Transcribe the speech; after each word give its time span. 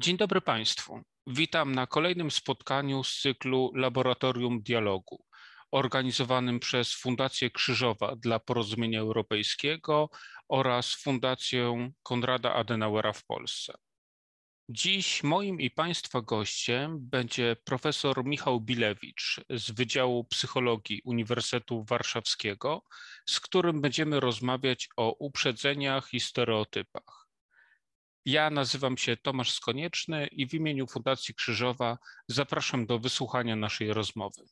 Dzień 0.00 0.16
dobry 0.16 0.40
Państwu. 0.40 1.02
Witam 1.26 1.74
na 1.74 1.86
kolejnym 1.86 2.30
spotkaniu 2.30 3.04
z 3.04 3.20
cyklu 3.20 3.72
Laboratorium 3.74 4.62
Dialogu, 4.62 5.24
organizowanym 5.70 6.60
przez 6.60 6.92
Fundację 6.92 7.50
Krzyżowa 7.50 8.16
dla 8.16 8.38
Porozumienia 8.38 9.00
Europejskiego 9.00 10.10
oraz 10.48 10.94
Fundację 10.94 11.90
Konrada 12.02 12.54
Adenauera 12.54 13.12
w 13.12 13.24
Polsce. 13.24 13.74
Dziś 14.68 15.22
moim 15.22 15.60
i 15.60 15.70
Państwa 15.70 16.22
gościem 16.22 16.98
będzie 17.00 17.56
profesor 17.64 18.24
Michał 18.24 18.60
Bilewicz 18.60 19.40
z 19.50 19.70
Wydziału 19.70 20.24
Psychologii 20.24 21.02
Uniwersytetu 21.04 21.84
Warszawskiego, 21.84 22.82
z 23.28 23.40
którym 23.40 23.80
będziemy 23.80 24.20
rozmawiać 24.20 24.88
o 24.96 25.12
uprzedzeniach 25.18 26.14
i 26.14 26.20
stereotypach. 26.20 27.27
Ja 28.28 28.50
nazywam 28.50 28.96
się 28.96 29.16
Tomasz 29.16 29.52
Skonieczny 29.52 30.26
i 30.26 30.46
w 30.46 30.54
imieniu 30.54 30.86
Fundacji 30.86 31.34
Krzyżowa 31.34 31.98
zapraszam 32.28 32.86
do 32.86 32.98
wysłuchania 32.98 33.56
naszej 33.56 33.92
rozmowy. 33.92 34.42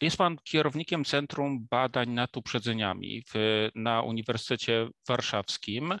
Jest 0.00 0.16
Pan 0.16 0.36
kierownikiem 0.44 1.04
Centrum 1.04 1.66
Badań 1.70 2.10
nad 2.10 2.36
Uprzedzeniami 2.36 3.24
w, 3.34 3.68
na 3.74 4.02
Uniwersytecie 4.02 4.88
Warszawskim, 5.08 5.98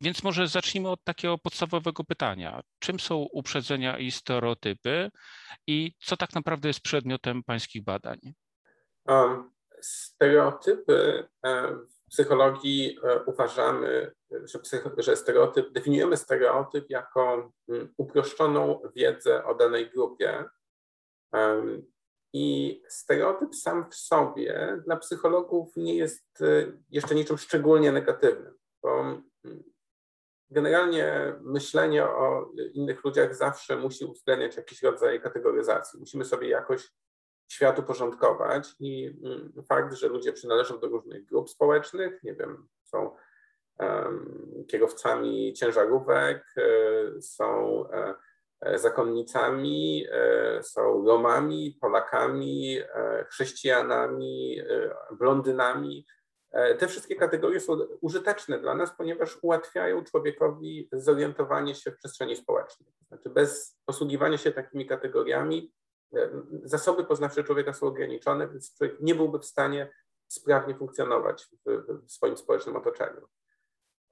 więc 0.00 0.22
może 0.22 0.48
zacznijmy 0.48 0.90
od 0.90 1.04
takiego 1.04 1.38
podstawowego 1.38 2.04
pytania. 2.04 2.60
Czym 2.78 3.00
są 3.00 3.16
uprzedzenia 3.16 3.98
i 3.98 4.10
stereotypy 4.10 5.10
i 5.66 5.94
co 5.98 6.16
tak 6.16 6.34
naprawdę 6.34 6.68
jest 6.68 6.80
przedmiotem 6.80 7.42
Pańskich 7.42 7.84
badań? 7.84 8.18
Um, 9.08 9.50
stereotypy 9.80 11.28
w 11.88 11.99
psychologii 12.10 12.98
e, 13.02 13.24
uważamy, 13.24 14.12
że, 14.44 14.58
psych, 14.58 14.84
że 14.98 15.16
stereotyp, 15.16 15.72
definiujemy 15.72 16.16
stereotyp 16.16 16.90
jako 16.90 17.52
mm, 17.68 17.94
uproszczoną 17.96 18.80
wiedzę 18.94 19.44
o 19.44 19.54
danej 19.54 19.90
grupie. 19.90 20.44
I 22.32 22.82
stereotyp 22.88 23.54
sam 23.54 23.90
w 23.90 23.94
sobie 23.94 24.80
dla 24.84 24.96
psychologów 24.96 25.76
nie 25.76 25.94
jest 25.94 26.42
e, 26.42 26.72
jeszcze 26.90 27.14
niczym 27.14 27.38
szczególnie 27.38 27.92
negatywnym, 27.92 28.58
bo 28.82 29.00
mm, 29.00 29.22
generalnie 30.50 31.34
myślenie 31.40 32.04
o 32.04 32.52
innych 32.72 33.04
ludziach 33.04 33.34
zawsze 33.34 33.76
musi 33.76 34.04
uwzględniać 34.04 34.56
jakiś 34.56 34.82
rodzaj 34.82 35.20
kategoryzacji. 35.20 36.00
Musimy 36.00 36.24
sobie 36.24 36.48
jakoś 36.48 36.90
świat 37.52 37.78
uporządkować 37.78 38.74
i 38.80 39.18
mm, 39.24 39.52
fakt, 39.68 39.94
że 39.94 40.08
ludzie 40.08 40.32
przynależą 40.32 40.78
do 40.78 40.86
różnych 40.86 41.26
grup 41.26 41.50
społecznych, 41.50 42.22
nie 42.22 42.34
wiem, 42.34 42.68
są 42.82 43.16
kierowcami 44.68 45.52
ciężarówek, 45.52 46.44
e, 46.56 47.22
są 47.22 47.84
e, 47.90 48.14
e, 48.60 48.78
zakonnicami, 48.78 50.06
są 50.62 51.06
Romami, 51.06 51.78
Polakami, 51.80 52.78
chrześcijanami, 53.28 54.62
blondynami. 55.18 56.06
Te 56.78 56.88
wszystkie 56.88 57.16
kategorie 57.16 57.60
są 57.60 57.72
użyteczne 58.00 58.58
dla 58.58 58.74
nas, 58.74 58.96
ponieważ 58.96 59.38
ułatwiają 59.42 60.04
człowiekowi 60.04 60.88
zorientowanie 60.92 61.74
się 61.74 61.90
w 61.90 61.96
przestrzeni 61.96 62.36
społecznej. 62.36 62.92
Znaczy 63.08 63.30
bez 63.30 63.78
posługiwania 63.86 64.38
się 64.38 64.52
takimi 64.52 64.86
kategoriami 64.86 65.72
zasoby 66.64 67.04
poznawcze 67.04 67.44
człowieka 67.44 67.72
są 67.72 67.86
ograniczone, 67.86 68.48
więc 68.48 68.76
człowiek 68.76 69.00
nie 69.00 69.14
byłby 69.14 69.38
w 69.38 69.44
stanie 69.44 69.92
sprawnie 70.28 70.74
funkcjonować 70.74 71.46
w, 71.66 71.86
w 72.06 72.12
swoim 72.12 72.36
społecznym 72.36 72.76
otoczeniu. 72.76 73.26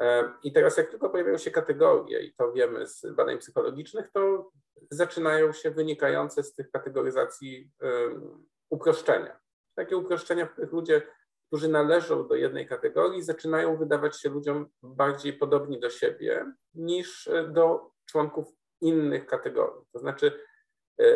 E, 0.00 0.32
I 0.42 0.52
teraz, 0.52 0.76
jak 0.76 0.90
tylko 0.90 1.10
pojawiają 1.10 1.38
się 1.38 1.50
kategorie, 1.50 2.22
i 2.22 2.34
to 2.34 2.52
wiemy 2.52 2.86
z 2.86 3.06
badań 3.16 3.38
psychologicznych, 3.38 4.10
to 4.12 4.50
zaczynają 4.90 5.52
się 5.52 5.70
wynikające 5.70 6.42
z 6.42 6.54
tych 6.54 6.70
kategoryzacji 6.70 7.70
um, 7.80 8.46
uproszczenia. 8.70 9.40
Takie 9.74 9.96
uproszczenia, 9.96 10.46
w 10.46 10.52
których 10.52 10.72
ludzie, 10.72 11.02
którzy 11.46 11.68
należą 11.68 12.28
do 12.28 12.34
jednej 12.34 12.66
kategorii, 12.66 13.22
zaczynają 13.22 13.76
wydawać 13.76 14.20
się 14.20 14.28
ludziom 14.28 14.66
bardziej 14.82 15.32
podobni 15.32 15.80
do 15.80 15.90
siebie 15.90 16.52
niż 16.74 17.30
do 17.48 17.90
członków 18.06 18.46
innych 18.80 19.26
kategorii. 19.26 19.84
To 19.92 19.98
znaczy, 19.98 20.32
E, 20.32 20.47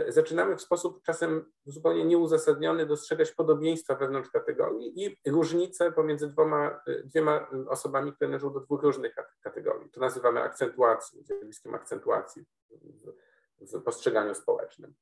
zaczynamy 0.08 0.56
w 0.56 0.62
sposób 0.62 1.02
czasem 1.02 1.52
zupełnie 1.64 2.04
nieuzasadniony 2.04 2.86
dostrzegać 2.86 3.32
podobieństwa 3.32 3.94
wewnątrz 3.94 4.30
kategorii 4.30 5.04
i 5.04 5.16
różnice 5.26 5.92
pomiędzy 5.92 6.28
dwoma, 6.28 6.80
e, 6.86 7.02
dwiema 7.02 7.50
osobami, 7.68 8.12
które 8.12 8.30
należą 8.30 8.52
do 8.52 8.60
dwóch 8.60 8.82
różnych 8.82 9.14
kategorii. 9.40 9.90
To 9.90 10.00
nazywamy 10.00 10.42
akcentuacją, 10.42 11.22
zjawiskiem 11.22 11.74
akcentuacji 11.74 12.44
w, 12.70 13.12
w 13.60 13.82
postrzeganiu 13.82 14.34
społecznym. 14.34 14.94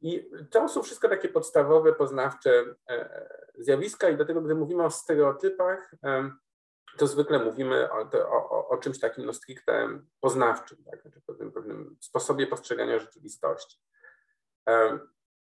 I 0.00 0.30
to 0.50 0.68
są 0.68 0.82
wszystko 0.82 1.08
takie 1.08 1.28
podstawowe, 1.28 1.92
poznawcze 1.92 2.64
e, 2.90 3.28
zjawiska 3.58 4.08
i 4.08 4.16
dlatego, 4.16 4.42
gdy 4.42 4.54
mówimy 4.54 4.84
o 4.84 4.90
stereotypach, 4.90 5.94
to 6.96 7.06
zwykle 7.06 7.38
mówimy 7.38 7.92
o, 7.92 8.10
o, 8.14 8.68
o 8.68 8.78
czymś 8.78 9.00
takim 9.00 9.24
no 9.24 9.32
stricte 9.32 9.88
poznawczym, 10.20 10.78
tak? 10.90 11.02
znaczy 11.02 11.20
pewnym, 11.26 11.52
pewnym 11.52 11.96
sposobie 12.00 12.46
postrzegania 12.46 12.98
rzeczywistości. 12.98 13.78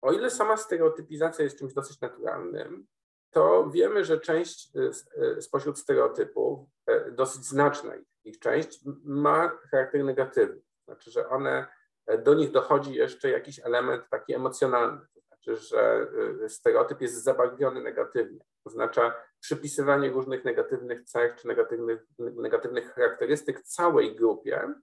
O 0.02 0.12
ile 0.12 0.30
sama 0.30 0.56
stereotypizacja 0.56 1.44
jest 1.44 1.58
czymś 1.58 1.74
dosyć 1.74 2.00
naturalnym, 2.00 2.86
to 3.30 3.70
wiemy, 3.70 4.04
że 4.04 4.20
część 4.20 4.76
y, 4.76 4.90
y, 5.38 5.42
spośród 5.42 5.78
stereotypów, 5.78 6.68
e, 6.86 7.10
dosyć 7.10 7.44
znaczna 7.44 7.94
ich 8.24 8.38
część, 8.38 8.80
ma 9.04 9.58
charakter 9.70 10.04
negatywny. 10.04 10.60
Znaczy, 10.84 11.10
że 11.10 11.28
one, 11.28 11.66
e, 12.06 12.18
do 12.18 12.34
nich 12.34 12.50
dochodzi 12.50 12.94
jeszcze 12.94 13.30
jakiś 13.30 13.60
element 13.64 14.04
taki 14.10 14.34
emocjonalny. 14.34 15.00
To 15.14 15.20
znaczy, 15.20 15.56
że 15.56 16.06
y, 16.44 16.48
stereotyp 16.48 17.00
jest 17.00 17.22
zabarwiony 17.22 17.82
negatywnie. 17.82 18.40
Oznacza 18.64 19.14
przypisywanie 19.40 20.10
różnych 20.10 20.44
negatywnych 20.44 21.04
cech 21.04 21.36
czy 21.36 21.48
negatywnych, 21.48 22.06
negatywnych 22.18 22.94
charakterystyk 22.94 23.62
całej 23.62 24.16
grupie 24.16 24.74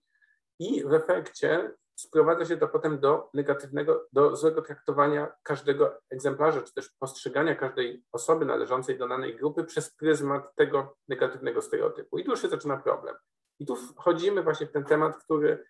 i 0.60 0.84
w 0.84 0.94
efekcie 0.94 1.72
sprowadza 1.96 2.46
się 2.46 2.58
to 2.58 2.68
potem 2.68 3.00
do 3.00 3.30
negatywnego, 3.34 4.08
do 4.14 4.36
złego 4.36 4.62
traktowania 4.62 5.32
każdego 5.44 6.02
egzemplarza, 6.10 6.62
czy 6.62 6.74
też 6.74 6.90
postrzegania 7.00 7.56
każdej 7.56 8.04
osoby 8.12 8.46
należącej 8.46 8.98
do 8.98 9.08
danej 9.08 9.36
grupy 9.36 9.64
przez 9.64 9.96
pryzmat 9.96 10.56
tego 10.56 10.98
negatywnego 11.08 11.62
stereotypu. 11.62 12.18
I 12.18 12.24
tu 12.24 12.32
już 12.32 12.42
się 12.42 12.48
zaczyna 12.48 12.78
problem. 12.78 13.16
I 13.60 13.66
tu 13.66 13.76
wchodzimy 13.76 14.44
właśnie 14.44 14.68
w 14.68 14.72
ten 14.72 14.84
temat, 14.84 15.24
który 15.24 15.66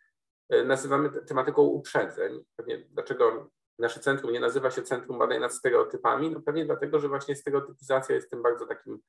e, 0.49 0.63
nazywamy 0.63 1.09
tematyką 1.09 1.61
uprzedzeń. 1.61 2.43
Pewnie 2.55 2.77
dlaczego 2.77 3.49
nasze 3.79 3.99
centrum 3.99 4.31
nie 4.31 4.39
nazywa 4.39 4.71
się 4.71 4.81
Centrum 4.81 5.19
Badań 5.19 5.39
nad 5.39 5.53
Stereotypami? 5.53 6.31
No 6.31 6.41
pewnie 6.41 6.65
dlatego, 6.65 6.99
że 6.99 7.07
właśnie 7.07 7.35
stereotypizacja 7.35 8.15
jest 8.15 8.29
tym 8.29 8.41
bardzo 8.41 8.65
takim 8.65 8.99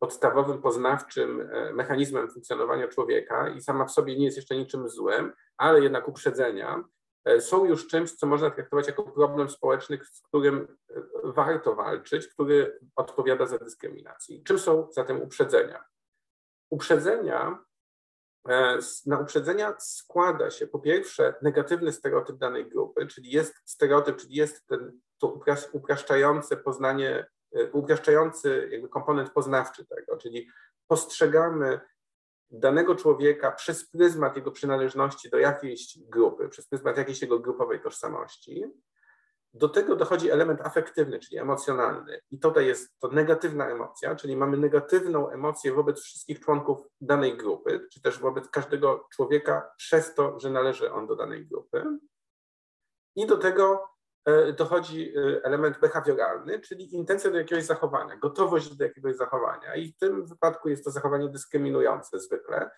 podstawowym, 0.00 0.62
poznawczym 0.62 1.48
e, 1.52 1.72
mechanizmem 1.72 2.30
funkcjonowania 2.30 2.88
człowieka 2.88 3.48
i 3.48 3.60
sama 3.60 3.84
w 3.84 3.90
sobie 3.90 4.18
nie 4.18 4.24
jest 4.24 4.36
jeszcze 4.36 4.56
niczym 4.56 4.88
złym, 4.88 5.32
ale 5.56 5.80
jednak 5.80 6.08
uprzedzenia 6.08 6.84
e, 7.24 7.40
są 7.40 7.64
już 7.64 7.86
czymś, 7.86 8.12
co 8.12 8.26
można 8.26 8.50
traktować 8.50 8.86
jako 8.86 9.02
problem 9.02 9.50
społeczny, 9.50 9.98
z 10.12 10.22
którym 10.22 10.76
e, 10.90 11.02
warto 11.24 11.74
walczyć, 11.74 12.28
który 12.28 12.78
odpowiada 12.96 13.46
za 13.46 13.58
dyskryminację. 13.58 14.42
Czym 14.44 14.58
są 14.58 14.88
zatem 14.92 15.22
uprzedzenia? 15.22 15.84
Uprzedzenia, 16.70 17.58
na 19.06 19.18
uprzedzenia 19.18 19.74
składa 19.78 20.50
się 20.50 20.66
po 20.66 20.78
pierwsze 20.78 21.34
negatywny 21.42 21.92
stereotyp 21.92 22.36
danej 22.36 22.68
grupy, 22.68 23.06
czyli 23.06 23.30
jest 23.30 23.54
stereotyp, 23.64 24.16
czyli 24.16 24.34
jest 24.34 24.66
ten, 24.66 25.00
to 25.18 25.40
upraszczające 25.72 26.56
poznanie 26.56 27.26
upraszczający 27.72 28.68
jakby 28.72 28.88
komponent 28.88 29.30
poznawczy 29.30 29.86
tego, 29.86 30.16
czyli 30.16 30.48
postrzegamy 30.86 31.80
danego 32.50 32.94
człowieka 32.94 33.52
przez 33.52 33.90
pryzmat 33.90 34.36
jego 34.36 34.50
przynależności 34.50 35.30
do 35.30 35.38
jakiejś 35.38 35.98
grupy, 35.98 36.48
przez 36.48 36.68
pryzmat 36.68 36.96
jakiejś 36.96 37.22
jego 37.22 37.38
grupowej 37.38 37.80
tożsamości. 37.80 38.64
Do 39.54 39.68
tego 39.68 39.96
dochodzi 39.96 40.30
element 40.30 40.60
afektywny, 40.60 41.18
czyli 41.18 41.38
emocjonalny. 41.38 42.20
I 42.30 42.38
tutaj 42.38 42.66
jest 42.66 42.98
to 42.98 43.08
negatywna 43.08 43.68
emocja, 43.68 44.16
czyli 44.16 44.36
mamy 44.36 44.56
negatywną 44.56 45.30
emocję 45.30 45.72
wobec 45.72 46.00
wszystkich 46.00 46.40
członków 46.40 46.78
danej 47.00 47.36
grupy, 47.36 47.86
czy 47.92 48.02
też 48.02 48.18
wobec 48.18 48.48
każdego 48.48 49.06
człowieka 49.12 49.70
przez 49.76 50.14
to, 50.14 50.40
że 50.40 50.50
należy 50.50 50.92
on 50.92 51.06
do 51.06 51.16
danej 51.16 51.46
grupy. 51.46 51.84
I 53.16 53.26
do 53.26 53.36
tego 53.36 53.88
dochodzi 54.56 55.14
e, 55.16 55.44
element 55.44 55.80
behawioralny, 55.80 56.60
czyli 56.60 56.94
intencja 56.94 57.30
do 57.30 57.38
jakiegoś 57.38 57.64
zachowania, 57.64 58.16
gotowość 58.16 58.76
do 58.76 58.84
jakiegoś 58.84 59.16
zachowania. 59.16 59.76
I 59.76 59.92
w 59.92 59.96
tym 59.96 60.26
wypadku 60.26 60.68
jest 60.68 60.84
to 60.84 60.90
zachowanie 60.90 61.28
dyskryminujące 61.28 62.20
zwykle, 62.20 62.70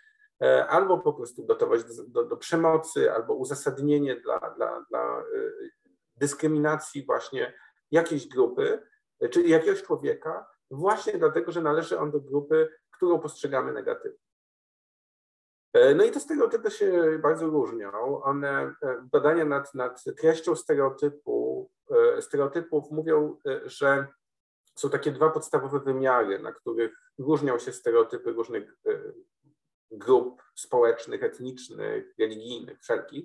e, 0.43 0.67
albo 0.67 0.99
po 0.99 1.12
prostu 1.12 1.47
gotowość 1.47 1.85
do, 1.85 2.05
do, 2.08 2.25
do 2.25 2.37
przemocy, 2.37 3.12
albo 3.12 3.35
uzasadnienie 3.35 4.17
dla, 4.17 4.38
dla, 4.56 4.85
dla 4.91 5.23
dyskryminacji 6.17 7.06
właśnie 7.06 7.55
jakiejś 7.91 8.29
grupy, 8.29 8.82
czy 9.31 9.43
jakiegoś 9.43 9.82
człowieka, 9.82 10.46
właśnie 10.70 11.19
dlatego, 11.19 11.53
że 11.53 11.61
należy 11.62 11.99
on 11.99 12.11
do 12.11 12.20
grupy, 12.20 12.69
którą 12.91 13.19
postrzegamy 13.19 13.73
negatywnie. 13.73 14.31
No 15.96 16.05
i 16.05 16.11
te 16.11 16.20
stereotypy 16.20 16.70
się 16.70 17.19
bardzo 17.23 17.46
różnią. 17.46 17.91
One, 18.23 18.75
badania 19.12 19.44
nad, 19.44 19.75
nad 19.75 20.05
treścią 20.05 20.56
stereotypu, 20.56 21.39
stereotypów 22.20 22.90
mówią, 22.90 23.37
że 23.64 24.06
są 24.75 24.90
takie 24.90 25.10
dwa 25.12 25.31
podstawowe 25.31 25.81
wymiary, 25.81 26.38
na 26.38 26.52
których 26.52 26.92
różnią 27.19 27.58
się 27.58 27.72
stereotypy 27.72 28.32
różnych 28.32 28.76
grup 29.90 30.42
społecznych, 30.54 31.22
etnicznych, 31.22 32.14
religijnych, 32.19 32.81
wszelkich. 32.81 33.25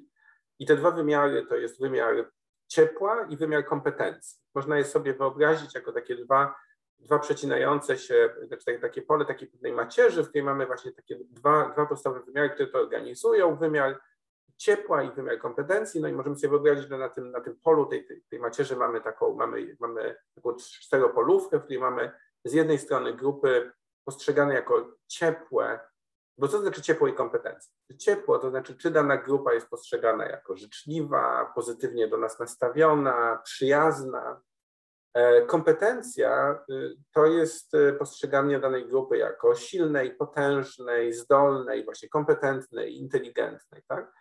I 0.59 0.65
te 0.65 0.75
dwa 0.75 0.91
wymiary 0.91 1.45
to 1.45 1.55
jest 1.55 1.81
wymiar 1.81 2.31
ciepła 2.67 3.27
i 3.29 3.37
wymiar 3.37 3.65
kompetencji. 3.65 4.39
Można 4.55 4.77
je 4.77 4.85
sobie 4.85 5.13
wyobrazić 5.13 5.75
jako 5.75 5.91
takie 5.91 6.15
dwa, 6.15 6.55
dwa 6.99 7.19
przecinające 7.19 7.97
się, 7.97 8.35
znaczy 8.47 8.79
takie 8.79 9.01
pole 9.01 9.25
takiej 9.25 9.47
pewnej 9.47 9.73
macierzy, 9.73 10.23
w 10.23 10.29
której 10.29 10.43
mamy 10.43 10.65
właśnie 10.65 10.91
takie 10.91 11.15
dwa, 11.15 11.69
dwa 11.69 11.85
podstawowe 11.85 12.25
wymiary, 12.25 12.49
które 12.49 12.67
to 12.67 12.79
organizują. 12.79 13.55
Wymiar 13.55 13.99
ciepła 14.57 15.03
i 15.03 15.11
wymiar 15.11 15.39
kompetencji. 15.39 16.01
No 16.01 16.07
i 16.07 16.13
możemy 16.13 16.35
sobie 16.35 16.49
wyobrazić, 16.49 16.89
że 16.89 16.97
na 16.97 17.09
tym, 17.09 17.31
na 17.31 17.41
tym 17.41 17.55
polu 17.63 17.85
tej, 17.85 18.05
tej, 18.05 18.21
tej 18.29 18.39
macierzy 18.39 18.75
mamy 18.75 19.01
taką, 19.01 19.35
mamy, 19.35 19.77
mamy 19.79 20.15
taką 20.35 20.55
czteropolówkę, 20.55 21.59
w 21.59 21.63
której 21.63 21.79
mamy 21.79 22.11
z 22.45 22.53
jednej 22.53 22.77
strony 22.77 23.13
grupy 23.13 23.71
postrzegane 24.05 24.53
jako 24.53 24.95
ciepłe, 25.07 25.79
bo 26.37 26.47
co 26.47 26.57
to 26.57 26.61
znaczy 26.61 26.81
ciepło 26.81 27.07
i 27.07 27.13
kompetencje? 27.13 27.71
Ciepło 27.97 28.39
to 28.39 28.49
znaczy, 28.49 28.77
czy 28.77 28.91
dana 28.91 29.17
grupa 29.17 29.53
jest 29.53 29.69
postrzegana 29.69 30.25
jako 30.25 30.57
życzliwa, 30.57 31.51
pozytywnie 31.55 32.07
do 32.07 32.17
nas 32.17 32.39
nastawiona, 32.39 33.41
przyjazna. 33.43 34.41
E, 35.13 35.41
kompetencja 35.41 36.59
y, 36.69 36.95
to 37.11 37.25
jest 37.25 37.73
y, 37.73 37.93
postrzeganie 37.93 38.59
danej 38.59 38.87
grupy 38.87 39.17
jako 39.17 39.55
silnej, 39.55 40.15
potężnej, 40.15 41.13
zdolnej, 41.13 41.85
właśnie 41.85 42.09
kompetentnej, 42.09 42.97
inteligentnej. 42.97 43.81
Tak? 43.87 44.13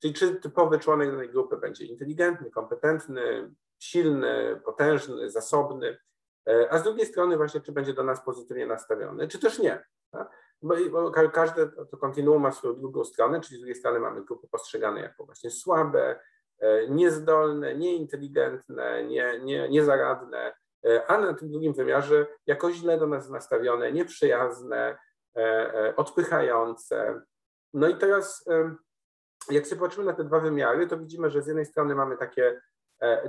Czyli 0.00 0.14
czy 0.14 0.34
typowy 0.34 0.78
członek 0.78 1.10
danej 1.10 1.28
grupy 1.28 1.56
będzie 1.56 1.84
inteligentny, 1.84 2.50
kompetentny, 2.50 3.50
silny, 3.78 4.60
potężny, 4.64 5.30
zasobny, 5.30 5.98
e, 6.48 6.72
a 6.72 6.78
z 6.78 6.82
drugiej 6.82 7.06
strony 7.06 7.36
właśnie, 7.36 7.60
czy 7.60 7.72
będzie 7.72 7.94
do 7.94 8.04
nas 8.04 8.24
pozytywnie 8.24 8.66
nastawiony, 8.66 9.28
czy 9.28 9.38
też 9.38 9.58
nie. 9.58 9.84
Tak? 10.10 10.30
Bo, 10.62 11.10
każde 11.32 11.68
to 11.68 11.96
kontinuum 11.96 12.42
ma 12.42 12.52
swoją 12.52 12.74
drugą 12.74 13.04
stronę, 13.04 13.40
czyli 13.40 13.56
z 13.56 13.60
drugiej 13.60 13.74
strony 13.74 14.00
mamy 14.00 14.24
grupy 14.24 14.48
postrzegane 14.48 15.00
jako 15.00 15.24
właśnie 15.24 15.50
słabe, 15.50 16.20
e, 16.58 16.88
niezdolne, 16.88 17.74
nieinteligentne, 17.74 19.04
nie, 19.04 19.40
nie, 19.42 19.68
niezaradne, 19.68 20.54
e, 20.86 21.06
a 21.06 21.18
na 21.18 21.34
tym 21.34 21.50
drugim 21.50 21.72
wymiarze 21.72 22.26
jako 22.46 22.72
źle 22.72 22.98
do 22.98 23.06
nas 23.06 23.30
nastawione, 23.30 23.92
nieprzyjazne, 23.92 24.98
odpychające. 25.96 27.22
No 27.74 27.88
i 27.88 27.96
teraz, 27.96 28.44
jak 29.50 29.66
się 29.66 29.76
patrzymy 29.76 30.06
na 30.06 30.12
te 30.12 30.24
dwa 30.24 30.40
wymiary, 30.40 30.86
to 30.86 30.98
widzimy, 30.98 31.30
że 31.30 31.42
z 31.42 31.46
jednej 31.46 31.66
strony 31.66 31.94
mamy 31.94 32.16
takie 32.16 32.60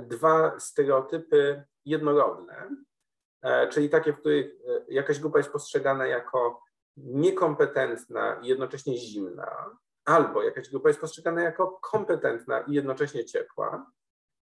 dwa 0.02 0.60
stereotypy 0.60 1.64
jednorodne, 1.84 2.70
czyli 3.70 3.90
takie, 3.90 4.12
w 4.12 4.18
których 4.18 4.52
jakaś 4.88 5.20
grupa 5.20 5.38
jest 5.38 5.52
postrzegana 5.52 6.06
jako 6.06 6.62
niekompetentna 6.96 8.40
i 8.42 8.46
jednocześnie 8.46 8.96
zimna, 8.96 9.76
albo 10.04 10.42
jakaś 10.42 10.70
grupa 10.70 10.88
jest 10.88 11.00
postrzegana 11.00 11.42
jako 11.42 11.78
kompetentna 11.82 12.60
i 12.60 12.72
jednocześnie 12.72 13.24
ciepła. 13.24 13.86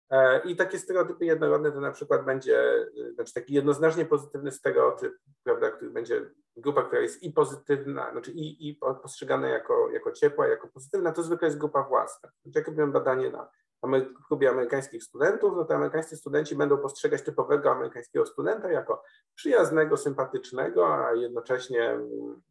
E, 0.09 0.39
I 0.39 0.55
takie 0.55 0.79
stereotypy 0.79 1.25
jednorodne 1.25 1.71
to 1.71 1.79
na 1.81 1.91
przykład 1.91 2.25
będzie, 2.25 2.87
znaczy 3.15 3.33
taki 3.33 3.53
jednoznacznie 3.53 4.05
pozytywny 4.05 4.51
stereotyp, 4.51 5.13
prawda, 5.43 5.71
który 5.71 5.91
będzie 5.91 6.31
grupa, 6.57 6.83
która 6.83 7.01
jest 7.01 7.23
i 7.23 7.31
pozytywna, 7.31 8.11
znaczy 8.11 8.31
i, 8.31 8.69
i 8.69 8.75
postrzegana 8.75 9.49
jako, 9.49 9.89
jako 9.91 10.11
ciepła, 10.11 10.47
jako 10.47 10.67
pozytywna, 10.67 11.11
to 11.11 11.23
zwykle 11.23 11.47
jest 11.47 11.57
grupa 11.57 11.83
własna. 11.83 12.29
Znaczy, 12.43 12.59
jak 12.59 12.67
robiłem 12.67 12.91
badanie 12.91 13.29
na 13.29 13.49
w 13.83 14.27
klubie 14.27 14.49
amerykańskich 14.49 15.03
studentów, 15.03 15.53
no 15.55 15.65
to 15.65 15.75
amerykańscy 15.75 16.17
studenci 16.17 16.55
będą 16.55 16.77
postrzegać 16.77 17.21
typowego 17.21 17.71
amerykańskiego 17.71 18.25
studenta 18.25 18.71
jako 18.71 19.03
przyjaznego, 19.35 19.97
sympatycznego, 19.97 20.95
a 20.95 21.13
jednocześnie, 21.13 21.99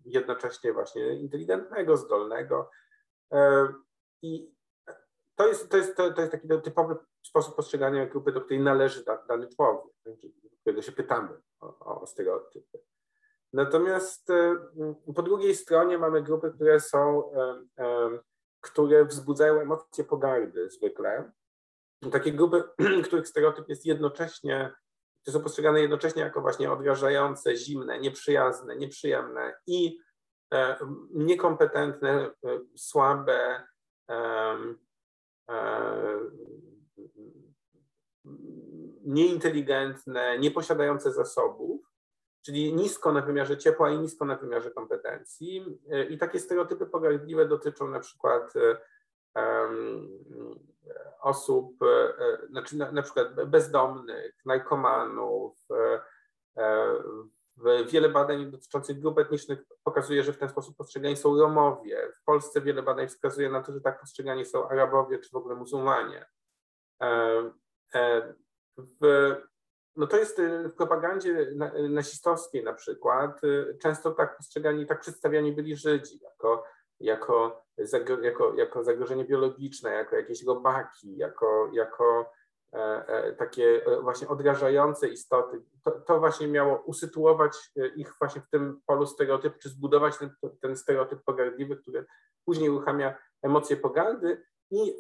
jednocześnie 0.05 0.73
właśnie 0.73 1.15
inteligentnego, 1.15 1.97
zdolnego. 1.97 2.71
E, 3.33 3.69
I 4.23 4.55
to 5.35 5.49
jest, 5.49 5.71
to 5.71 5.77
jest, 5.77 5.97
to, 5.97 6.11
to 6.11 6.21
jest 6.21 6.33
taki 6.33 6.49
typowy 6.63 6.97
sposób 7.27 7.57
postrzegania 7.57 8.07
grupy, 8.07 8.33
do 8.33 8.41
której 8.41 8.61
należy 8.61 9.05
dany 9.29 9.49
człowiek, 9.49 9.95
którego 10.61 10.83
się 10.83 10.93
pytamy 10.93 11.29
o, 11.61 12.01
o 12.03 12.07
stereotypy. 12.07 12.79
Natomiast 13.53 14.31
e, 14.31 14.57
po 15.15 15.23
drugiej 15.23 15.55
stronie 15.55 15.99
mamy 15.99 16.23
grupy, 16.23 16.51
które 16.51 16.81
są 16.81 17.33
e, 17.79 18.19
które 18.65 19.05
wzbudzają 19.05 19.61
emocje 19.61 20.05
pogardy 20.05 20.71
zwykle. 20.71 21.33
Takie 22.13 22.33
grupy, 22.33 22.63
których 23.05 23.29
stereotyp 23.29 23.69
jest 23.69 23.87
jednocześnie, 23.87 24.73
które 25.23 25.39
są 25.39 25.43
postrzegane 25.43 25.81
jednocześnie 25.81 26.23
jako 26.23 26.41
właśnie 26.41 26.73
odgrażające, 26.73 27.57
zimne, 27.57 27.99
nieprzyjazne, 27.99 28.77
nieprzyjemne 28.77 29.55
i 29.67 29.99
e, 30.55 30.77
niekompetentne, 31.11 32.11
e, 32.11 32.31
słabe, 32.77 33.67
e, 34.11 34.59
nieinteligentne, 39.05 40.39
nieposiadające 40.39 41.13
zasobów 41.13 41.95
czyli 42.45 42.75
nisko 42.75 43.13
na 43.13 43.21
wymiarze 43.21 43.59
ciepła 43.59 43.91
i 43.91 43.99
nisko 43.99 44.25
na 44.25 44.37
wymiarze 44.37 44.71
kompetencji. 44.71 45.79
E, 45.91 46.05
I 46.05 46.19
takie 46.19 46.39
stereotypy 46.39 46.87
pogardliwe 46.87 47.49
dotyczą 47.49 47.89
na 47.89 48.01
przykład 48.01 48.55
um, 49.35 50.09
osób, 51.21 51.83
e, 51.83 52.47
znaczy 52.47 52.77
na, 52.77 52.93
na, 52.93 53.03
przykład 53.03 53.45
bezdomnych, 53.45 54.45
narkomanów. 54.45 55.59
Wiele 57.93 58.09
badań 58.09 58.51
dotyczących 58.51 59.01
grup 59.01 59.19
etnicznych 59.19 59.59
pokazuje, 59.85 60.23
że 60.23 60.33
w 60.33 60.39
ten 60.39 60.49
sposób 60.49 60.77
postrzegani 60.77 61.17
są 61.17 61.41
Romowie. 61.41 62.13
W 62.15 62.25
Polsce 62.25 62.61
wiele 62.61 62.83
badań 62.83 63.09
wskazuje 63.09 63.51
na 63.51 63.63
to, 63.63 63.73
że 63.73 63.81
tak 63.81 64.01
postrzegani 64.01 64.45
są 64.45 64.69
Arabowie 64.69 65.19
czy 65.19 65.31
w 65.31 65.35
ogóle 65.35 65.55
muzułmanie. 65.55 66.27
W 68.77 69.35
no 69.97 70.07
to 70.07 70.17
jest 70.17 70.39
y, 70.39 70.69
w 70.69 70.75
propagandzie 70.75 71.53
nazistowskiej 71.91 72.65
na 72.65 72.73
przykład 72.73 73.45
y, 73.45 73.79
często 73.83 74.11
tak 74.11 74.37
postrzegani, 74.37 74.87
tak 74.87 75.01
przedstawiani 75.01 75.53
byli 75.53 75.77
Żydzi 75.77 76.21
jako, 76.23 76.65
jako, 77.01 77.65
jako, 78.23 78.55
jako 78.55 78.85
zagrożenie 78.85 79.25
biologiczne, 79.25 79.91
jako 79.91 80.17
jakieś 80.17 80.45
robaki, 80.45 81.17
jako, 81.17 81.71
jako 81.73 82.33
e, 82.73 83.07
e, 83.07 83.33
takie 83.33 83.87
e, 83.87 84.01
właśnie 84.01 84.29
odrażające 84.29 85.09
istoty. 85.09 85.63
To, 85.85 85.91
to, 85.91 86.21
właśnie 86.21 86.49
miało 86.49 86.83
usytuować 86.83 87.71
ich 87.97 88.15
właśnie 88.19 88.41
w 88.41 88.49
tym 88.49 88.81
polu 88.87 89.07
stereotypu, 89.07 89.59
czy 89.59 89.69
zbudować 89.69 90.19
ten, 90.19 90.31
ten 90.61 90.77
stereotyp 90.77 91.23
pogardliwy, 91.25 91.77
który 91.77 92.07
później 92.45 92.71
uruchamia 92.71 93.19
emocje 93.43 93.77
pogardy 93.77 94.43
i 94.71 94.95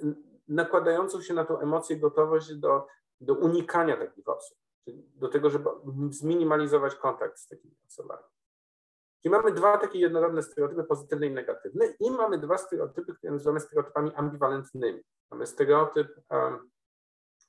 nakładającą 0.48 1.22
się 1.22 1.34
na 1.34 1.44
tą 1.44 1.60
emocję 1.60 1.96
gotowość 1.96 2.54
do, 2.54 2.86
do 3.20 3.34
unikania 3.34 3.96
takich 3.96 4.28
osób 4.28 4.58
do 4.92 5.28
tego, 5.28 5.50
żeby 5.50 5.70
zminimalizować 6.10 6.94
kontakt 6.94 7.38
z 7.38 7.48
takimi 7.48 7.76
osobami. 7.86 8.22
I 9.24 9.30
mamy 9.30 9.52
dwa 9.52 9.78
takie 9.78 9.98
jednorodne 9.98 10.42
stereotypy, 10.42 10.84
pozytywne 10.84 11.26
i 11.26 11.30
negatywne, 11.30 11.86
i 12.00 12.10
mamy 12.10 12.38
dwa 12.38 12.58
stereotypy, 12.58 13.14
które 13.14 13.32
nazywamy 13.32 13.60
stereotypami 13.60 14.14
ambiwalentnymi. 14.14 15.02
Mamy 15.30 15.46
stereotyp 15.46 16.08
um, 16.30 16.70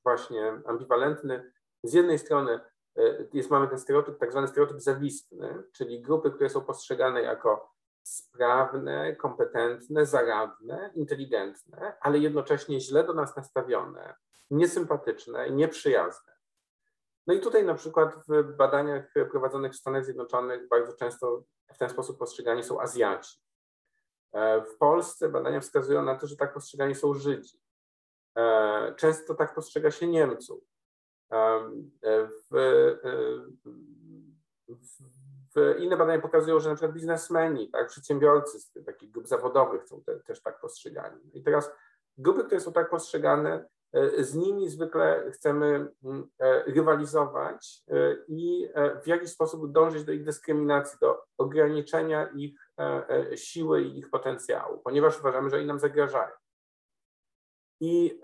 właśnie 0.03 0.61
ambiwalentny. 0.65 1.51
Z 1.83 1.93
jednej 1.93 2.19
strony 2.19 2.59
e, 2.97 3.27
jest, 3.33 3.49
mamy 3.49 3.67
ten 3.67 3.79
stereotyp, 3.79 4.17
tak 4.19 4.31
zwany 4.31 4.47
stereotyp 4.47 4.81
zawistny, 4.81 5.63
czyli 5.71 6.01
grupy, 6.01 6.31
które 6.31 6.49
są 6.49 6.61
postrzegane 6.61 7.21
jako 7.21 7.74
sprawne, 8.05 9.15
kompetentne, 9.15 10.05
zaradne, 10.05 10.91
inteligentne, 10.95 11.97
ale 12.01 12.17
jednocześnie 12.17 12.79
źle 12.81 13.03
do 13.03 13.13
nas 13.13 13.35
nastawione, 13.35 14.15
niesympatyczne 14.51 15.47
i 15.47 15.53
nieprzyjazne. 15.53 16.33
No 17.27 17.33
i 17.33 17.39
tutaj 17.39 17.65
na 17.65 17.73
przykład 17.73 18.15
w 18.27 18.55
badaniach 18.55 19.13
prowadzonych 19.31 19.73
w 19.73 19.75
Stanach 19.75 20.05
Zjednoczonych 20.05 20.67
bardzo 20.67 20.93
często 20.93 21.43
w 21.73 21.77
ten 21.77 21.89
sposób 21.89 22.19
postrzegani 22.19 22.63
są 22.63 22.81
Azjaci. 22.81 23.37
E, 24.33 24.61
w 24.61 24.77
Polsce 24.77 25.29
badania 25.29 25.59
wskazują 25.59 26.01
na 26.01 26.15
to, 26.15 26.27
że 26.27 26.35
tak 26.35 26.53
postrzegani 26.53 26.95
są 26.95 27.13
Żydzi. 27.13 27.61
E, 28.37 28.95
często 28.95 29.35
tak 29.35 29.55
postrzega 29.55 29.91
się 29.91 30.07
Niemców. 30.07 30.63
E, 31.31 31.69
w, 32.51 32.55
w, 34.67 35.24
inne 35.79 35.97
badania 35.97 36.21
pokazują, 36.21 36.59
że 36.59 36.69
na 36.69 36.75
przykład 36.75 36.93
biznesmeni, 36.93 37.69
tak, 37.71 37.87
przedsiębiorcy 37.87 38.59
z 38.59 38.71
takich 38.85 39.11
grup 39.11 39.27
zawodowych 39.27 39.87
są 39.87 40.03
te, 40.03 40.19
też 40.19 40.41
tak 40.41 40.59
postrzegani. 40.59 41.21
I 41.33 41.43
teraz 41.43 41.71
grupy, 42.17 42.43
które 42.43 42.61
są 42.61 42.73
tak 42.73 42.89
postrzegane, 42.89 43.65
E, 43.95 44.23
z 44.23 44.35
nimi 44.35 44.69
zwykle 44.69 45.31
chcemy 45.31 45.65
mm, 46.03 46.29
e, 46.39 46.63
rywalizować 46.63 47.83
e, 47.87 48.15
i 48.27 48.69
w 49.03 49.07
jakiś 49.07 49.29
sposób 49.29 49.71
dążyć 49.71 50.03
do 50.03 50.11
ich 50.11 50.23
dyskryminacji, 50.23 50.97
do 51.01 51.23
ograniczenia 51.37 52.27
ich 52.27 52.71
siły 53.35 53.81
i 53.81 53.97
ich 53.97 54.09
potencjału, 54.09 54.77
ponieważ 54.77 55.19
uważamy, 55.19 55.49
że 55.49 55.57
oni 55.57 55.65
nam 55.65 55.79
zagrażają. 55.79 56.31
I 57.81 58.21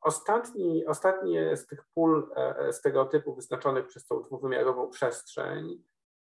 ostatni, 0.00 0.86
ostatnie 0.86 1.56
z 1.56 1.66
tych 1.66 1.84
pól 1.94 2.30
stereotypów 2.70 3.36
wyznaczonych 3.36 3.86
przez 3.86 4.06
tą 4.06 4.22
dwuwymiarową 4.22 4.90
przestrzeń 4.90 5.84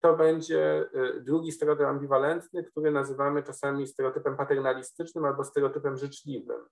to 0.04 0.18
będzie 0.18 0.90
drugi 1.22 1.52
stereotyp 1.52 1.86
ambiwalentny, 1.86 2.64
który 2.64 2.92
nazywamy 2.92 3.44
czasami 3.44 3.88
stereotypem 3.88 4.38
paternalistycznym 4.38 5.26
albo 5.26 5.44
stereotypem 5.44 5.98
życzliwym. 5.98 6.66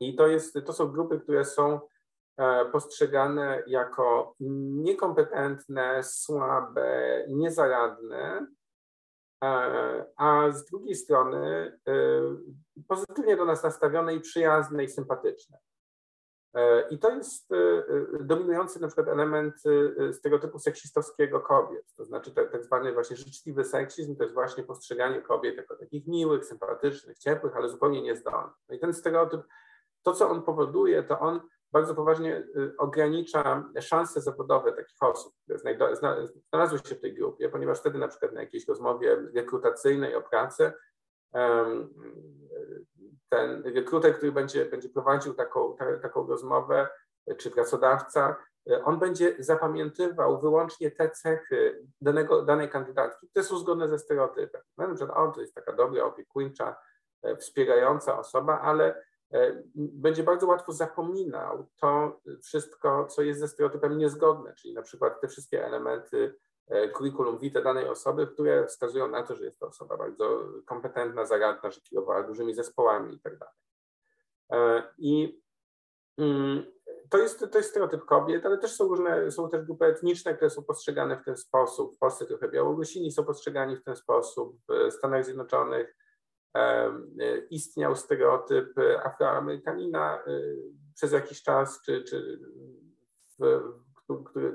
I 0.00 0.16
to, 0.16 0.26
jest, 0.26 0.58
to 0.66 0.72
są 0.72 0.92
grupy, 0.92 1.20
które 1.20 1.44
są 1.44 1.80
e, 2.38 2.64
postrzegane 2.64 3.62
jako 3.66 4.34
niekompetentne, 4.40 6.02
słabe, 6.02 7.24
niezaradne, 7.28 8.46
e, 9.44 10.04
a 10.16 10.50
z 10.50 10.64
drugiej 10.64 10.94
strony 10.94 11.72
e, 11.88 11.92
pozytywnie 12.88 13.36
do 13.36 13.44
nas 13.44 13.62
nastawione 13.62 14.14
i 14.14 14.20
przyjazne 14.20 14.84
i 14.84 14.88
sympatyczne. 14.88 15.58
I 16.90 16.98
to 16.98 17.10
jest 17.10 17.48
dominujący 18.20 18.80
na 18.80 18.86
przykład 18.86 19.08
element 19.08 19.54
stereotypu 20.12 20.58
seksistowskiego 20.58 21.40
kobiet, 21.40 21.94
to 21.96 22.04
znaczy 22.04 22.34
tak, 22.34 22.64
zwany 22.64 22.92
właśnie 22.92 23.16
życzliwy 23.16 23.64
seksizm, 23.64 24.16
to 24.16 24.22
jest 24.22 24.34
właśnie 24.34 24.64
postrzeganie 24.64 25.22
kobiet 25.22 25.56
jako 25.56 25.76
takich 25.76 26.06
miłych, 26.06 26.44
sympatycznych, 26.44 27.18
ciepłych, 27.18 27.56
ale 27.56 27.68
zupełnie 27.68 28.02
niezdolnych. 28.02 28.54
No 28.68 28.74
i 28.74 28.78
ten 28.78 28.94
stereotyp 28.94 29.40
to, 30.02 30.12
co 30.12 30.30
on 30.30 30.42
powoduje, 30.42 31.02
to 31.02 31.18
on 31.18 31.40
bardzo 31.72 31.94
poważnie 31.94 32.46
ogranicza 32.78 33.70
szanse 33.80 34.20
zawodowe 34.20 34.72
takich 34.72 35.02
osób, 35.02 35.34
które 35.42 35.58
znalazły 36.50 36.78
się 36.78 36.94
w 36.94 37.00
tej 37.00 37.14
grupie, 37.14 37.48
ponieważ 37.48 37.80
wtedy 37.80 37.98
na 37.98 38.08
przykład 38.08 38.32
na 38.32 38.40
jakiejś 38.40 38.68
rozmowie 38.68 39.16
rekrutacyjnej 39.34 40.14
o 40.14 40.22
pracę 40.22 40.72
ten 43.28 43.62
rekruter, 43.74 44.16
który 44.16 44.32
będzie, 44.32 44.64
będzie 44.64 44.88
prowadził 44.88 45.34
taką, 45.34 45.76
taką 46.02 46.26
rozmowę, 46.26 46.88
czy 47.38 47.50
pracodawca, 47.50 48.36
on 48.84 48.98
będzie 48.98 49.36
zapamiętywał 49.38 50.40
wyłącznie 50.40 50.90
te 50.90 51.10
cechy 51.10 51.86
danego, 52.00 52.42
danej 52.42 52.68
kandydatki, 52.68 53.28
które 53.28 53.44
są 53.44 53.58
zgodne 53.58 53.88
ze 53.88 53.98
stereotypem. 53.98 54.62
Na 54.78 54.94
przykład, 54.94 55.18
on 55.18 55.32
to 55.32 55.40
jest 55.40 55.54
taka 55.54 55.72
dobra, 55.72 56.04
opiekuńcza, 56.04 56.76
e, 57.22 57.36
wspierająca 57.36 58.18
osoba, 58.18 58.60
ale 58.60 59.02
E, 59.32 59.62
będzie 59.74 60.22
bardzo 60.22 60.46
łatwo 60.46 60.72
zapominał 60.72 61.66
to 61.80 62.20
wszystko, 62.42 63.06
co 63.06 63.22
jest 63.22 63.40
ze 63.40 63.48
stereotypem 63.48 63.98
niezgodne, 63.98 64.54
czyli 64.54 64.74
na 64.74 64.82
przykład 64.82 65.20
te 65.20 65.28
wszystkie 65.28 65.66
elementy 65.66 66.34
curriculum 66.68 67.38
vitae 67.38 67.62
danej 67.62 67.88
osoby, 67.88 68.26
które 68.26 68.66
wskazują 68.66 69.08
na 69.08 69.22
to, 69.22 69.36
że 69.36 69.44
jest 69.44 69.58
to 69.58 69.66
osoba 69.66 69.96
bardzo 69.96 70.48
kompetentna, 70.64 71.26
zaradna, 71.26 71.70
że 71.70 71.80
kierowała 71.80 72.22
dużymi 72.22 72.54
zespołami 72.54 73.14
i 73.14 73.20
tak. 73.20 73.32
E, 74.52 74.82
I 74.98 75.42
mm, 76.18 76.66
to 77.10 77.18
jest, 77.18 77.46
to 77.52 77.58
jest 77.58 77.70
stereotyp 77.70 78.04
kobiet, 78.04 78.46
ale 78.46 78.58
też 78.58 78.72
są 78.72 78.88
różne, 78.88 79.30
są 79.30 79.48
też 79.48 79.64
grupy 79.64 79.84
etniczne, 79.84 80.34
które 80.34 80.50
są 80.50 80.62
postrzegane 80.62 81.16
w 81.16 81.24
ten 81.24 81.36
sposób. 81.36 81.96
W 81.96 81.98
Polsce 81.98 82.26
trochę 82.26 82.48
Białorusini 82.48 83.12
są 83.12 83.24
postrzegani 83.24 83.76
w 83.76 83.84
ten 83.84 83.96
sposób, 83.96 84.56
w 84.68 84.92
Stanach 84.92 85.24
Zjednoczonych 85.24 85.96
istniał 87.50 87.96
stereotyp 87.96 88.74
Afroamerykanina 89.04 90.24
przez 90.94 91.12
jakiś 91.12 91.42
czas, 91.42 91.82
czy, 91.84 92.04
czy 92.04 92.40
w, 93.38 93.62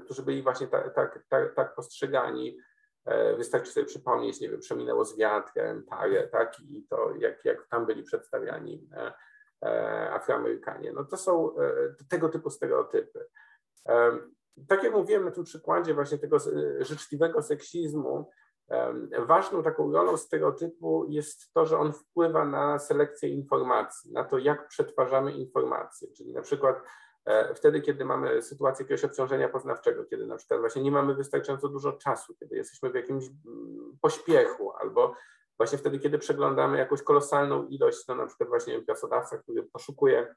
którzy 0.06 0.24
byli 0.24 0.44
właśnie 0.44 0.68
tak, 0.68 0.96
tak, 0.96 1.24
tak, 1.30 1.56
tak 1.56 1.76
postrzegani. 1.76 2.58
E, 3.06 3.36
wystarczy 3.36 3.72
sobie 3.72 3.86
przypomnieć, 3.86 4.40
nie 4.40 4.50
wiem, 4.50 4.60
przeminęło 4.60 5.06
z 5.06 5.18
wiatrem, 5.18 5.84
parę, 5.84 6.28
tak, 6.28 6.60
i 6.60 6.88
to 6.90 7.14
jak, 7.20 7.46
jak 7.46 7.68
tam 7.68 7.86
byli 7.86 8.04
przedstawiani 8.04 8.88
e, 8.94 9.14
e, 9.66 10.12
Afroamerykanie. 10.14 10.92
No 10.94 11.06
to 11.06 11.18
są 11.18 11.56
tego 12.10 12.30
typu 12.30 12.50
stereotypy. 12.50 13.26
Tak 14.68 14.84
jak 14.84 14.94
mówiłem 14.94 15.26
na 15.26 15.32
tym 15.32 15.44
przykładzie 15.44 15.94
właśnie 15.94 16.18
tego 16.18 16.38
życzliwego 16.80 17.42
seksizmu, 17.42 18.30
Ważną 19.20 19.64
taką 19.64 19.92
rolą 19.92 20.18
stereotypu 20.18 21.06
jest 21.10 21.54
to, 21.54 21.66
że 21.66 21.78
on 21.78 21.94
wpływa 21.94 22.46
na 22.46 22.80
selekcję 22.80 23.30
informacji, 23.30 24.12
na 24.12 24.24
to, 24.24 24.38
jak 24.38 24.68
przetwarzamy 24.68 25.32
informacje. 25.32 26.08
Czyli 26.18 26.34
na 26.34 26.42
przykład 26.42 26.76
wtedy, 27.56 27.82
kiedy 27.82 28.06
mamy 28.06 28.42
sytuację 28.42 28.84
jakiegoś 28.84 29.04
obciążenia 29.04 29.50
poznawczego, 29.50 30.06
kiedy 30.06 30.28
na 30.28 30.38
przykład 30.38 30.60
właśnie 30.60 30.82
nie 30.82 30.92
mamy 30.92 31.16
wystarczająco 31.16 31.70
dużo 31.70 31.94
czasu, 31.94 32.36
kiedy 32.40 32.56
jesteśmy 32.56 32.90
w 32.92 32.96
jakimś 32.96 33.26
mm, 33.26 33.98
pośpiechu, 34.02 34.72
albo 34.72 35.16
właśnie 35.58 35.78
wtedy, 35.78 36.00
kiedy 36.00 36.20
przeglądamy 36.20 36.78
jakąś 36.78 37.02
kolosalną 37.02 37.68
ilość, 37.68 38.08
no 38.08 38.16
na 38.16 38.28
przykład 38.28 38.50
właśnie 38.50 38.82
pracodawca, 38.82 39.38
który 39.38 39.64
poszukuje 39.64 40.36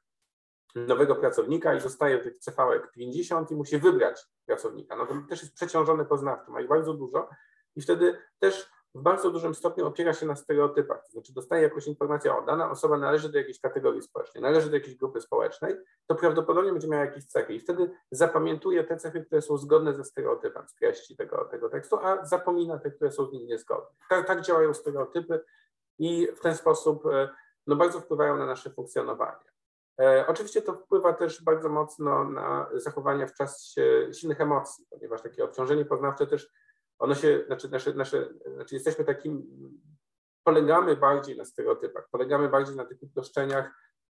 nowego 0.74 1.16
pracownika 1.16 1.74
i 1.74 1.80
dostaje 1.80 2.18
tych 2.18 2.38
cv 2.38 2.80
50 2.94 3.50
i 3.50 3.56
musi 3.56 3.78
wybrać 3.78 4.26
pracownika. 4.46 4.96
No 4.96 5.06
to 5.06 5.14
też 5.28 5.42
jest 5.42 5.54
przeciążony 5.54 6.04
poznawczo, 6.04 6.52
ma 6.52 6.60
ich 6.60 6.68
bardzo 6.68 6.94
dużo 6.94 7.28
i 7.76 7.82
wtedy 7.82 8.18
też 8.38 8.70
w 8.94 9.02
bardzo 9.02 9.30
dużym 9.30 9.54
stopniu 9.54 9.86
opiera 9.86 10.14
się 10.14 10.26
na 10.26 10.36
stereotypach, 10.36 11.04
to 11.04 11.12
znaczy 11.12 11.32
dostaje 11.32 11.62
jakąś 11.62 11.86
informację, 11.86 12.36
o 12.36 12.42
dana 12.42 12.70
osoba 12.70 12.98
należy 12.98 13.28
do 13.28 13.38
jakiejś 13.38 13.60
kategorii 13.60 14.02
społecznej, 14.02 14.42
należy 14.42 14.70
do 14.70 14.76
jakiejś 14.76 14.96
grupy 14.96 15.20
społecznej, 15.20 15.76
to 16.06 16.14
prawdopodobnie 16.14 16.72
będzie 16.72 16.88
miała 16.88 17.04
jakieś 17.04 17.24
cechy 17.24 17.54
i 17.54 17.60
wtedy 17.60 17.90
zapamiętuje 18.10 18.84
te 18.84 18.96
cechy, 18.96 19.24
które 19.24 19.42
są 19.42 19.56
zgodne 19.56 19.94
ze 19.94 20.04
stereotypem 20.04 20.68
z 20.68 20.74
treści 20.74 21.16
tego, 21.16 21.44
tego 21.44 21.68
tekstu, 21.68 21.98
a 22.02 22.24
zapomina 22.24 22.78
te, 22.78 22.90
które 22.90 23.12
są 23.12 23.26
z 23.26 23.32
nim 23.32 23.46
niezgodne. 23.46 23.90
Tak, 24.08 24.26
tak 24.26 24.40
działają 24.40 24.74
stereotypy 24.74 25.44
i 25.98 26.28
w 26.36 26.40
ten 26.40 26.54
sposób 26.54 27.06
e, 27.06 27.28
no, 27.66 27.76
bardzo 27.76 28.00
wpływają 28.00 28.36
na 28.36 28.46
nasze 28.46 28.70
funkcjonowanie. 28.70 29.44
E, 30.00 30.24
oczywiście 30.28 30.62
to 30.62 30.72
wpływa 30.72 31.12
też 31.12 31.42
bardzo 31.42 31.68
mocno 31.68 32.24
na 32.24 32.66
zachowania 32.74 33.26
w 33.26 33.34
czasie 33.34 34.08
silnych 34.12 34.40
emocji, 34.40 34.86
ponieważ 34.90 35.22
takie 35.22 35.44
obciążenie 35.44 35.84
poznawcze 35.84 36.26
też 36.26 36.50
ono 36.98 37.14
się, 37.14 37.44
znaczy, 37.46 37.68
nasze, 37.68 37.94
nasze, 37.94 38.28
znaczy 38.54 38.74
jesteśmy 38.74 39.04
takim, 39.04 39.46
polegamy 40.44 40.96
bardziej 40.96 41.36
na 41.36 41.44
stereotypach, 41.44 42.08
polegamy 42.10 42.48
bardziej 42.48 42.76
na 42.76 42.84
tych 42.84 43.02
uproszczeniach 43.02 43.70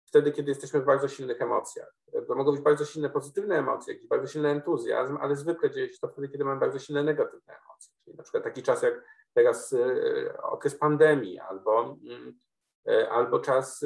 wtedy, 0.10 0.32
kiedy 0.32 0.52
jesteśmy 0.52 0.82
w 0.82 0.86
bardzo 0.86 1.08
silnych 1.08 1.42
emocjach. 1.42 1.94
To 2.28 2.36
mogą 2.36 2.52
być 2.52 2.62
bardzo 2.62 2.86
silne 2.86 3.10
pozytywne 3.10 3.56
emocje, 3.56 3.94
jakiś 3.94 4.08
bardzo 4.08 4.28
silny 4.28 4.50
entuzjazm, 4.50 5.18
ale 5.22 5.36
zwykle 5.36 5.72
dzieje 5.72 5.90
się 5.90 6.00
to 6.02 6.08
wtedy, 6.08 6.30
kiedy 6.30 6.46
mamy 6.46 6.60
bardzo 6.60 6.80
silne 6.80 7.04
negatywne 7.04 7.54
emocje. 7.54 7.94
Czyli 8.04 8.18
na 8.18 8.24
przykład 8.24 8.44
taki 8.44 8.64
czas 8.64 8.84
jak 8.84 9.04
teraz 9.34 9.74
e, 9.74 10.42
okres 10.42 10.76
pandemii 10.76 11.40
albo, 11.40 11.98
mm, 12.04 12.40
e, 12.88 13.10
albo 13.10 13.40
czas 13.40 13.86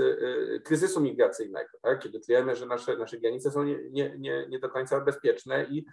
kryzysu 0.63 1.01
migracyjnego, 1.01 1.69
tak? 1.81 1.99
kiedy 1.99 2.19
czujemy, 2.19 2.55
że 2.55 2.65
nasze, 2.65 2.97
nasze 2.97 3.17
granice 3.17 3.51
są 3.51 3.63
nie, 3.63 3.89
nie, 3.89 4.17
nie, 4.17 4.47
nie 4.49 4.59
do 4.59 4.69
końca 4.69 5.01
bezpieczne 5.01 5.63
i 5.63 5.85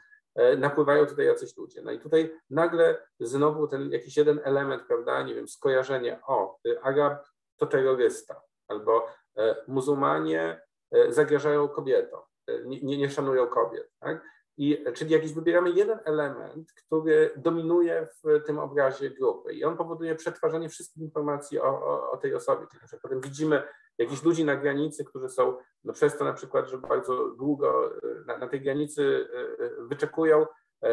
napływają 0.57 1.07
tutaj 1.07 1.27
jacyś 1.27 1.57
ludzie. 1.57 1.83
No 1.83 1.91
i 1.93 1.99
tutaj 1.99 2.41
nagle 2.51 3.07
znowu 3.21 3.69
ten 3.69 3.91
jakiś 3.91 4.17
jeden 4.17 4.41
element, 4.45 4.83
prawda, 4.83 5.23
nie 5.23 5.35
wiem, 5.35 5.49
skojarzenie, 5.49 6.21
o, 6.27 6.59
y, 6.67 6.83
Arab 6.83 7.27
to 7.57 7.67
terrorysta, 7.67 8.43
albo 8.69 9.07
e, 9.37 9.57
muzułmanie 9.69 10.61
e, 10.91 11.13
zagrażają 11.13 11.69
kobietom, 11.69 12.21
nie, 12.65 12.99
nie 12.99 13.11
szanują 13.11 13.47
kobiet, 13.47 13.91
tak? 13.99 14.23
I, 14.61 14.85
czyli 14.95 15.11
jakiś 15.11 15.33
wybieramy 15.33 15.71
jeden 15.71 15.99
element, 16.05 16.73
który 16.73 17.31
dominuje 17.37 18.09
w 18.25 18.45
tym 18.47 18.59
obrazie 18.59 19.11
grupy 19.11 19.52
i 19.52 19.64
on 19.64 19.76
powoduje 19.76 20.14
przetwarzanie 20.14 20.69
wszystkich 20.69 21.02
informacji 21.02 21.59
o, 21.59 21.64
o, 21.64 22.11
o 22.11 22.17
tej 22.17 22.35
osobie. 22.35 22.67
Na 22.93 22.99
potem 23.02 23.21
widzimy 23.21 23.62
jakichś 23.99 24.23
ludzi 24.23 24.45
na 24.45 24.57
granicy, 24.57 25.05
którzy 25.05 25.29
są 25.29 25.57
no 25.85 25.93
przez 25.93 26.19
to 26.19 26.25
na 26.25 26.33
przykład, 26.33 26.69
że 26.69 26.79
bardzo 26.79 27.29
długo 27.29 27.97
e, 27.97 28.00
na, 28.26 28.38
na 28.38 28.49
tej 28.49 28.61
granicy 28.61 29.29
e, 29.35 29.64
e, 29.64 29.71
wyczekują, 29.79 30.47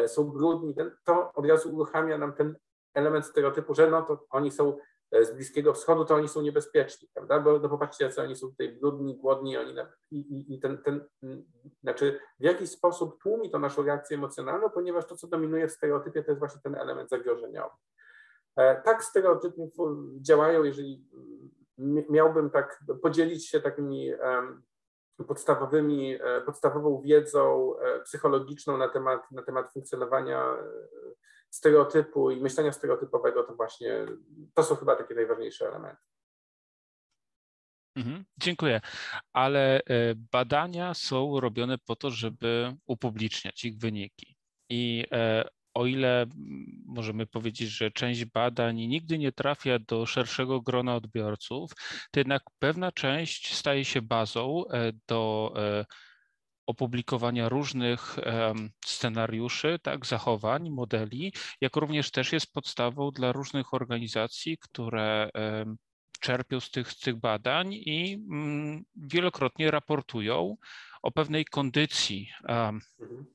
są 0.06 0.24
brudni, 0.24 0.74
to 1.04 1.32
od 1.34 1.46
razu 1.46 1.74
uruchamia 1.74 2.18
nam 2.18 2.32
ten 2.32 2.56
element 2.94 3.26
stereotypu, 3.26 3.74
że 3.74 3.90
no 3.90 4.02
to 4.02 4.26
oni 4.30 4.50
są 4.50 4.78
z 5.22 5.30
Bliskiego 5.30 5.74
Wschodu, 5.74 6.04
to 6.04 6.14
oni 6.14 6.28
są 6.28 6.40
niebezpieczni, 6.40 7.08
prawda? 7.14 7.40
Bo 7.40 7.58
no 7.58 7.68
popatrzcie, 7.68 8.10
co 8.10 8.22
oni 8.22 8.36
są 8.36 8.48
tutaj 8.48 8.68
brudni, 8.72 9.16
głodni, 9.16 9.56
oni 9.56 9.74
na, 9.74 9.92
i, 10.10 10.18
i, 10.18 10.54
i 10.54 10.60
ten, 10.60 10.78
ten, 10.82 11.04
znaczy 11.82 12.20
w 12.40 12.44
jakiś 12.44 12.70
sposób 12.70 13.22
tłumi 13.22 13.50
to 13.50 13.58
naszą 13.58 13.82
reakcję 13.82 14.16
emocjonalną, 14.16 14.70
ponieważ 14.70 15.06
to, 15.06 15.16
co 15.16 15.26
dominuje 15.26 15.68
w 15.68 15.72
stereotypie, 15.72 16.22
to 16.22 16.30
jest 16.30 16.38
właśnie 16.38 16.60
ten 16.64 16.74
element 16.74 17.10
zagrożeniowy. 17.10 17.74
Tak 18.84 19.04
stereotypy 19.04 19.70
działają, 20.20 20.64
jeżeli 20.64 21.06
miałbym 22.08 22.50
tak 22.50 22.84
podzielić 23.02 23.48
się 23.48 23.60
takimi 23.60 24.12
podstawowymi, 25.24 26.14
e, 26.14 26.40
podstawową 26.40 27.00
wiedzą 27.00 27.74
e, 27.78 28.00
psychologiczną 28.00 28.76
na 28.76 28.88
temat, 28.88 29.30
na 29.30 29.42
temat 29.42 29.72
funkcjonowania 29.72 30.44
e, 30.44 30.64
stereotypu 31.50 32.30
i 32.30 32.40
myślenia 32.40 32.72
stereotypowego, 32.72 33.44
to 33.44 33.54
właśnie 33.54 34.06
to 34.54 34.62
są 34.62 34.76
chyba 34.76 34.96
takie 34.96 35.14
najważniejsze 35.14 35.68
elementy. 35.68 36.02
Mhm, 37.96 38.24
dziękuję. 38.36 38.80
Ale 39.32 39.80
badania 40.32 40.94
są 40.94 41.40
robione 41.40 41.78
po 41.78 41.96
to, 41.96 42.10
żeby 42.10 42.76
upubliczniać 42.86 43.64
ich 43.64 43.78
wyniki. 43.78 44.36
I 44.70 45.04
o 45.74 45.86
ile 45.86 46.26
możemy 46.86 47.26
powiedzieć, 47.26 47.68
że 47.68 47.90
część 47.90 48.24
badań 48.24 48.76
nigdy 48.76 49.18
nie 49.18 49.32
trafia 49.32 49.78
do 49.78 50.06
szerszego 50.06 50.60
grona 50.60 50.96
odbiorców, 50.96 51.70
to 52.10 52.20
jednak 52.20 52.42
pewna 52.58 52.92
część 52.92 53.54
staje 53.54 53.84
się 53.84 54.02
bazą 54.02 54.64
do 55.08 55.52
opublikowania 56.68 57.48
różnych 57.48 58.16
scenariuszy, 58.84 59.78
tak, 59.82 60.06
zachowań, 60.06 60.70
modeli, 60.70 61.32
jak 61.60 61.76
również 61.76 62.10
też 62.10 62.32
jest 62.32 62.52
podstawą 62.52 63.10
dla 63.10 63.32
różnych 63.32 63.74
organizacji, 63.74 64.58
które 64.58 65.30
czerpią 66.20 66.60
z 66.60 66.70
tych, 66.70 66.92
z 66.92 67.00
tych 67.00 67.16
badań 67.16 67.74
i 67.74 68.14
mm, 68.30 68.84
wielokrotnie 68.96 69.70
raportują 69.70 70.56
o 71.02 71.10
pewnej 71.10 71.44
kondycji, 71.44 72.30
mhm. 72.42 72.80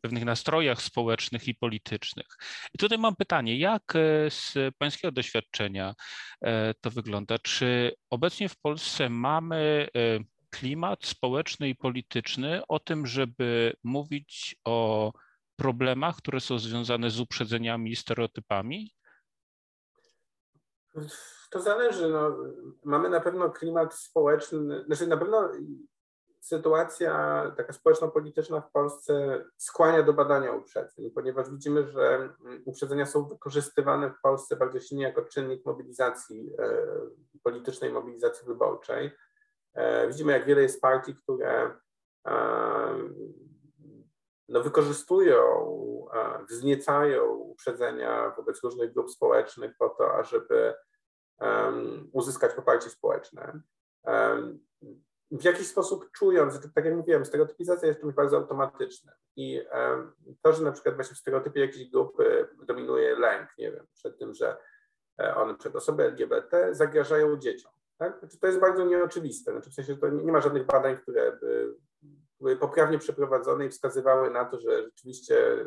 pewnych 0.01 0.25
nastrojach 0.25 0.81
społecznych 0.81 1.47
i 1.47 1.55
politycznych. 1.55 2.27
I 2.73 2.77
tutaj 2.77 2.97
mam 2.97 3.15
pytanie, 3.15 3.57
jak 3.57 3.95
e, 3.95 4.29
z 4.29 4.55
Pańskiego 4.77 5.11
doświadczenia 5.11 5.93
e, 6.41 6.73
to 6.73 6.91
wygląda? 6.91 7.39
Czy 7.39 7.95
obecnie 8.09 8.49
w 8.49 8.59
Polsce 8.59 9.09
mamy 9.09 9.87
e, 9.95 10.19
klimat 10.53 11.05
społeczny 11.05 11.69
i 11.69 11.75
polityczny 11.75 12.61
o 12.67 12.79
tym, 12.79 13.05
żeby 13.05 13.73
mówić 13.83 14.55
o 14.65 15.11
problemach, 15.55 16.15
które 16.15 16.39
są 16.39 16.59
związane 16.59 17.09
z 17.09 17.19
uprzedzeniami 17.19 17.91
i 17.91 17.95
stereotypami? 17.95 18.91
To 21.49 21.61
zależy. 21.61 22.09
No, 22.09 22.37
mamy 22.83 23.09
na 23.09 23.19
pewno 23.19 23.49
klimat 23.49 23.93
społeczny, 23.93 24.83
znaczy 24.85 25.07
na 25.07 25.17
pewno 25.17 25.49
sytuacja 26.39 27.43
taka 27.57 27.73
społeczno-polityczna 27.73 28.61
w 28.61 28.71
Polsce 28.71 29.45
skłania 29.57 30.03
do 30.03 30.13
badania 30.13 30.51
uprzedzeń, 30.51 31.11
ponieważ 31.11 31.49
widzimy, 31.49 31.91
że 31.91 32.29
uprzedzenia 32.65 33.05
są 33.05 33.25
wykorzystywane 33.25 34.09
w 34.09 34.21
Polsce 34.21 34.55
bardzo 34.55 34.79
silnie 34.79 35.03
jako 35.03 35.21
czynnik 35.25 35.65
mobilizacji 35.65 36.51
e, 36.59 36.87
politycznej, 37.43 37.91
mobilizacji 37.91 38.47
wyborczej. 38.47 39.11
E, 39.73 40.07
widzimy, 40.07 40.31
jak 40.31 40.45
wiele 40.45 40.61
jest 40.61 40.81
partii, 40.81 41.15
które 41.15 41.75
e, 42.27 42.33
no, 44.49 44.63
wykorzystują, 44.63 45.43
wzniecają 46.49 47.25
uprzedzenia 47.25 48.33
wobec 48.37 48.63
różnych 48.63 48.93
grup 48.93 49.11
społecznych 49.11 49.77
po 49.77 49.89
to, 49.89 50.15
ażeby 50.15 50.73
uzyskać 52.11 52.53
poparcie 52.53 52.89
społeczne. 52.89 53.61
W 55.31 55.43
jakiś 55.43 55.67
sposób 55.67 56.11
czując, 56.11 56.73
tak 56.75 56.85
jak 56.85 56.95
mówiłem, 56.95 57.25
stereotypizacja 57.25 57.87
jest 57.87 58.01
czymś 58.01 58.13
bardzo 58.13 58.37
automatycznym 58.37 59.15
i 59.35 59.61
to, 60.41 60.53
że 60.53 60.63
na 60.63 60.71
przykład 60.71 60.95
właśnie 60.95 61.15
w 61.15 61.19
stereotypie 61.19 61.59
jakiejś 61.59 61.89
grupy 61.89 62.47
dominuje 62.63 63.19
lęk, 63.19 63.49
nie 63.57 63.71
wiem, 63.71 63.87
przed 63.93 64.19
tym, 64.19 64.33
że 64.33 64.57
e, 65.21 65.35
one 65.35 65.55
przed 65.55 65.75
osoby 65.75 66.03
LGBT 66.03 66.75
zagrażają 66.75 67.37
dzieciom. 67.37 67.71
Tak? 68.03 68.19
Znaczy, 68.19 68.39
to 68.39 68.47
jest 68.47 68.59
bardzo 68.59 68.85
nieoczywiste. 68.85 69.51
Znaczy, 69.51 69.69
w 69.69 69.73
sensie, 69.73 69.97
to 69.97 70.09
nie, 70.09 70.23
nie 70.23 70.31
ma 70.31 70.41
żadnych 70.41 70.65
badań, 70.65 70.97
które 70.97 71.37
by 71.41 71.75
były 72.39 72.57
poprawnie 72.57 72.97
przeprowadzone 72.97 73.65
i 73.65 73.69
wskazywały 73.69 74.29
na 74.29 74.45
to, 74.45 74.59
że 74.59 74.83
rzeczywiście 74.83 75.65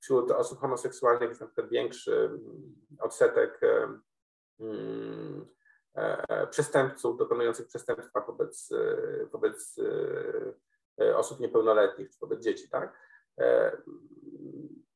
wśród 0.00 0.30
osób 0.30 0.58
homoseksualnych 0.58 1.28
jest 1.28 1.40
na 1.40 1.46
przykład 1.46 1.68
większy 1.68 2.30
odsetek 3.00 3.60
Mm, 4.60 5.46
e, 5.96 6.24
e, 6.28 6.46
przestępców 6.46 7.16
dokonujących 7.16 7.66
przestępstwa 7.66 8.20
wobec, 8.20 8.72
e, 8.72 9.26
wobec 9.26 9.76
osób 11.14 11.40
niepełnoletnich 11.40 12.10
czy 12.10 12.18
wobec 12.20 12.44
dzieci, 12.44 12.68
tak? 12.68 12.92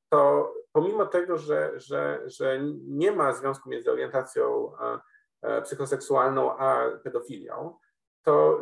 To 0.08 0.54
pomimo 0.72 1.06
tego, 1.06 1.38
że, 1.38 1.72
że, 1.80 2.22
że 2.26 2.60
nie 2.86 3.12
ma 3.12 3.32
związku 3.32 3.68
między 3.68 3.92
orientacją 3.92 4.72
psychoseksualną 5.64 6.56
a 6.58 6.90
pedofilią, 7.04 7.78
to 8.22 8.60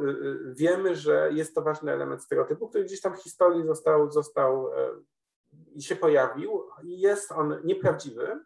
wiemy, 0.52 0.96
że 0.96 1.30
jest 1.32 1.54
to 1.54 1.62
ważny 1.62 1.92
element 1.92 2.22
stereotypu, 2.22 2.68
który 2.68 2.84
gdzieś 2.84 3.00
tam 3.00 3.16
w 3.16 3.22
historii 3.22 3.66
został, 3.66 4.10
został 4.10 4.70
i 5.74 5.82
się 5.82 5.96
pojawił. 5.96 6.62
Jest 6.82 7.32
on 7.32 7.60
nieprawdziwy, 7.64 8.40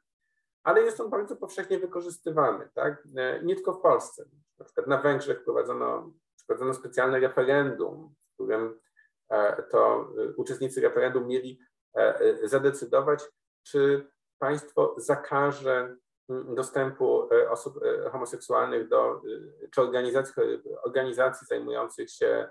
ale 0.64 0.82
jest 0.82 1.00
on 1.00 1.10
bardzo 1.10 1.36
powszechnie 1.36 1.78
wykorzystywany, 1.78 2.68
tak? 2.74 3.08
E, 3.16 3.42
nie 3.42 3.54
tylko 3.54 3.72
w 3.72 3.80
Polsce. 3.80 4.24
Na 4.58 4.64
przykład 4.64 4.86
na 4.86 4.98
Węgrzech 5.02 5.44
prowadzono, 5.44 6.12
prowadzono 6.46 6.74
specjalne 6.74 7.20
referendum, 7.20 8.14
w 8.30 8.34
którym 8.34 8.80
e, 9.28 9.62
to 9.62 10.08
e, 10.18 10.34
uczestnicy 10.36 10.80
referendum 10.80 11.26
mieli 11.26 11.60
zadecydować, 12.44 13.24
czy 13.62 14.06
państwo 14.38 14.94
zakaże 14.98 15.96
dostępu 16.28 17.28
osób 17.50 17.80
homoseksualnych 18.12 18.88
do, 18.88 19.22
czy 19.74 19.80
organizacji, 19.80 20.42
organizacji 20.84 21.46
zajmujących 21.46 22.10
się 22.10 22.48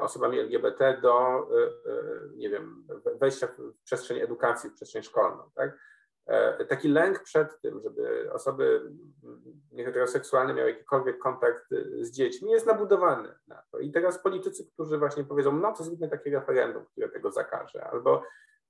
osobami 0.00 0.38
LGBT 0.38 0.98
do, 1.02 1.46
nie 2.34 2.50
wiem, 2.50 2.86
wejścia 3.20 3.46
w 3.46 3.82
przestrzeń 3.84 4.18
edukacji, 4.18 4.70
w 4.70 4.74
przestrzeń 4.74 5.02
szkolną, 5.02 5.50
tak? 5.54 5.78
E, 6.26 6.64
taki 6.64 6.88
lęk 6.88 7.22
przed 7.22 7.60
tym, 7.60 7.80
żeby 7.80 8.32
osoby 8.32 8.92
nieheteroseksualne 9.72 10.54
miały 10.54 10.70
jakikolwiek 10.70 11.18
kontakt 11.18 11.64
z 12.00 12.10
dziećmi, 12.10 12.50
jest 12.50 12.66
nabudowany 12.66 13.34
na 13.48 13.62
to. 13.70 13.78
I 13.78 13.92
teraz 13.92 14.22
politycy, 14.22 14.66
którzy 14.72 14.98
właśnie 14.98 15.24
powiedzą, 15.24 15.52
no 15.52 15.72
to 15.72 15.84
zróbmy 15.84 16.08
takie 16.08 16.30
referendum, 16.30 16.84
które 16.84 17.08
tego 17.08 17.30
zakaże, 17.30 17.84
albo 17.84 18.22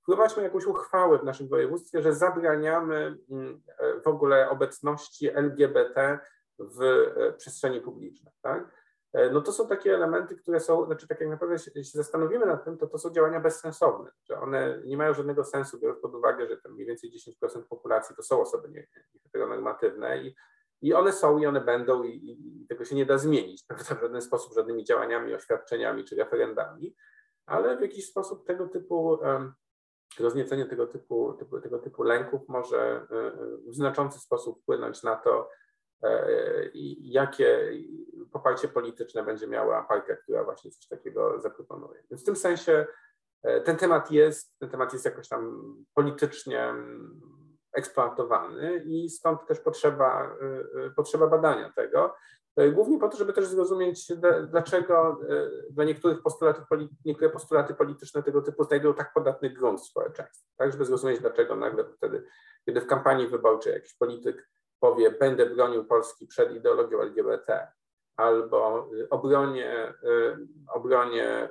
wprowadźmy 0.05 0.43
jakąś 0.43 0.65
uchwałę 0.65 1.19
w 1.19 1.23
naszym 1.23 1.47
województwie, 1.47 2.01
że 2.01 2.13
zabraniamy 2.13 3.17
mm, 3.31 3.61
e, 3.77 3.99
w 3.99 4.07
ogóle 4.07 4.49
obecności 4.49 5.29
LGBT 5.29 6.19
w 6.59 6.81
e, 6.81 7.33
przestrzeni 7.33 7.81
publicznej. 7.81 8.33
Tak? 8.41 8.71
E, 9.13 9.29
no 9.29 9.41
to 9.41 9.51
są 9.51 9.67
takie 9.67 9.95
elementy, 9.95 10.35
które 10.35 10.59
są, 10.59 10.85
znaczy 10.85 11.07
tak 11.07 11.19
jak 11.19 11.29
naprawdę 11.29 11.59
się, 11.59 11.71
zastanowimy 11.83 12.45
nad 12.45 12.65
tym, 12.65 12.77
to 12.77 12.87
to 12.87 12.97
są 12.97 13.09
działania 13.09 13.39
bezsensowne, 13.39 14.11
że 14.23 14.39
one 14.39 14.81
nie 14.85 14.97
mają 14.97 15.13
żadnego 15.13 15.43
sensu, 15.43 15.79
biorąc 15.79 16.01
pod 16.01 16.15
uwagę, 16.15 16.47
że 16.47 16.57
tam 16.57 16.73
mniej 16.73 16.87
więcej 16.87 17.11
10% 17.43 17.63
populacji 17.69 18.15
to 18.15 18.23
są 18.23 18.41
osoby 18.41 18.69
nieheteronormatywne 18.69 20.23
i, 20.23 20.35
i 20.81 20.93
one 20.93 21.13
są 21.13 21.37
i 21.37 21.45
one 21.45 21.61
będą 21.61 22.03
i, 22.03 22.09
i, 22.09 22.67
tego 22.67 22.85
się 22.85 22.95
nie 22.95 23.05
da 23.05 23.17
zmienić, 23.17 23.63
prawda, 23.67 23.95
w 23.95 24.01
żaden 24.01 24.21
sposób, 24.21 24.53
żadnymi 24.53 24.83
działaniami, 24.83 25.33
oświadczeniami 25.33 26.03
czy 26.03 26.15
referendami, 26.15 26.95
ale 27.45 27.77
w 27.77 27.81
jakiś 27.81 28.09
sposób 28.09 28.47
tego 28.47 28.67
typu 28.67 29.19
rozniecenie 30.19 30.65
tego 30.65 30.87
typu, 30.87 31.33
typu, 31.33 31.61
tego 31.61 31.79
typu 31.79 32.03
lęków 32.03 32.41
może 32.47 33.07
w 33.67 33.75
znaczący 33.75 34.19
sposób 34.19 34.61
wpłynąć 34.61 35.03
na 35.03 35.15
to, 35.15 35.49
E, 36.03 36.69
jakie 37.01 37.71
poparcie 38.31 38.67
polityczne 38.67 39.23
będzie 39.23 39.47
miała 39.47 39.83
partia, 39.83 40.15
która 40.15 40.43
właśnie 40.43 40.71
coś 40.71 40.87
takiego 40.87 41.39
zaproponuje. 41.39 42.03
Więc 42.09 42.21
w 42.21 42.25
tym 42.25 42.35
sensie 42.35 42.87
e, 43.43 43.61
ten 43.61 43.77
temat 43.77 44.11
jest, 44.11 44.59
ten 44.59 44.69
temat 44.69 44.93
jest 44.93 45.05
jakoś 45.05 45.27
tam 45.27 45.73
politycznie 45.93 46.63
mm, 46.63 47.21
eksploatowany 47.73 48.83
i 48.85 49.09
stąd 49.09 49.47
też 49.47 49.59
potrzeba, 49.59 50.37
e, 50.85 50.89
potrzeba 50.89 51.27
badania 51.27 51.73
tego. 51.75 52.15
Głównie 52.73 52.99
po 52.99 53.09
to, 53.09 53.17
żeby 53.17 53.33
też 53.33 53.47
zrozumieć, 53.47 54.11
dlaczego 54.47 55.19
dla 55.69 55.83
niektórych 55.83 56.21
postulatów, 56.21 56.63
niektóre 57.05 57.29
postulaty 57.29 57.73
polityczne 57.73 58.23
tego 58.23 58.41
typu 58.41 58.63
znajdują 58.63 58.93
tak 58.93 59.13
podatny 59.13 59.49
grunt 59.49 59.81
w 59.81 59.85
społeczeństwie. 59.85 60.49
Tak, 60.57 60.71
żeby 60.71 60.85
zrozumieć, 60.85 61.19
dlaczego 61.19 61.55
nagle 61.55 61.83
wtedy, 61.83 62.23
kiedy 62.65 62.81
w 62.81 62.87
kampanii 62.87 63.27
wyborczej 63.27 63.73
jakiś 63.73 63.93
polityk 63.93 64.49
powie, 64.79 65.11
będę 65.11 65.45
bronił 65.45 65.85
Polski 65.85 66.27
przed 66.27 66.55
ideologią 66.55 67.01
LGBT, 67.01 67.67
albo 68.17 68.89
y, 68.93 69.09
obronię, 69.09 69.93
obronię 70.73 71.49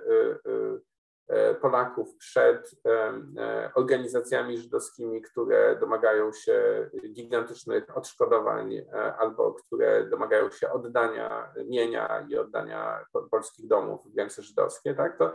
Polaków 1.60 2.16
przed 2.16 2.70
organizacjami 3.74 4.58
żydowskimi, 4.58 5.22
które 5.22 5.76
domagają 5.80 6.32
się 6.32 6.90
gigantycznych 7.12 7.96
odszkodowań 7.96 8.80
albo 9.18 9.54
które 9.54 10.06
domagają 10.06 10.50
się 10.50 10.70
oddania 10.70 11.52
mienia 11.66 12.26
i 12.28 12.36
oddania 12.36 13.04
polskich 13.30 13.66
domów 13.66 14.14
w 14.14 14.18
ręce 14.18 14.42
żydowskie, 14.42 14.94
tak? 14.94 15.18
to 15.18 15.32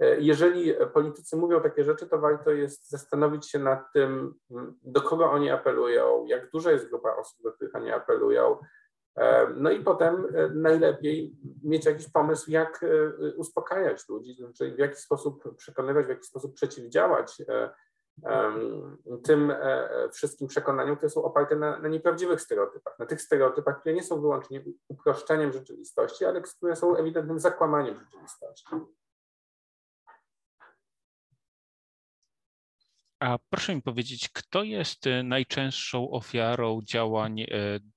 E, 0.00 0.20
jeżeli 0.20 0.74
politycy 0.94 1.36
mówią 1.36 1.60
takie 1.60 1.84
rzeczy, 1.84 2.06
to 2.06 2.18
warto 2.18 2.50
jest 2.50 2.90
zastanowić 2.90 3.50
się 3.50 3.58
nad 3.58 3.92
tym, 3.92 4.34
do 4.82 5.00
kogo 5.00 5.30
oni 5.30 5.50
apelują, 5.50 6.24
jak 6.26 6.50
duża 6.50 6.70
jest 6.70 6.88
grupa 6.88 7.16
osób, 7.16 7.42
do 7.42 7.52
których 7.52 7.74
oni 7.74 7.90
apelują. 7.90 8.58
E, 9.16 9.46
no 9.56 9.70
i 9.70 9.80
potem 9.80 10.26
e, 10.34 10.48
najlepiej 10.48 11.34
mieć 11.62 11.86
jakiś 11.86 12.08
pomysł, 12.08 12.50
jak 12.50 12.84
uspokajać 13.36 14.08
ludzi, 14.08 14.34
znaczy 14.34 14.74
w 14.74 14.78
jaki 14.78 14.96
sposób 14.96 15.56
przekonywać, 15.56 16.06
w 16.06 16.08
jaki 16.08 16.24
sposób 16.24 16.54
przeciwdziałać 16.54 17.42
tym 19.24 19.52
wszystkim 20.12 20.48
przekonaniom, 20.48 20.96
które 20.96 21.10
są 21.10 21.22
oparte 21.22 21.56
na, 21.56 21.78
na 21.78 21.88
nieprawdziwych 21.88 22.40
stereotypach, 22.40 22.98
na 22.98 23.06
tych 23.06 23.22
stereotypach, 23.22 23.80
które 23.80 23.94
nie 23.94 24.02
są 24.02 24.20
wyłącznie 24.20 24.64
uproszczeniem 24.88 25.52
rzeczywistości, 25.52 26.24
ale 26.24 26.42
które 26.42 26.76
są 26.76 26.96
ewidentnym 26.96 27.38
zakłamaniem 27.38 28.00
rzeczywistości. 28.00 28.66
A 33.20 33.38
proszę 33.50 33.74
mi 33.74 33.82
powiedzieć, 33.82 34.28
kto 34.28 34.62
jest 34.62 35.06
e, 35.06 35.22
najczęstszą 35.22 36.10
ofiarą 36.10 36.80
działań 36.82 37.40
e, 37.40 37.46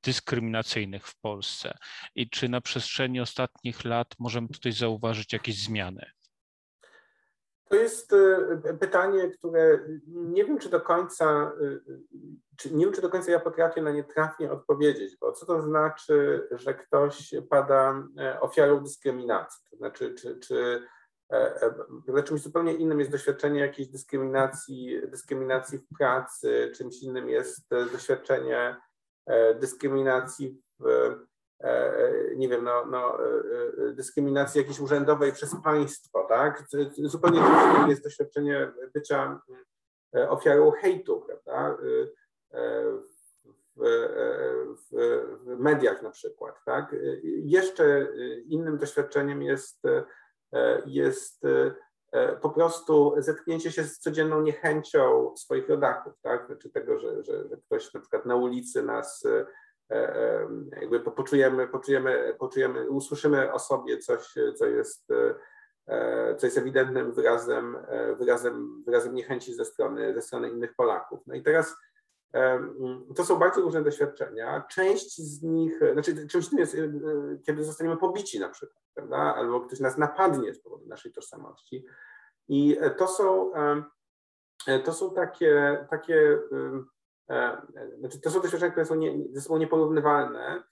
dyskryminacyjnych 0.03 1.07
w 1.07 1.19
Polsce 1.19 1.77
i 2.15 2.29
czy 2.29 2.49
na 2.49 2.61
przestrzeni 2.61 3.19
ostatnich 3.19 3.85
lat 3.85 4.07
możemy 4.19 4.47
tutaj 4.47 4.71
zauważyć 4.71 5.33
jakieś 5.33 5.63
zmiany? 5.63 6.05
To 7.69 7.75
jest 7.75 8.13
e, 8.13 8.73
pytanie, 8.79 9.29
które 9.29 9.79
nie 10.07 10.45
wiem, 10.45 10.59
czy 10.59 10.69
do 10.69 10.81
końca, 10.81 11.51
czy 12.57 12.73
nie 12.73 12.85
wiem, 12.85 12.93
czy 12.93 13.01
do 13.01 13.09
końca 13.09 13.31
ja 13.31 13.39
potrafię 13.39 13.81
na 13.81 13.91
nie 13.91 14.03
trafnie 14.03 14.51
odpowiedzieć, 14.51 15.17
bo 15.17 15.31
co 15.31 15.45
to 15.45 15.61
znaczy, 15.61 16.47
że 16.51 16.73
ktoś 16.73 17.33
pada 17.49 18.03
ofiarą 18.41 18.83
dyskryminacji? 18.83 19.65
To 19.69 19.77
znaczy, 19.77 20.15
czy, 20.15 20.39
czy 20.39 20.83
e, 21.31 21.61
e, 22.17 22.23
czymś 22.23 22.41
zupełnie 22.41 22.73
innym 22.73 22.99
jest 22.99 23.11
doświadczenie 23.11 23.59
jakiejś 23.59 23.87
dyskryminacji, 23.87 25.01
dyskryminacji 25.07 25.77
w 25.77 25.97
pracy, 25.97 26.71
czymś 26.75 27.03
innym 27.03 27.29
jest 27.29 27.73
e, 27.73 27.85
doświadczenie 27.85 28.75
dyskryminacji 29.59 30.61
w, 30.79 31.15
nie 32.35 32.49
wiem, 32.49 32.63
no, 32.63 32.85
no, 32.85 33.17
dyskryminacji 33.93 34.59
jakiejś 34.59 34.79
urzędowej 34.79 35.31
przez 35.31 35.55
państwo, 35.63 36.25
tak? 36.29 36.63
Zupełnie 36.97 37.39
innym 37.39 37.89
jest 37.89 38.03
doświadczenie 38.03 38.71
bycia 38.93 39.39
ofiarą 40.29 40.71
hejtu, 40.71 41.25
prawda? 41.27 41.77
W, 43.75 43.83
w, 44.75 44.95
w 45.43 45.59
mediach 45.59 46.01
na 46.01 46.09
przykład, 46.09 46.55
tak? 46.65 46.95
Jeszcze 47.43 48.07
innym 48.45 48.77
doświadczeniem 48.77 49.41
jest 49.41 49.85
E, 49.85 50.03
jest 50.85 51.45
e, 51.45 51.75
e, 52.11 52.35
po 52.35 52.49
prostu 52.49 53.13
zetknięcie 53.17 53.71
się 53.71 53.83
z 53.83 53.99
codzienną 53.99 54.41
niechęcią 54.41 55.33
swoich 55.37 55.69
rodaków, 55.69 56.13
tak? 56.21 56.45
Znaczy 56.45 56.69
tego, 56.69 56.99
że, 56.99 57.23
że, 57.23 57.47
że 57.47 57.57
ktoś 57.57 57.93
na 57.93 57.99
przykład 57.99 58.25
na 58.25 58.35
ulicy 58.35 58.83
nas 58.83 59.27
jakby 60.81 60.99
poczujemy, 60.99 61.67
poczujemy, 61.67 62.35
poczujemy, 62.39 62.89
usłyszymy 62.89 63.53
o 63.53 63.59
sobie 63.59 63.97
coś, 63.97 64.33
co 64.55 64.65
jest, 64.65 65.07
co 66.37 66.45
jest 66.45 66.57
ewidentnym 66.57 67.13
wyrazem, 67.13 67.77
wyrazem, 68.19 68.83
wyrazem 68.85 69.15
niechęci 69.15 69.53
ze 69.53 69.65
strony, 69.65 70.13
ze 70.13 70.21
strony 70.21 70.49
innych 70.49 70.75
Polaków. 70.75 71.19
No 71.27 71.35
i 71.35 71.43
teraz 71.43 71.75
to 73.15 73.25
są 73.25 73.35
bardzo 73.35 73.61
różne 73.61 73.83
doświadczenia. 73.83 74.63
Część 74.69 75.17
z 75.17 75.43
nich, 75.43 75.79
znaczy 75.93 76.27
czymś 76.27 76.49
tym 76.49 76.59
jest, 76.59 76.77
kiedy 77.45 77.63
zostaniemy 77.63 77.97
pobici 77.97 78.39
na 78.39 78.49
przykład 78.49 78.83
prawda? 78.93 79.17
albo 79.17 79.61
ktoś 79.61 79.79
nas 79.79 79.97
napadnie 79.97 80.53
z 80.53 80.61
powodu 80.61 80.87
naszej 80.87 81.11
tożsamości. 81.11 81.85
I 82.47 82.77
to 82.97 83.07
są, 83.07 83.51
to 84.83 84.93
są 84.93 85.13
takie, 85.13 85.85
takie 85.89 86.39
e, 87.29 87.61
znaczy 87.99 88.21
to 88.21 88.29
są 88.29 88.41
doświadczenia, 88.41 88.71
które 88.71 88.85
są 88.85 88.95
nie, 88.95 89.17
ze 89.33 89.41
sobą 89.41 89.57
nieporównywalne. 89.57 90.63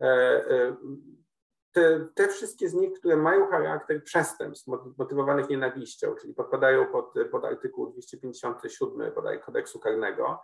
E, 0.00 0.06
e, 0.06 0.76
te, 1.72 2.08
te, 2.14 2.28
wszystkie 2.28 2.68
z 2.68 2.74
nich, 2.74 2.92
które 2.98 3.16
mają 3.16 3.46
charakter 3.46 4.04
przestępstw 4.04 4.66
motywowanych 4.98 5.48
nienawiścią, 5.48 6.14
czyli 6.14 6.34
podpadają 6.34 6.86
pod, 6.86 7.14
pod 7.30 7.44
artykuł 7.44 7.90
257 7.90 9.14
bodaj 9.14 9.40
kodeksu 9.40 9.80
karnego, 9.80 10.40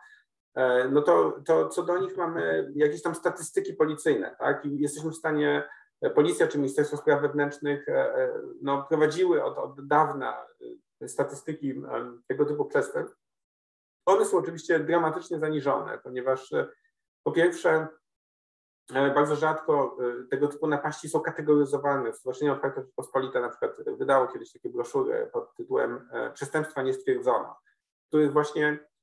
no 0.90 1.02
to, 1.02 1.40
to 1.46 1.68
co 1.68 1.82
do 1.82 1.98
nich 1.98 2.16
mamy 2.16 2.72
jakieś 2.74 3.02
tam 3.02 3.14
statystyki 3.14 3.72
policyjne, 3.72 4.36
tak? 4.38 4.64
I 4.64 4.78
jesteśmy 4.78 5.10
w 5.10 5.16
stanie 5.16 5.68
Policja 6.10 6.48
czy 6.48 6.58
Ministerstwo 6.58 6.96
Spraw 6.96 7.22
Wewnętrznych 7.22 7.88
e, 7.88 7.92
e, 7.92 8.32
no, 8.62 8.82
prowadziły 8.88 9.44
od, 9.44 9.58
od 9.58 9.86
dawna 9.86 10.46
e, 11.00 11.08
statystyki 11.08 11.82
tego 12.26 12.44
typu 12.44 12.64
przestępstw. 12.64 13.18
One 14.06 14.24
są 14.24 14.38
oczywiście 14.38 14.80
dramatycznie 14.80 15.38
zaniżone, 15.38 15.98
ponieważ 15.98 16.50
po 17.22 17.32
pierwsze 17.32 17.88
bardzo 19.14 19.36
rzadko 19.36 19.96
tego 20.30 20.48
typu 20.48 20.66
napaści 20.66 21.08
są 21.08 21.20
kategoryzowane. 21.20 22.12
Stowarzyszenie 22.12 22.52
Otwarta 22.52 22.80
Rzeczpospolita 22.80 23.40
na 23.40 23.48
przykład 23.48 23.76
wydało 23.98 24.26
kiedyś 24.26 24.52
takie 24.52 24.68
broszury 24.68 25.30
pod 25.32 25.54
tytułem 25.54 26.08
Przestępstwa 26.34 26.82
nie 26.82 26.94
stwierdzono, 26.94 27.56
w 28.04 28.08
których 28.08 28.32
właśnie 28.32 28.78
E, 28.78 28.82
e, 28.82 28.93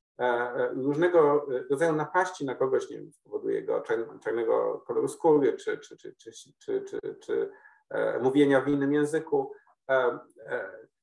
różnego 0.76 1.48
rodzaju 1.70 1.94
napaści 1.94 2.46
na 2.46 2.56
kogoś, 2.56 2.90
nie 2.90 2.98
wiem, 2.98 3.12
spowoduje 3.12 3.64
go 3.64 3.84
czarnego 4.24 4.84
koloru 4.88 5.08
skóry, 5.08 5.54
czy, 5.54 5.78
czy, 5.78 5.98
czy, 5.98 6.16
czy, 6.16 6.32
czy, 6.60 6.82
czy, 6.82 7.00
czy 7.20 7.52
e, 7.90 8.20
mówienia 8.20 8.62
w 8.62 8.68
innym 8.68 8.94
języku. 8.94 9.52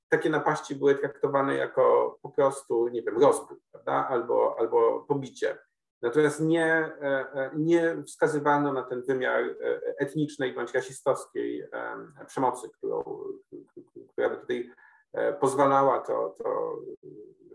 Takie 0.09 0.31
napaści 0.31 0.77
były 0.77 0.95
traktowane 0.95 1.55
jako 1.55 2.19
po 2.23 2.31
prostu, 2.31 2.89
nie 2.89 3.03
wiem, 3.03 3.19
rozbój, 3.19 3.59
prawda, 3.73 4.09
albo, 4.09 4.57
albo 4.59 5.01
pobicie. 5.09 5.59
Natomiast 6.03 6.41
nie, 6.41 6.93
nie 7.55 8.03
wskazywano 8.07 8.73
na 8.73 8.83
ten 8.83 9.03
wymiar 9.03 9.45
etnicznej 9.99 10.55
bądź 10.55 10.75
rasistowskiej 10.75 11.69
przemocy, 12.27 12.69
którą, 12.71 13.25
która 14.13 14.31
by 14.31 14.37
tutaj 14.37 14.73
pozwalała 15.41 16.01
to, 16.01 16.35
to 16.39 16.79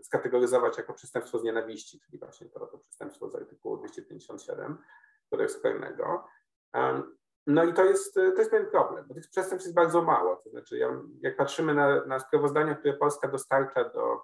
skategoryzować 0.02 0.78
jako 0.78 0.94
przestępstwo 0.94 1.38
z 1.38 1.42
nienawiści, 1.42 2.00
czyli 2.00 2.18
właśnie 2.18 2.48
to, 2.48 2.66
to 2.66 2.78
przestępstwo 2.78 3.28
z 3.28 3.34
artykułu 3.34 3.76
257 3.76 4.78
kodeksu 5.30 5.60
karnego. 5.60 6.24
No 7.46 7.64
i 7.64 7.74
to 7.74 7.84
jest, 7.84 8.14
to 8.14 8.38
jest 8.38 8.50
pewien 8.50 8.70
problem, 8.70 9.04
bo 9.08 9.14
tych 9.14 9.28
przestępstw 9.28 9.66
jest 9.66 9.74
bardzo 9.74 10.02
mało. 10.02 10.36
To 10.36 10.50
znaczy, 10.50 10.78
jak 11.20 11.36
patrzymy 11.36 11.74
na, 11.74 12.04
na 12.04 12.18
sprawozdania, 12.18 12.74
które 12.74 12.94
Polska 12.94 13.28
dostarcza 13.28 13.84
do 13.84 14.20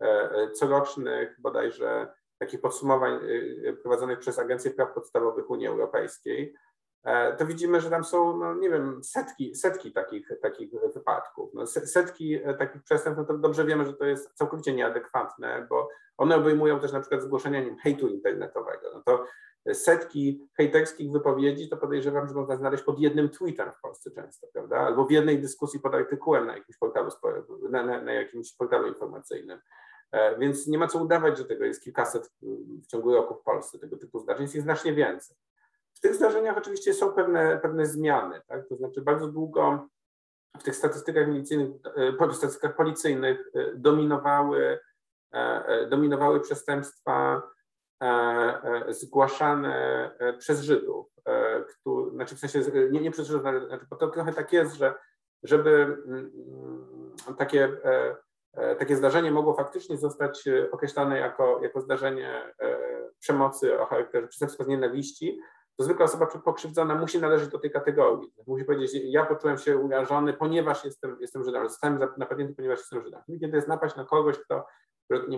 e, 0.00 0.30
e, 0.30 0.50
corocznych 0.50 1.40
bodajże 1.40 2.12
takich 2.38 2.60
podsumowań 2.60 3.20
e, 3.66 3.72
prowadzonych 3.72 4.18
przez 4.18 4.38
Agencję 4.38 4.70
Praw 4.70 4.94
Podstawowych 4.94 5.50
Unii 5.50 5.66
Europejskiej, 5.66 6.54
E, 7.04 7.36
to 7.36 7.46
widzimy, 7.46 7.80
że 7.80 7.90
tam 7.90 8.04
są, 8.04 8.36
no 8.36 8.54
nie 8.54 8.70
wiem, 8.70 9.04
setki, 9.04 9.54
setki 9.54 9.92
takich, 9.92 10.28
takich 10.42 10.70
wypadków. 10.94 11.41
Setki 11.66 12.34
e, 12.34 12.54
takich 12.54 12.82
przestępstw, 12.82 13.20
no 13.20 13.34
to 13.34 13.38
dobrze 13.38 13.64
wiemy, 13.64 13.86
że 13.86 13.92
to 13.92 14.04
jest 14.04 14.34
całkowicie 14.34 14.74
nieadekwatne, 14.74 15.66
bo 15.70 15.88
one 16.16 16.36
obejmują 16.36 16.80
też 16.80 16.92
na 16.92 17.00
przykład 17.00 17.22
zgłoszenia 17.22 17.62
hejtu 17.82 18.08
internetowego. 18.08 18.90
No 18.94 19.02
to 19.02 19.24
setki 19.72 20.48
hejterskich 20.56 21.12
wypowiedzi, 21.12 21.68
to 21.68 21.76
podejrzewam, 21.76 22.28
że 22.28 22.34
można 22.34 22.56
znaleźć 22.56 22.84
pod 22.84 22.98
jednym 22.98 23.28
tweetem 23.28 23.72
w 23.72 23.80
Polsce 23.80 24.10
często, 24.10 24.46
prawda? 24.52 24.76
Albo 24.76 25.04
w 25.04 25.10
jednej 25.10 25.40
dyskusji 25.40 25.80
pod 25.80 25.94
artykułem 25.94 26.46
na 26.46 26.56
jakimś 26.56 26.78
portalu, 26.78 27.10
na, 27.70 27.82
na, 27.82 28.02
na 28.02 28.12
jakimś 28.12 28.56
portalu 28.56 28.88
informacyjnym. 28.88 29.58
E, 30.12 30.38
więc 30.38 30.66
nie 30.66 30.78
ma 30.78 30.86
co 30.86 30.98
udawać, 30.98 31.38
że 31.38 31.44
tego 31.44 31.64
jest 31.64 31.82
kilkaset 31.82 32.32
w 32.82 32.86
ciągu 32.86 33.14
roku 33.14 33.34
w 33.34 33.42
Polsce, 33.42 33.78
tego 33.78 33.96
typu 33.96 34.18
zdarzeń, 34.18 34.42
jest 34.42 34.62
znacznie 34.62 34.94
więcej. 34.94 35.36
W 35.94 36.00
tych 36.00 36.14
zdarzeniach 36.14 36.58
oczywiście 36.58 36.94
są 36.94 37.12
pewne, 37.12 37.58
pewne 37.62 37.86
zmiany, 37.86 38.40
tak? 38.46 38.68
to 38.68 38.76
znaczy 38.76 39.02
bardzo 39.02 39.28
długo 39.28 39.88
w 40.58 40.62
tych 40.62 40.76
statystykach 40.76 41.28
milicyjnych, 41.28 41.70
e, 41.96 42.12
w 42.28 42.34
statystykach 42.34 42.76
policyjnych 42.76 43.50
e, 43.54 43.74
dominowały, 43.74 44.78
e, 45.32 45.86
dominowały 45.86 46.40
przestępstwa 46.40 47.42
zgłaszane 48.88 50.10
przez 50.38 50.60
Żydów, 50.60 51.06
który, 51.68 52.10
znaczy 52.10 52.36
w 52.36 52.38
sensie 52.38 52.60
nie, 52.90 53.00
nie 53.00 53.10
przez 53.10 53.26
Żydów, 53.26 53.42
znaczy, 53.42 53.86
bo 53.90 53.96
to 53.96 54.08
trochę 54.08 54.32
tak 54.32 54.52
jest, 54.52 54.74
że 54.74 54.94
żeby 55.42 55.70
mm, 56.06 56.30
takie, 57.38 57.76
takie 58.78 58.96
zdarzenie 58.96 59.30
mogło 59.30 59.54
faktycznie 59.54 59.96
zostać 59.96 60.48
określone 60.72 61.18
jako, 61.18 61.60
jako 61.62 61.80
zdarzenie 61.80 62.54
przemocy 63.18 63.80
o 63.80 63.86
charakterze 63.86 64.28
przestępstwa 64.28 64.64
z 64.64 64.68
nienawiści, 64.68 65.40
to 65.76 65.84
zwykła 65.84 66.04
osoba 66.04 66.26
pokrzywdzona 66.26 66.94
musi 66.94 67.20
należeć 67.20 67.48
do 67.48 67.58
tej 67.58 67.70
kategorii. 67.70 68.32
Musi 68.46 68.64
powiedzieć, 68.64 68.90
ja 69.04 69.26
poczułem 69.26 69.58
się 69.58 69.78
urażony, 69.78 70.32
ponieważ 70.32 70.84
jestem, 70.84 71.16
jestem 71.20 71.44
Żydem, 71.44 71.68
zostałem 71.68 71.98
napadnięty, 72.18 72.54
ponieważ 72.54 72.78
jestem 72.78 73.02
Żydem. 73.02 73.20
I 73.28 73.40
kiedy 73.40 73.56
jest 73.56 73.68
napaść 73.68 73.96
na 73.96 74.04
kogoś, 74.04 74.38
kto, 74.38 74.66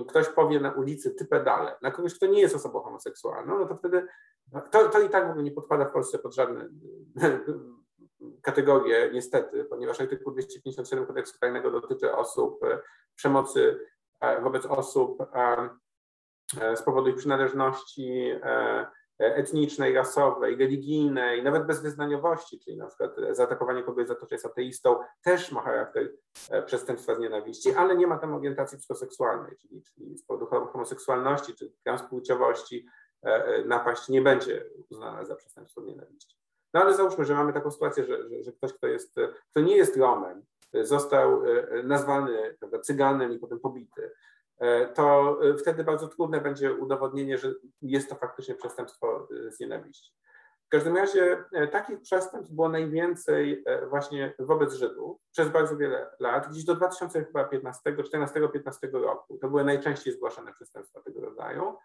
ktoś 0.09 0.29
powie 0.29 0.61
na 0.61 0.73
ulicy 0.73 1.15
ty 1.15 1.25
pedale, 1.25 1.77
na 1.83 1.91
kogoś, 1.91 2.15
kto 2.15 2.27
nie 2.27 2.41
jest 2.41 2.57
osobą 2.57 2.81
homoseksualną, 2.81 3.59
no 3.59 3.67
to 3.67 3.77
wtedy 3.77 4.07
to, 4.71 4.89
to 4.89 5.01
i 5.01 5.09
tak 5.09 5.27
w 5.27 5.31
ogóle 5.31 5.45
nie 5.45 5.53
podpada 5.53 5.85
w 5.85 5.93
Polsce 5.93 6.19
pod 6.19 6.35
żadne 6.35 6.69
kategorie, 8.43 9.11
niestety, 9.13 9.65
ponieważ 9.65 10.01
artykuł 10.01 10.33
257 10.33 11.07
kodeksu 11.07 11.39
karnego 11.41 11.71
dotyczy 11.71 12.17
osób, 12.17 12.65
e, 12.65 12.79
przemocy 13.15 13.81
e, 14.21 14.41
wobec 14.41 14.67
osób 14.67 15.23
e, 15.35 16.77
z 16.77 16.83
powodu 16.83 17.09
ich 17.09 17.17
przynależności 17.17 18.33
etnicznej, 19.19 19.95
rasowej, 19.95 20.57
religijnej, 20.57 21.43
nawet 21.43 21.67
bezwyznaniowości, 21.67 22.61
czyli 22.61 22.77
na 22.77 22.87
przykład 22.87 23.17
zaatakowanie 23.31 23.83
kogoś 23.83 24.09
za 24.09 24.15
to, 24.15 24.27
że 24.27 24.35
jest 24.35 24.47
ateistą, 24.47 24.97
też 25.23 25.53
ma 25.53 25.63
charakter 25.63 26.13
e, 26.51 26.63
przestępstwa 26.63 27.15
z 27.15 27.19
nienawiści, 27.19 27.75
ale 27.75 27.97
nie 27.97 28.07
ma 28.07 28.19
tam 28.19 28.35
orientacji 28.35 28.79
psychoseksualnej, 28.79 29.57
czyli, 29.57 29.83
czyli 29.83 30.19
z 30.19 30.25
powodu 30.25 30.67
homoseksualności 30.67 31.55
czy 31.55 31.73
transpłciowości 31.85 32.87
e, 33.23 33.65
napaść 33.65 34.09
nie 34.09 34.23
będzie 34.23 34.65
uznana 34.91 35.25
za 35.25 35.35
przestępstwo 35.35 35.83
z 35.83 35.87
nienawiści. 35.87 36.37
No 36.75 36.81
ale 36.81 36.95
załóżmy, 36.95 37.25
że 37.25 37.35
mamy 37.35 37.53
taką 37.53 37.71
sytuację, 37.71 38.05
że, 38.05 38.29
że, 38.29 38.43
że 38.43 38.53
ktoś, 38.53 38.73
kto, 38.73 38.87
jest, 38.87 39.15
kto 39.51 39.61
nie 39.61 39.77
jest 39.77 39.97
Romem, 39.97 40.43
został 40.83 41.43
nazwany 41.85 42.57
prawda, 42.59 42.79
cyganem 42.79 43.33
i 43.33 43.39
potem 43.39 43.61
pobity 43.61 44.11
to 44.95 45.39
wtedy 45.61 45.85
bardzo 45.85 46.09
trudne 46.09 46.41
będzie 46.41 46.75
udowodnienie, 46.75 47.39
że 47.39 47.55
jest 47.83 48.09
to 48.09 48.15
faktycznie 48.15 48.55
przestępstwo 48.55 49.29
z 49.49 49.61
nienawiści. 49.61 50.13
W 50.67 50.69
każdym 50.69 50.97
razie 50.97 51.45
takich 51.73 52.01
przestępstw 52.01 52.55
było 52.55 52.69
najwięcej 52.69 53.65
właśnie 53.89 54.35
wobec 54.39 54.75
Żydów 54.75 55.21
przez 55.33 55.49
bardzo 55.49 55.77
wiele 55.77 56.11
lat, 56.21 56.51
gdzieś 56.51 56.65
do 56.65 56.75
2015, 56.75 57.97
14, 58.05 58.49
15 58.49 58.89
roku. 58.93 59.39
To 59.39 59.49
były 59.49 59.65
najczęściej 59.65 60.15
zgłaszane 60.15 60.53
przestępstwa 60.53 61.01
tego 61.01 61.21
rodzaju. 61.21 61.77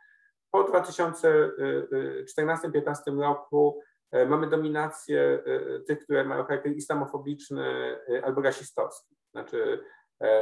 Po 0.52 0.64
2014-2015 0.64 3.20
roku 3.20 3.82
e, 4.12 4.26
mamy 4.26 4.48
dominację 4.48 5.44
e, 5.46 5.80
tych, 5.80 6.00
które 6.00 6.24
mają 6.24 6.44
charakter 6.44 6.72
islamofobiczny 6.72 7.98
e, 8.10 8.26
albo 8.26 8.42
rasistowski. 8.42 9.16
Znaczy 9.32 9.84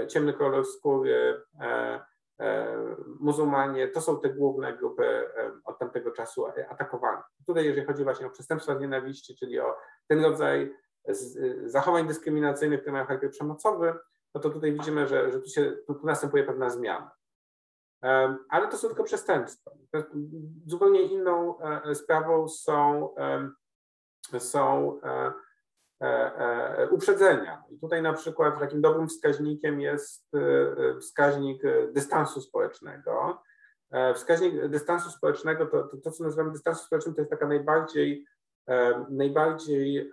ciemny 0.08 0.34
kolor 0.34 0.66
skóry, 0.66 1.42
muzułmanie, 3.20 3.88
to 3.88 4.02
są 4.02 4.20
te 4.20 4.30
główne 4.30 4.78
grupy 4.78 5.30
od 5.66 5.80
tamtego 5.80 6.12
czasu 6.12 6.46
atakowane. 6.70 7.22
Tutaj 7.46 7.66
jeżeli 7.66 7.88
chodzi 7.88 8.04
właśnie 8.04 8.28
o 8.28 8.30
przestępstwa 8.30 8.76
z 8.76 8.80
nienawiści, 8.82 9.36
czyli 9.36 9.60
o 9.60 9.76
ten 10.08 10.24
rodzaj 10.24 10.74
zachowań 11.66 12.08
dyskryminacyjnych, 12.08 12.80
które 12.80 12.94
mają 12.94 13.06
charakter 13.06 13.32
przemocowy, 13.32 13.94
no 14.36 14.42
to 14.42 14.50
tutaj 14.50 14.74
widzimy, 14.74 15.08
że, 15.08 15.32
że 15.32 15.40
tu, 15.40 15.50
się, 15.50 15.72
tu, 15.88 15.96
tu 15.96 16.06
następuje 16.06 16.44
pewna 16.44 16.70
zmiana. 16.70 17.12
Ale 18.50 18.68
to 18.68 18.78
są 18.78 18.88
tylko 18.88 19.04
przestępstwa. 19.04 19.72
Zupełnie 20.66 21.02
inną 21.02 21.60
e, 21.60 21.96
sprawą 21.96 22.48
są, 22.48 23.10
są 24.40 25.00
e, 25.02 25.10
e, 25.10 25.34
uprzedzenia. 26.92 27.64
I 27.70 27.80
tutaj 27.80 28.02
na 28.02 28.14
przykład 28.14 28.60
takim 28.60 28.82
dobrym 28.82 29.08
wskaźnikiem 29.08 29.82
jest 29.82 30.32
wskaźnik 31.02 31.62
dystansu 31.92 32.42
społecznego. 32.42 33.42
Wskaźnik 34.16 34.68
dystansu 34.68 35.10
społecznego, 35.10 35.66
to, 35.66 35.84
to, 35.84 35.98
to 35.98 36.12
co 36.12 36.24
nazywamy 36.24 36.52
dystansem 36.52 36.86
społecznym, 36.86 37.16
to 37.16 37.22
jest 37.22 37.32
taka 37.32 37.48
najbardziej, 37.48 38.26
najbardziej 39.10 40.12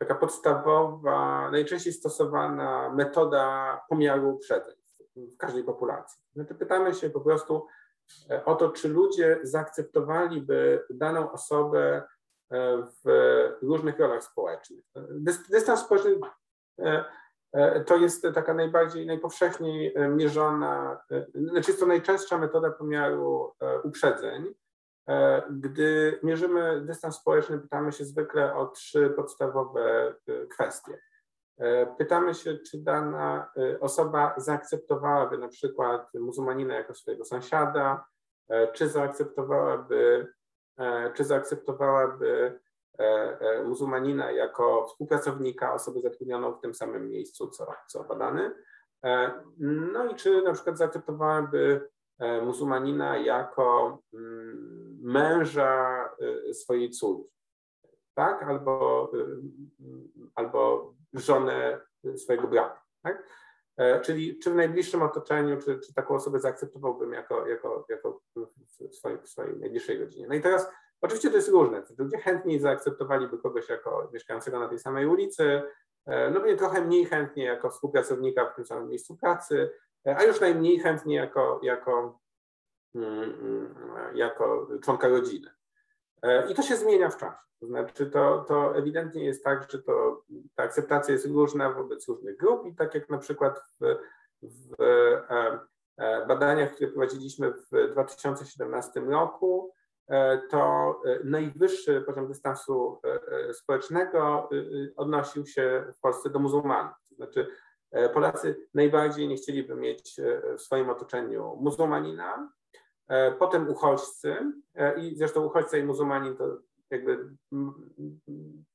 taka 0.00 0.14
podstawowa, 0.14 1.50
najczęściej 1.50 1.92
stosowana 1.92 2.92
metoda 2.94 3.80
pomiaru 3.88 4.30
uprzedzeń 4.30 4.74
w 5.16 5.36
każdej 5.36 5.64
populacji. 5.64 6.22
Znaczy 6.34 6.54
pytamy 6.54 6.94
się 6.94 7.10
po 7.10 7.20
prostu 7.20 7.66
e, 8.30 8.44
o 8.44 8.54
to, 8.54 8.70
czy 8.70 8.88
ludzie 8.88 9.38
zaakceptowaliby 9.42 10.84
daną 10.90 11.32
osobę 11.32 11.80
e, 11.96 12.02
w 13.04 13.08
różnych 13.62 13.98
rolach 13.98 14.24
społecznych. 14.24 14.84
Dystans 15.50 15.80
społeczny 15.80 16.20
e, 16.78 17.84
to 17.84 17.96
jest 17.96 18.26
taka 18.34 18.54
najbardziej, 18.54 19.06
najpowszechniej 19.06 19.94
mierzona, 20.08 21.00
znaczy 21.34 21.70
jest 21.70 21.80
to 21.80 21.86
najczęstsza 21.86 22.38
metoda 22.38 22.70
pomiaru 22.70 23.52
uprzedzeń. 23.84 24.54
Gdy 25.50 26.18
mierzymy 26.22 26.80
dystans 26.80 27.16
społeczny, 27.16 27.58
pytamy 27.58 27.92
się 27.92 28.04
zwykle 28.04 28.54
o 28.54 28.66
trzy 28.66 29.10
podstawowe 29.10 30.14
kwestie. 30.50 30.98
E, 31.60 31.86
pytamy 31.86 32.34
się, 32.34 32.58
czy 32.58 32.78
dana 32.78 33.50
e, 33.56 33.80
osoba 33.80 34.34
zaakceptowałaby 34.36 35.38
na 35.38 35.48
przykład 35.48 36.14
muzułmanina 36.14 36.74
jako 36.74 36.94
swojego 36.94 37.24
sąsiada, 37.24 38.04
e, 38.48 38.72
czy 38.72 38.88
zaakceptowałaby, 38.88 40.32
czy 41.14 41.24
zaakceptowałaby 41.24 42.60
muzułmanina 43.64 44.30
jako 44.30 44.86
współpracownika, 44.86 45.72
osobę 45.72 46.00
zatrudnioną 46.00 46.52
w 46.52 46.60
tym 46.60 46.74
samym 46.74 47.08
miejscu, 47.08 47.48
co, 47.48 47.66
co 47.86 48.04
badany. 48.04 48.54
No 49.92 50.06
i 50.06 50.14
czy 50.14 50.42
na 50.42 50.52
przykład 50.52 50.78
zaakceptowałaby 50.78 51.88
muzułmanina 52.42 53.16
jako 53.16 53.98
mm, 54.14 54.98
męża 55.02 56.08
swojej 56.52 56.90
córki, 56.90 57.30
tak? 58.14 58.42
Albo, 58.42 59.10
albo 60.34 60.92
żonę 61.12 61.80
swojego 62.16 62.48
brata. 62.48 62.82
Tak? 63.02 63.26
E, 63.80 64.00
czyli 64.00 64.38
czy 64.38 64.50
w 64.50 64.54
najbliższym 64.54 65.02
otoczeniu, 65.02 65.56
czy, 65.56 65.78
czy 65.78 65.94
taką 65.94 66.14
osobę 66.14 66.40
zaakceptowałbym 66.40 67.12
jako, 67.12 67.46
jako, 67.46 67.86
jako 67.88 68.20
w, 68.90 68.94
swojej, 68.94 69.18
w 69.18 69.28
swojej 69.28 69.56
najbliższej 69.56 69.98
rodzinie. 69.98 70.26
No 70.28 70.34
i 70.34 70.40
teraz 70.40 70.70
oczywiście 71.00 71.30
to 71.30 71.36
jest 71.36 71.48
różne. 71.48 71.82
Ludzie 71.98 72.18
chętniej 72.18 72.60
zaakceptowaliby 72.60 73.38
kogoś 73.38 73.68
jako 73.68 74.10
mieszkającego 74.12 74.58
na 74.58 74.68
tej 74.68 74.78
samej 74.78 75.06
ulicy, 75.06 75.62
e, 76.06 76.30
no 76.30 76.40
trochę 76.58 76.84
mniej 76.84 77.04
chętnie 77.04 77.44
jako 77.44 77.70
współpracownika 77.70 78.50
w 78.50 78.54
tym 78.54 78.66
samym 78.66 78.88
miejscu 78.88 79.16
pracy, 79.16 79.70
e, 80.06 80.16
a 80.16 80.24
już 80.24 80.40
najmniej 80.40 80.78
chętnie 80.78 81.16
jako, 81.16 81.60
jako, 81.62 82.20
mm, 82.94 83.22
mm, 83.22 83.74
jako 84.14 84.68
członka 84.82 85.08
rodziny. 85.08 85.50
I 86.48 86.54
to 86.54 86.62
się 86.62 86.76
zmienia 86.76 87.10
w 87.10 87.16
czasie. 87.16 87.50
To 87.60 87.66
znaczy, 87.66 88.06
to, 88.06 88.44
to 88.48 88.76
ewidentnie 88.76 89.24
jest 89.24 89.44
tak, 89.44 89.70
że 89.72 89.82
to, 89.82 90.22
ta 90.54 90.62
akceptacja 90.62 91.12
jest 91.12 91.26
różna 91.26 91.72
wobec 91.72 92.08
różnych 92.08 92.36
grup 92.36 92.66
i 92.66 92.74
tak 92.74 92.94
jak 92.94 93.10
na 93.10 93.18
przykład 93.18 93.60
w, 93.80 93.96
w 94.42 94.82
e, 94.82 95.58
e, 95.98 96.26
badaniach, 96.26 96.72
które 96.74 96.90
prowadziliśmy 96.90 97.52
w 97.52 97.90
2017 97.92 99.00
roku, 99.00 99.72
e, 100.08 100.42
to 100.50 101.02
najwyższy 101.24 102.00
poziom 102.00 102.28
dystansu 102.28 103.00
społecznego 103.52 104.48
odnosił 104.96 105.46
się 105.46 105.84
w 105.96 106.00
Polsce 106.00 106.30
do 106.30 106.38
muzułmanów. 106.38 106.94
To 107.08 107.14
znaczy, 107.14 107.46
Polacy 108.14 108.66
najbardziej 108.74 109.28
nie 109.28 109.36
chcieliby 109.36 109.74
mieć 109.74 110.20
w 110.56 110.60
swoim 110.60 110.90
otoczeniu 110.90 111.56
muzułmanina, 111.60 112.50
potem 113.38 113.68
uchodźcy 113.68 114.36
i 114.96 115.16
zresztą 115.16 115.44
uchodźca 115.44 115.76
i 115.76 115.84
muzułmanin 115.84 116.36
to 116.36 116.58
jakby 116.90 117.30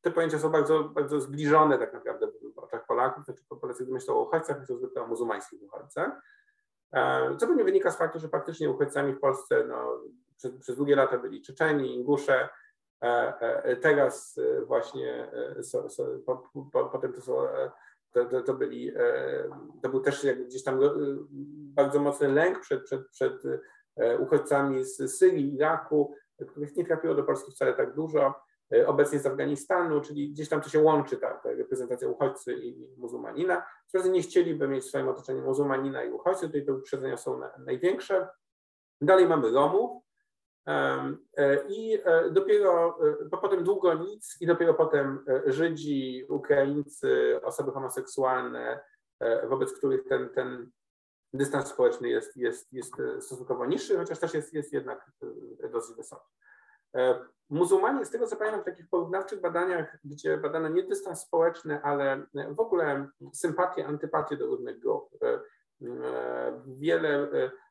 te 0.01 0.11
pojęcia 0.11 0.39
są 0.39 0.49
bardzo, 0.49 0.83
bardzo 0.83 1.21
zbliżone 1.21 1.77
tak 1.77 1.93
naprawdę 1.93 2.27
w 2.55 2.59
oczach 2.59 2.85
Polaków, 2.85 3.25
znaczy 3.25 3.43
Polacy 3.61 3.85
myślą 3.85 4.15
o 4.15 4.21
uchodźcach, 4.21 4.59
myślą 4.59 4.77
zwykle 4.77 5.01
o 5.01 5.07
muzułmańskich 5.07 5.63
uchodźcach, 5.63 6.11
e, 6.91 7.35
co 7.37 7.47
pewnie 7.47 7.63
wynika 7.63 7.91
z 7.91 7.97
faktu, 7.97 8.19
że 8.19 8.29
faktycznie 8.29 8.69
uchodźcami 8.69 9.13
w 9.13 9.19
Polsce 9.19 9.65
no, 9.67 10.01
przez, 10.37 10.59
przez 10.59 10.75
długie 10.75 10.95
lata 10.95 11.17
byli 11.17 11.41
Czeczeni, 11.41 11.95
Ingusze, 11.95 12.49
e, 13.03 13.39
e, 13.41 13.75
teraz 13.75 14.39
właśnie 14.67 15.31
so, 15.61 15.89
so, 15.89 16.05
po, 16.25 16.49
po, 16.71 16.85
potem 16.85 17.13
to 17.13 17.21
są 17.21 17.33
to, 18.11 18.25
to, 18.25 18.41
to, 18.41 18.53
byli, 18.53 18.91
to 19.81 19.89
był 19.89 19.99
też 19.99 20.27
gdzieś 20.47 20.63
tam 20.63 20.79
bardzo 21.75 21.99
mocny 21.99 22.27
lęk 22.27 22.59
przed, 22.59 22.83
przed, 22.83 23.09
przed 23.09 23.43
uchodźcami 24.19 24.85
z 24.85 25.17
Syrii, 25.17 25.55
Iraku, 25.55 26.15
których 26.43 26.75
nie 26.75 26.85
trafiło 26.85 27.15
do 27.15 27.23
Polski 27.23 27.51
wcale 27.51 27.73
tak 27.73 27.93
dużo, 27.93 28.33
e, 28.73 28.87
obecnie 28.87 29.19
z 29.19 29.25
Afganistanu, 29.25 30.01
czyli 30.01 30.31
gdzieś 30.31 30.49
tam 30.49 30.61
to 30.61 30.69
się 30.69 30.79
łączy 30.79 31.17
ta, 31.17 31.33
ta 31.33 31.49
reprezentacja 31.51 32.07
uchodźcy 32.07 32.53
i, 32.53 32.87
muzułmanina. 32.97 33.65
Wprawdzie 33.87 34.09
nie 34.09 34.21
chcieliby 34.21 34.67
mieć 34.67 34.83
w 34.83 34.87
swoim 34.87 35.07
otoczeniu 35.07 35.41
muzułmanina 35.41 36.03
i 36.03 36.11
uchodźcy, 36.11 36.47
tutaj 36.47 36.65
te 36.65 36.73
uprzedzenia 36.73 37.17
są 37.17 37.39
na, 37.39 37.51
największe. 37.57 38.27
Dalej 39.01 39.27
mamy 39.27 39.51
Romów 39.51 40.03
e, 40.67 41.15
i 41.67 41.99
e, 42.05 42.29
dopiero 42.31 42.99
potem 43.41 43.63
długo 43.63 43.93
nic 43.93 44.37
i 44.41 44.47
dopiero 44.47 44.73
potem 44.73 45.25
Żydzi, 45.45 46.25
Ukraińcy, 46.29 47.39
osoby 47.43 47.71
homoseksualne, 47.71 48.79
wobec 49.49 49.73
których 49.73 50.03
ten, 50.03 50.29
ten 50.29 50.71
dystans 51.37 51.67
społeczny 51.67 52.09
jest, 52.09 52.37
jest, 52.37 52.73
jest 52.73 52.93
stosunkowo 53.19 53.65
niższy, 53.65 53.97
chociaż 53.97 54.19
też 54.19 54.33
jest, 54.33 54.53
jest 54.53 54.73
jednak 54.73 55.11
e, 55.63 55.69
dosyć 55.69 55.95
wysoki. 55.95 56.31
E, 56.95 57.25
muzułmanie, 57.49 58.05
z 58.05 58.09
tego 58.09 58.27
co 58.27 58.35
pamiętam, 58.35 58.61
w 58.61 58.65
takich 58.65 58.89
porównawczych 58.89 59.41
badaniach, 59.41 59.97
gdzie 60.03 60.37
badano 60.37 60.69
nie 60.69 60.83
dystans 60.83 61.21
społeczny, 61.21 61.81
ale 61.83 62.25
w 62.49 62.59
ogóle 62.59 63.07
sympatię, 63.33 63.87
antypatię 63.87 64.37
do 64.37 64.45
różnych 64.45 64.79
grup. 64.79 65.09
E, 65.21 65.39
wiele 66.67 67.29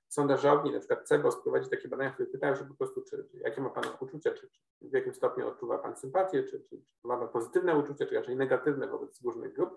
sondażowni, 0.08 0.72
na 0.72 0.78
przykład 0.78 1.08
CEBOS 1.08 1.42
prowadzi 1.42 1.70
takie 1.70 1.88
badania, 1.88 2.10
które 2.10 2.28
pytają 2.28 2.56
się 2.56 2.64
po 2.64 2.74
prostu, 2.74 3.02
czy, 3.02 3.24
czy 3.30 3.38
jakie 3.38 3.60
ma 3.60 3.70
Pan 3.70 3.84
uczucia, 4.00 4.30
czy, 4.30 4.48
czy, 4.50 4.88
w 4.88 4.92
jakim 4.92 5.14
stopniu 5.14 5.48
odczuwa 5.48 5.78
Pan 5.78 5.96
sympatię, 5.96 6.42
czy, 6.42 6.60
czy, 6.60 6.82
czy 7.00 7.06
ma 7.08 7.16
Pan 7.16 7.28
pozytywne 7.28 7.78
uczucia, 7.78 8.06
czy 8.06 8.14
raczej 8.14 8.36
negatywne 8.36 8.88
wobec 8.88 9.22
różnych 9.22 9.52
grup 9.52 9.76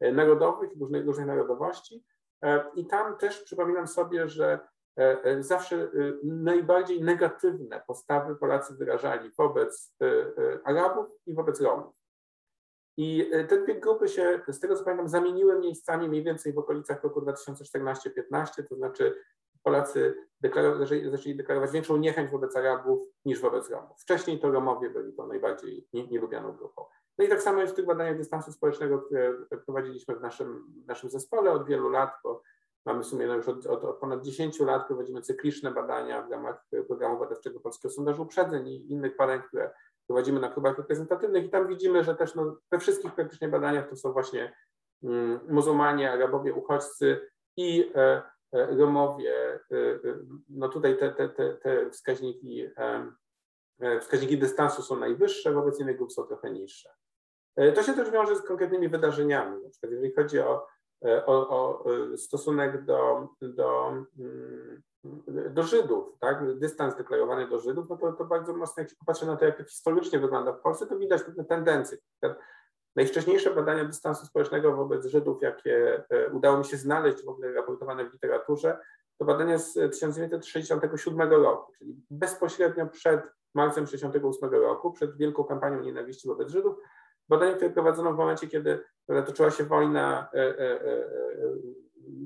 narodowych 0.00 0.70
różnych, 0.80 1.06
różnych 1.06 1.26
narodowości. 1.26 2.04
E, 2.42 2.64
I 2.74 2.86
tam 2.86 3.16
też 3.16 3.42
przypominam 3.42 3.86
sobie, 3.86 4.28
że 4.28 4.58
e, 4.98 5.24
e, 5.24 5.42
zawsze 5.42 5.90
najbardziej 6.22 7.02
negatywne 7.02 7.82
postawy 7.86 8.36
Polacy 8.36 8.74
wyrażali 8.74 9.30
wobec 9.38 9.96
Arabów 10.64 11.06
i 11.26 11.34
wobec 11.34 11.60
Romów. 11.60 11.94
I 12.98 13.30
te 13.48 13.62
dwie 13.62 13.80
grupy 13.80 14.08
się, 14.08 14.40
z 14.48 14.60
tego 14.60 14.76
co 14.76 14.84
pamiętam, 14.84 15.08
zamieniły 15.08 15.58
miejscami 15.58 16.08
mniej 16.08 16.22
więcej 16.22 16.52
w 16.52 16.58
okolicach 16.58 17.02
roku 17.02 17.20
2014-15, 17.20 18.64
to 18.68 18.76
znaczy 18.76 19.22
Polacy 19.62 20.14
zaczęli, 20.78 21.10
zaczęli 21.10 21.36
deklarować 21.36 21.70
większą 21.70 21.96
niechęć 21.96 22.30
wobec 22.30 22.56
Arabów 22.56 23.08
niż 23.24 23.40
wobec 23.40 23.70
Romów. 23.70 24.00
Wcześniej 24.00 24.40
to 24.40 24.50
Romowie 24.50 24.90
byli 24.90 25.12
to 25.12 25.26
najbardziej 25.26 25.88
nielubianą 25.92 26.52
grupą. 26.52 26.84
No 27.18 27.24
i 27.24 27.28
tak 27.28 27.42
samo 27.42 27.60
jest 27.60 27.72
w 27.72 27.76
tych 27.76 27.86
badaniach 27.86 28.16
dystansu 28.16 28.52
społecznego, 28.52 28.98
które 28.98 29.32
prowadziliśmy 29.66 30.16
w 30.16 30.20
naszym, 30.20 30.66
naszym 30.86 31.10
zespole 31.10 31.50
od 31.50 31.66
wielu 31.66 31.88
lat, 31.88 32.10
bo 32.24 32.42
Mamy 32.86 33.02
w 33.02 33.06
sumie 33.06 33.26
no 33.26 33.34
już 33.34 33.48
od, 33.48 33.66
od, 33.66 33.84
od, 33.84 33.96
ponad 33.96 34.22
10 34.22 34.60
lat 34.60 34.86
prowadzimy 34.86 35.22
cykliczne 35.22 35.70
badania 35.70 36.22
w 36.22 36.30
ramach 36.30 36.66
programu 36.86 37.18
badawczego 37.18 37.60
Polskiego 37.60 37.94
Sondażu 37.94 38.22
Uprzedzeń 38.22 38.68
i 38.68 38.92
innych 38.92 39.16
badań, 39.16 39.42
które 39.42 39.74
prowadzimy 40.06 40.40
na 40.40 40.50
próbach 40.50 40.78
reprezentatywnych 40.78 41.44
i 41.44 41.48
tam 41.48 41.68
widzimy, 41.68 42.04
że 42.04 42.14
też 42.14 42.34
no, 42.34 42.56
we 42.70 42.78
wszystkich 42.78 43.14
praktycznie 43.14 43.48
badaniach 43.48 43.88
to 43.90 43.96
są 43.96 44.12
właśnie 44.12 44.56
mm, 45.02 45.40
muzułmanie, 45.48 46.12
Arabowie, 46.12 46.54
uchodźcy 46.54 47.30
i 47.56 47.92
e, 47.94 48.22
e, 48.52 48.76
Romowie. 48.76 49.34
E, 49.54 49.76
e 49.76 49.98
no 50.48 50.68
tutaj 50.68 50.98
te, 50.98 51.12
te, 51.12 51.28
te, 51.28 51.54
te 51.54 51.90
wskaźniki, 51.90 52.66
e, 52.76 53.12
e, 53.80 54.00
wskaźniki 54.00 54.38
dystansu 54.38 54.82
są 54.82 54.96
najwyższe, 54.96 55.52
wobec 55.52 55.80
innych 55.80 55.96
grup 55.96 56.12
są 56.12 56.22
trochę 56.22 56.50
niższe. 56.50 56.90
To 57.74 57.82
się 57.82 57.92
też 57.92 58.10
wiąże 58.10 58.36
z 58.36 58.42
konkretnymi 58.42 58.88
wydarzeniami. 58.88 59.62
Na 59.62 59.70
przykład 59.70 59.92
jeżeli 59.92 60.14
chodzi 60.14 60.40
o, 60.40 60.66
o, 61.26 61.48
o 61.48 61.84
stosunek 62.16 62.84
do, 62.84 63.28
do 63.42 63.88
mm, 64.18 64.82
do 65.50 65.62
Żydów, 65.62 66.18
tak? 66.20 66.58
dystans 66.58 66.96
deklarowany 66.96 67.48
do 67.48 67.58
Żydów, 67.58 67.86
no 67.88 67.96
to, 67.96 68.12
to 68.12 68.24
bardzo 68.24 68.56
mocno, 68.56 68.82
jak 69.08 69.16
się 69.18 69.26
na 69.26 69.36
to, 69.36 69.44
jak 69.44 69.58
to 69.58 69.64
historycznie 69.64 70.18
wygląda 70.18 70.52
w 70.52 70.60
Polsce, 70.60 70.86
to 70.86 70.98
widać 70.98 71.22
pewne 71.22 71.44
tendencje. 71.44 71.98
Najwcześniejsze 72.96 73.54
badania 73.54 73.84
dystansu 73.84 74.26
społecznego 74.26 74.76
wobec 74.76 75.06
Żydów, 75.06 75.42
jakie 75.42 76.04
e, 76.10 76.30
udało 76.30 76.58
mi 76.58 76.64
się 76.64 76.76
znaleźć, 76.76 77.24
w 77.24 77.28
ogóle 77.28 77.52
raportowane 77.52 78.10
w 78.10 78.12
literaturze, 78.12 78.78
to 79.18 79.24
badania 79.24 79.58
z 79.58 79.72
1967 79.72 81.30
roku, 81.30 81.72
czyli 81.78 81.96
bezpośrednio 82.10 82.86
przed 82.86 83.20
marcem 83.54 83.84
1968 83.84 84.62
roku, 84.62 84.92
przed 84.92 85.16
wielką 85.16 85.44
kampanią 85.44 85.80
nienawiści 85.80 86.28
wobec 86.28 86.48
Żydów. 86.48 86.76
Badania, 87.28 87.54
które 87.54 87.70
prowadzono 87.70 88.12
w 88.12 88.16
momencie, 88.16 88.46
kiedy 88.46 88.84
toczyła 89.06 89.50
się 89.50 89.64
wojna 89.64 90.28
e, 90.34 90.58
e, 90.58 90.80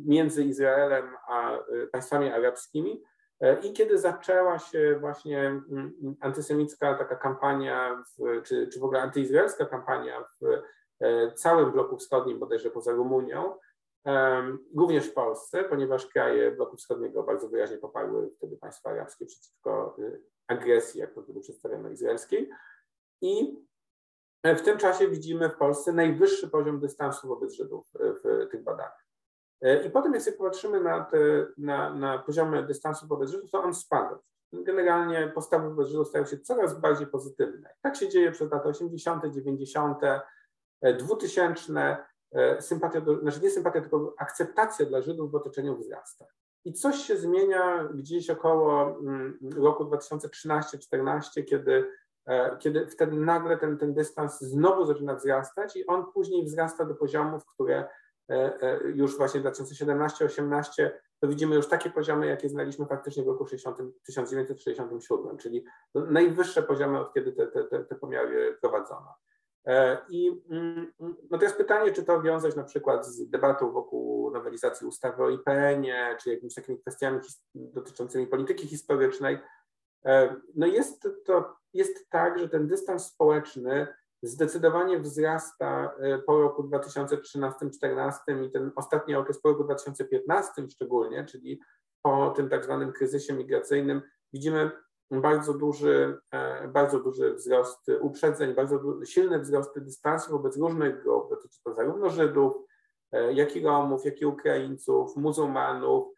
między 0.06 0.44
Izraelem 0.44 1.16
a 1.28 1.58
państwami 1.92 2.28
arabskimi. 2.28 3.02
E, 3.40 3.60
I 3.60 3.72
kiedy 3.72 3.98
zaczęła 3.98 4.58
się 4.58 4.96
właśnie 5.00 5.40
mm, 5.40 6.16
antysemicka 6.20 6.94
taka 6.94 7.16
kampania, 7.16 8.02
w, 8.18 8.42
czy, 8.42 8.68
czy 8.68 8.80
w 8.80 8.84
ogóle 8.84 9.02
antyizraelska 9.02 9.66
kampania 9.66 10.24
w 10.40 10.44
e, 11.00 11.32
całym 11.32 11.72
bloku 11.72 11.96
wschodnim, 11.96 12.38
bodajże 12.38 12.70
poza 12.70 12.92
Rumunią, 12.92 13.54
również 14.76 15.06
w 15.06 15.14
Polsce, 15.14 15.64
ponieważ 15.64 16.06
kraje 16.06 16.50
bloku 16.50 16.76
wschodniego 16.76 17.22
bardzo 17.22 17.48
wyraźnie 17.48 17.78
poparły 17.78 18.30
wtedy 18.36 18.56
państwa 18.56 18.90
arabskie 18.90 19.26
przeciwko 19.26 19.96
y, 19.98 20.22
agresji, 20.46 21.00
jak 21.00 21.14
to 21.14 21.22
wtedy 21.22 21.40
przedstawiono, 21.40 21.90
izraelskiej. 21.90 22.50
I 23.20 23.56
w 24.44 24.60
tym 24.60 24.78
czasie 24.78 25.08
widzimy 25.08 25.48
w 25.48 25.56
Polsce 25.56 25.92
najwyższy 25.92 26.48
poziom 26.48 26.80
dystansu 26.80 27.28
wobec 27.28 27.52
Żydów 27.52 27.86
w 27.94 28.48
tych 28.50 28.62
badaniach. 28.62 29.06
E, 29.62 29.86
I 29.86 29.90
potem, 29.90 30.14
jak 30.14 30.36
popatrzymy 30.36 30.80
na, 30.80 31.04
te, 31.04 31.18
na, 31.58 31.94
na 31.94 32.18
poziomy 32.18 32.62
dystansu 32.62 33.06
wobec 33.06 33.30
Żydów, 33.30 33.50
to 33.50 33.62
on 33.62 33.74
spada. 33.74 34.18
Generalnie 34.52 35.32
postawy 35.34 35.68
wobec 35.68 35.88
Żydów 35.88 36.08
stają 36.08 36.24
się 36.24 36.38
coraz 36.38 36.80
bardziej 36.80 37.06
pozytywne. 37.06 37.74
Tak 37.82 37.96
się 37.96 38.08
dzieje 38.08 38.32
przez 38.32 38.50
lata 38.52 38.68
80., 38.68 39.24
90., 39.34 39.98
2000. 40.98 41.96
Sympatia, 42.60 43.00
do, 43.00 43.20
znaczy 43.20 43.40
nie 43.40 43.50
sympatia, 43.50 43.80
tylko 43.80 44.14
akceptacja 44.18 44.86
dla 44.86 45.02
Żydów 45.02 45.30
w 45.30 45.34
otoczeniu 45.34 45.76
wzrasta. 45.76 46.24
I 46.64 46.72
coś 46.72 46.96
się 46.96 47.16
zmienia 47.16 47.88
gdzieś 47.94 48.30
około 48.30 48.98
mm, 49.00 49.38
roku 49.56 49.84
2013-2014, 49.84 51.44
kiedy, 51.44 51.72
e, 51.74 51.84
kiedy 52.58 52.86
wtedy 52.86 53.16
nagle 53.16 53.56
ten, 53.56 53.78
ten 53.78 53.94
dystans 53.94 54.40
znowu 54.40 54.84
zaczyna 54.84 55.14
wzrastać 55.14 55.76
i 55.76 55.86
on 55.86 56.12
później 56.12 56.44
wzrasta 56.44 56.84
do 56.84 56.94
poziomów, 56.94 57.46
które 57.46 57.88
E, 58.30 58.62
e, 58.62 58.80
już 58.94 59.16
właśnie 59.16 59.40
2017-18, 59.40 60.90
to 61.20 61.28
widzimy 61.28 61.56
już 61.56 61.68
takie 61.68 61.90
poziomy, 61.90 62.26
jakie 62.26 62.48
znaliśmy 62.48 62.86
faktycznie 62.86 63.22
w 63.22 63.26
roku 63.26 63.46
60, 63.46 63.76
1967, 64.06 65.38
czyli 65.38 65.64
najwyższe 65.94 66.62
poziomy, 66.62 67.00
od 67.00 67.14
kiedy 67.14 67.32
te, 67.32 67.46
te, 67.46 67.84
te 67.84 67.94
pomiary 67.94 68.58
prowadzono. 68.60 69.14
E, 69.66 69.98
I 70.08 70.42
mm, 70.50 70.92
no 71.30 71.38
teraz 71.38 71.56
pytanie, 71.56 71.92
czy 71.92 72.02
to 72.02 72.22
wiązać 72.22 72.56
na 72.56 72.64
przykład 72.64 73.06
z 73.06 73.30
debatą 73.30 73.72
wokół 73.72 74.30
nowelizacji 74.30 74.86
ustawy 74.86 75.24
o 75.24 75.30
IPN-ie, 75.30 76.16
czy 76.22 76.30
jakimiś 76.30 76.54
takimi 76.54 76.78
kwestiami 76.78 77.20
dotyczącymi 77.54 78.26
polityki 78.26 78.68
historycznej. 78.68 79.38
No 80.54 80.66
jest 80.66 81.08
to 81.24 81.59
jest 81.74 82.10
tak, 82.10 82.38
że 82.38 82.48
ten 82.48 82.66
dystans 82.66 83.06
społeczny 83.06 83.86
zdecydowanie 84.22 85.00
wzrasta 85.00 85.94
e, 85.98 86.18
po 86.18 86.40
roku 86.42 86.62
2013-2014 86.62 88.44
i 88.46 88.50
ten 88.50 88.72
ostatni 88.76 89.14
okres 89.14 89.40
po 89.40 89.48
roku 89.48 89.64
2015 89.64 90.68
szczególnie, 90.70 91.24
czyli 91.24 91.60
po 92.02 92.30
tym 92.30 92.48
tak 92.48 92.64
zwanym 92.64 92.92
kryzysie 92.92 93.34
migracyjnym, 93.34 94.02
widzimy 94.32 94.70
bardzo 95.10 95.54
duży, 95.54 96.18
e, 96.30 96.68
bardzo 96.68 97.00
duży 97.00 97.34
wzrost 97.34 97.80
uprzedzeń, 98.00 98.54
bardzo 98.54 99.04
silny 99.04 99.38
wzrost 99.38 99.78
dystansu 99.78 100.32
wobec 100.32 100.56
różnych 100.56 101.02
grup. 101.02 101.30
Dotyczy 101.30 101.62
to 101.64 101.74
zarówno 101.74 102.10
Żydów, 102.10 102.54
e, 103.12 103.32
jak 103.32 103.56
i 103.56 103.64
Romów, 103.64 104.04
jak 104.04 104.20
i 104.20 104.26
Ukraińców, 104.26 105.16
muzułmanów, 105.16 106.08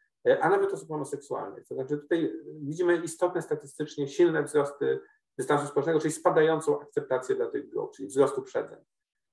a 0.41 0.49
nawet 0.49 0.73
osób 0.73 0.88
homoseksualnych. 0.88 1.69
To 1.69 1.75
znaczy 1.75 1.99
tutaj 1.99 2.33
widzimy 2.61 2.97
istotne 2.97 3.43
statystycznie 3.43 4.09
silne 4.09 4.43
wzrosty 4.43 5.01
dystansu 5.38 5.66
społecznego, 5.66 6.01
czyli 6.01 6.12
spadającą 6.12 6.81
akceptację 6.81 7.37
dla 7.37 7.47
tych 7.47 7.68
grup, 7.68 7.92
czyli 7.97 8.09
wzrostu 8.09 8.40
uprzedzeń. 8.40 8.79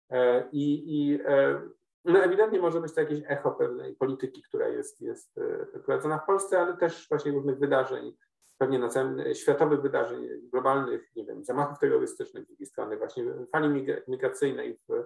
E, 0.10 0.50
I, 0.52 0.98
i 0.98 1.20
e, 1.26 1.62
no 2.06 2.20
ewidentnie 2.20 2.60
może 2.60 2.82
być 2.82 2.94
to 2.94 3.02
jakieś 3.02 3.20
echo 3.28 3.52
pewnej 3.52 3.96
polityki, 3.96 4.44
która 4.44 4.68
jest, 4.68 5.02
jest 5.02 5.38
e, 5.38 5.80
prowadzona 5.80 6.18
w 6.18 6.26
Polsce, 6.26 6.62
ale 6.62 6.78
też 6.78 7.08
właśnie 7.10 7.32
różnych 7.32 7.60
wydarzeń, 7.60 8.18
pewnie 8.58 8.80
na 8.80 8.90
całym 8.90 9.36
światowych 9.36 9.82
wydarzeń 9.82 10.28
globalnych, 10.52 11.16
nie 11.16 11.26
wiem, 11.26 11.44
zamachów 11.44 11.80
terrorystycznych, 11.80 12.44
z 12.44 12.48
drugiej 12.48 12.66
strony 12.66 12.98
właśnie 12.98 13.24
fali 13.52 13.86
migracyjnej, 14.08 14.80
w, 14.90 15.06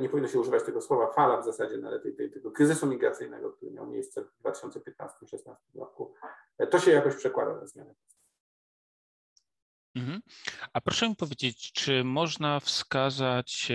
nie 0.00 0.08
powinno 0.08 0.28
się 0.28 0.40
używać 0.40 0.62
tego 0.62 0.80
słowa 0.80 1.06
fala 1.06 1.40
w 1.40 1.44
zasadzie, 1.44 1.78
no 1.78 1.88
ale 1.88 2.00
tej, 2.00 2.14
tej, 2.14 2.30
tego 2.30 2.50
kryzysu 2.50 2.86
migracyjnego, 2.86 3.52
który 3.52 3.72
miał 3.72 3.86
miejsce 3.86 4.22
w 4.22 4.42
2015-2016 4.42 5.54
roku. 5.74 6.14
To 6.70 6.78
się 6.78 6.90
jakoś 6.90 7.16
przekłada 7.16 7.54
na 7.54 7.66
zmianę. 7.66 7.94
Mhm. 9.96 10.20
A 10.72 10.80
proszę 10.80 11.08
mi 11.08 11.16
powiedzieć, 11.16 11.72
czy 11.72 12.04
można 12.04 12.60
wskazać 12.60 13.68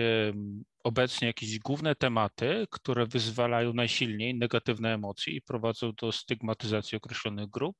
obecnie 0.84 1.26
jakieś 1.26 1.58
główne 1.58 1.94
tematy, 1.94 2.66
które 2.70 3.06
wyzwalają 3.06 3.72
najsilniej 3.72 4.38
negatywne 4.38 4.94
emocje 4.94 5.34
i 5.34 5.42
prowadzą 5.42 5.92
do 5.92 6.12
stygmatyzacji 6.12 6.96
określonych 6.96 7.50
grup? 7.50 7.76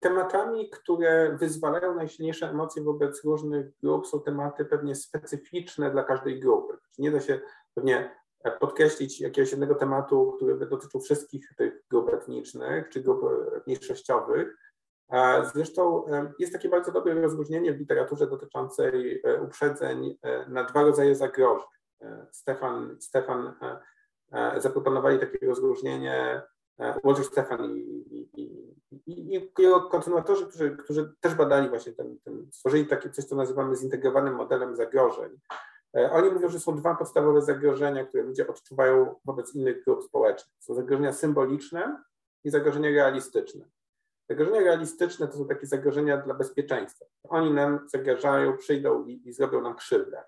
Tematami, 0.00 0.70
które 0.70 1.36
wyzwalają 1.40 1.94
najsilniejsze 1.94 2.50
emocje 2.50 2.82
wobec 2.82 3.24
różnych 3.24 3.66
grup, 3.82 4.06
są 4.06 4.20
tematy 4.20 4.64
pewnie 4.64 4.94
specyficzne 4.94 5.90
dla 5.90 6.04
każdej 6.04 6.40
grupy. 6.40 6.78
Nie 6.98 7.10
da 7.10 7.20
się 7.20 7.40
pewnie 7.74 8.16
podkreślić 8.60 9.20
jakiegoś 9.20 9.50
jednego 9.50 9.74
tematu, 9.74 10.32
który 10.36 10.54
by 10.54 10.66
dotyczył 10.66 11.00
wszystkich 11.00 11.48
tych 11.56 11.82
grup 11.90 12.14
etnicznych 12.14 12.88
czy 12.88 13.00
grup 13.00 13.20
mniejszościowych. 13.66 14.56
Zresztą 15.54 16.04
jest 16.38 16.52
takie 16.52 16.68
bardzo 16.68 16.92
dobre 16.92 17.14
rozróżnienie 17.14 17.72
w 17.72 17.78
literaturze 17.78 18.26
dotyczącej 18.26 19.22
e, 19.24 19.42
uprzedzeń 19.42 20.18
e, 20.22 20.48
na 20.48 20.64
dwa 20.64 20.82
rodzaje 20.82 21.14
zagrożeń. 21.14 21.68
E, 22.02 22.26
Stefan, 22.32 22.96
Stefan 23.00 23.54
zaproponowali 24.56 25.18
takie 25.18 25.46
rozróżnienie, 25.46 26.42
Walter 27.04 27.24
Stefan 27.24 27.64
i, 27.64 27.78
i, 27.78 28.42
i, 28.42 28.70
i 29.06 29.28
jego 29.58 29.80
kontynuatorzy, 29.80 30.46
którzy, 30.46 30.76
którzy 30.76 31.12
też 31.20 31.34
badali 31.34 31.68
właśnie 31.68 31.92
ten, 31.92 32.18
ten, 32.24 32.46
stworzyli 32.52 32.86
takie 32.86 33.10
coś, 33.10 33.24
co 33.24 33.36
nazywamy 33.36 33.76
zintegrowanym 33.76 34.34
modelem 34.34 34.76
zagrożeń. 34.76 35.38
E, 35.96 36.12
oni 36.12 36.30
mówią, 36.30 36.48
że 36.48 36.60
są 36.60 36.76
dwa 36.76 36.94
podstawowe 36.94 37.42
zagrożenia, 37.42 38.04
które 38.04 38.22
ludzie 38.22 38.46
odczuwają 38.46 39.14
wobec 39.24 39.54
innych 39.54 39.84
grup 39.84 40.04
społecznych. 40.04 40.54
Są 40.58 40.74
zagrożenia 40.74 41.12
symboliczne 41.12 42.02
i 42.44 42.50
zagrożenia 42.50 42.90
realistyczne. 42.90 43.64
Zagrożenia 44.30 44.60
realistyczne 44.60 45.28
to 45.28 45.38
są 45.38 45.48
takie 45.48 45.66
zagrożenia 45.66 46.16
dla 46.16 46.34
bezpieczeństwa. 46.34 47.04
Oni 47.28 47.50
nam 47.50 47.88
zagrażają, 47.88 48.56
przyjdą 48.56 49.04
i, 49.04 49.28
i 49.28 49.32
zrobią 49.32 49.60
nam 49.60 49.76
krzywdę. 49.76 50.22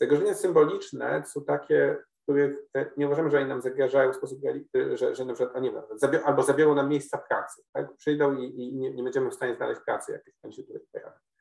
Zagrożenia 0.00 0.34
symboliczne 0.34 1.22
to 1.22 1.28
są 1.28 1.44
takie, 1.44 1.96
których 2.22 2.56
e, 2.76 2.90
nie 2.96 3.06
uważamy, 3.06 3.30
że 3.30 3.38
oni 3.38 3.48
nam 3.48 3.62
zagrażają 3.62 4.12
w 4.12 4.16
sposób, 4.16 4.38
e, 4.76 4.96
że, 4.96 5.14
że 5.14 5.24
na 5.24 5.34
przykład, 5.34 5.62
nie 5.62 5.70
wiem, 5.72 5.82
albo 6.24 6.42
zabiorą 6.42 6.74
nam 6.74 6.88
miejsca 6.88 7.18
pracy. 7.18 7.62
Tak? 7.72 7.96
Przyjdą 7.96 8.36
i, 8.36 8.44
i 8.44 8.76
nie, 8.76 8.94
nie, 8.94 9.02
będziemy 9.02 9.30
w 9.30 9.34
stanie 9.34 9.54
znaleźć 9.54 9.80
pracy, 9.80 10.22
tam 10.42 10.52
się 10.52 10.62
tutaj 10.62 10.82
pojawi. 10.92 11.31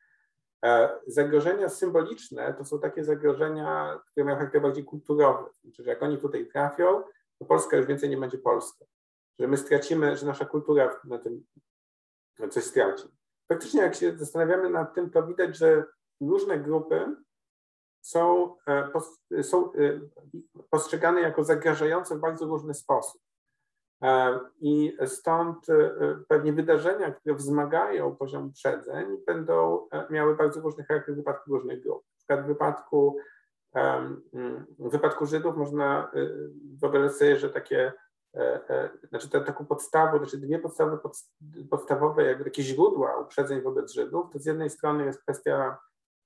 E, 0.65 0.99
zagrożenia 1.07 1.69
symboliczne 1.69 2.53
to 2.53 2.65
są 2.65 2.79
takie 2.79 3.03
zagrożenia, 3.03 3.99
które 4.11 4.23
mają 4.23 4.37
charakter 4.37 4.61
bardziej 4.61 4.85
kulturowy. 4.85 5.49
Znaczy, 5.63 5.83
że 5.83 5.89
jak 5.89 6.03
oni 6.03 6.17
tutaj 6.17 6.47
trafią, 6.47 7.03
to 7.39 7.45
Polska 7.45 7.77
już 7.77 7.85
więcej 7.85 8.09
nie 8.09 8.17
będzie 8.17 8.37
Polską. 8.37 8.85
Że 9.39 9.47
my 9.47 9.57
stracimy, 9.57 10.17
że 10.17 10.25
nasza 10.25 10.45
kultura 10.45 10.99
na 11.03 11.17
tym 11.17 11.43
coś 12.49 12.63
straci. 12.63 13.07
Faktycznie, 13.47 13.81
jak 13.81 13.95
się 13.95 14.17
zastanawiamy 14.17 14.69
nad 14.69 14.95
tym, 14.95 15.09
to 15.09 15.23
widać, 15.27 15.57
że 15.57 15.85
różne 16.21 16.59
grupy 16.59 17.15
są, 18.01 18.55
są 19.41 19.71
postrzegane 20.69 21.21
jako 21.21 21.43
zagrażające 21.43 22.15
w 22.15 22.19
bardzo 22.19 22.45
różny 22.45 22.73
sposób. 22.73 23.21
I 24.61 24.97
stąd 25.05 25.67
pewnie 26.27 26.53
wydarzenia, 26.53 27.11
które 27.11 27.35
wzmagają 27.35 28.15
poziom 28.15 28.47
uprzedzeń, 28.47 29.05
będą 29.27 29.87
miały 30.09 30.35
bardzo 30.35 30.61
różny 30.61 30.83
charakter 30.83 31.15
w 31.15 31.17
wypadku 31.17 31.51
różnych 31.53 31.83
grup. 31.83 32.03
Przykład 32.17 32.43
w 32.43 32.47
wypadku, 32.47 33.17
w 34.79 34.91
wypadku 34.91 35.25
Żydów 35.25 35.57
można 35.57 36.11
wyobrazić 36.79 37.17
sobie, 37.17 37.35
że 37.35 37.49
takie 37.49 37.93
E, 38.35 38.69
e, 38.69 38.89
znaczy 39.09 39.29
te, 39.29 39.41
taką 39.41 39.65
podstawą, 39.65 40.17
znaczy 40.17 40.37
dwie 40.37 40.59
podstawy, 40.59 40.97
podstawowe 41.69 42.23
jakby 42.23 42.43
takie 42.43 42.63
źródła 42.63 43.17
uprzedzeń 43.17 43.61
wobec 43.61 43.93
Żydów, 43.93 44.29
to 44.33 44.39
z 44.39 44.45
jednej 44.45 44.69
strony 44.69 45.05
jest 45.05 45.21
kwestia 45.21 45.77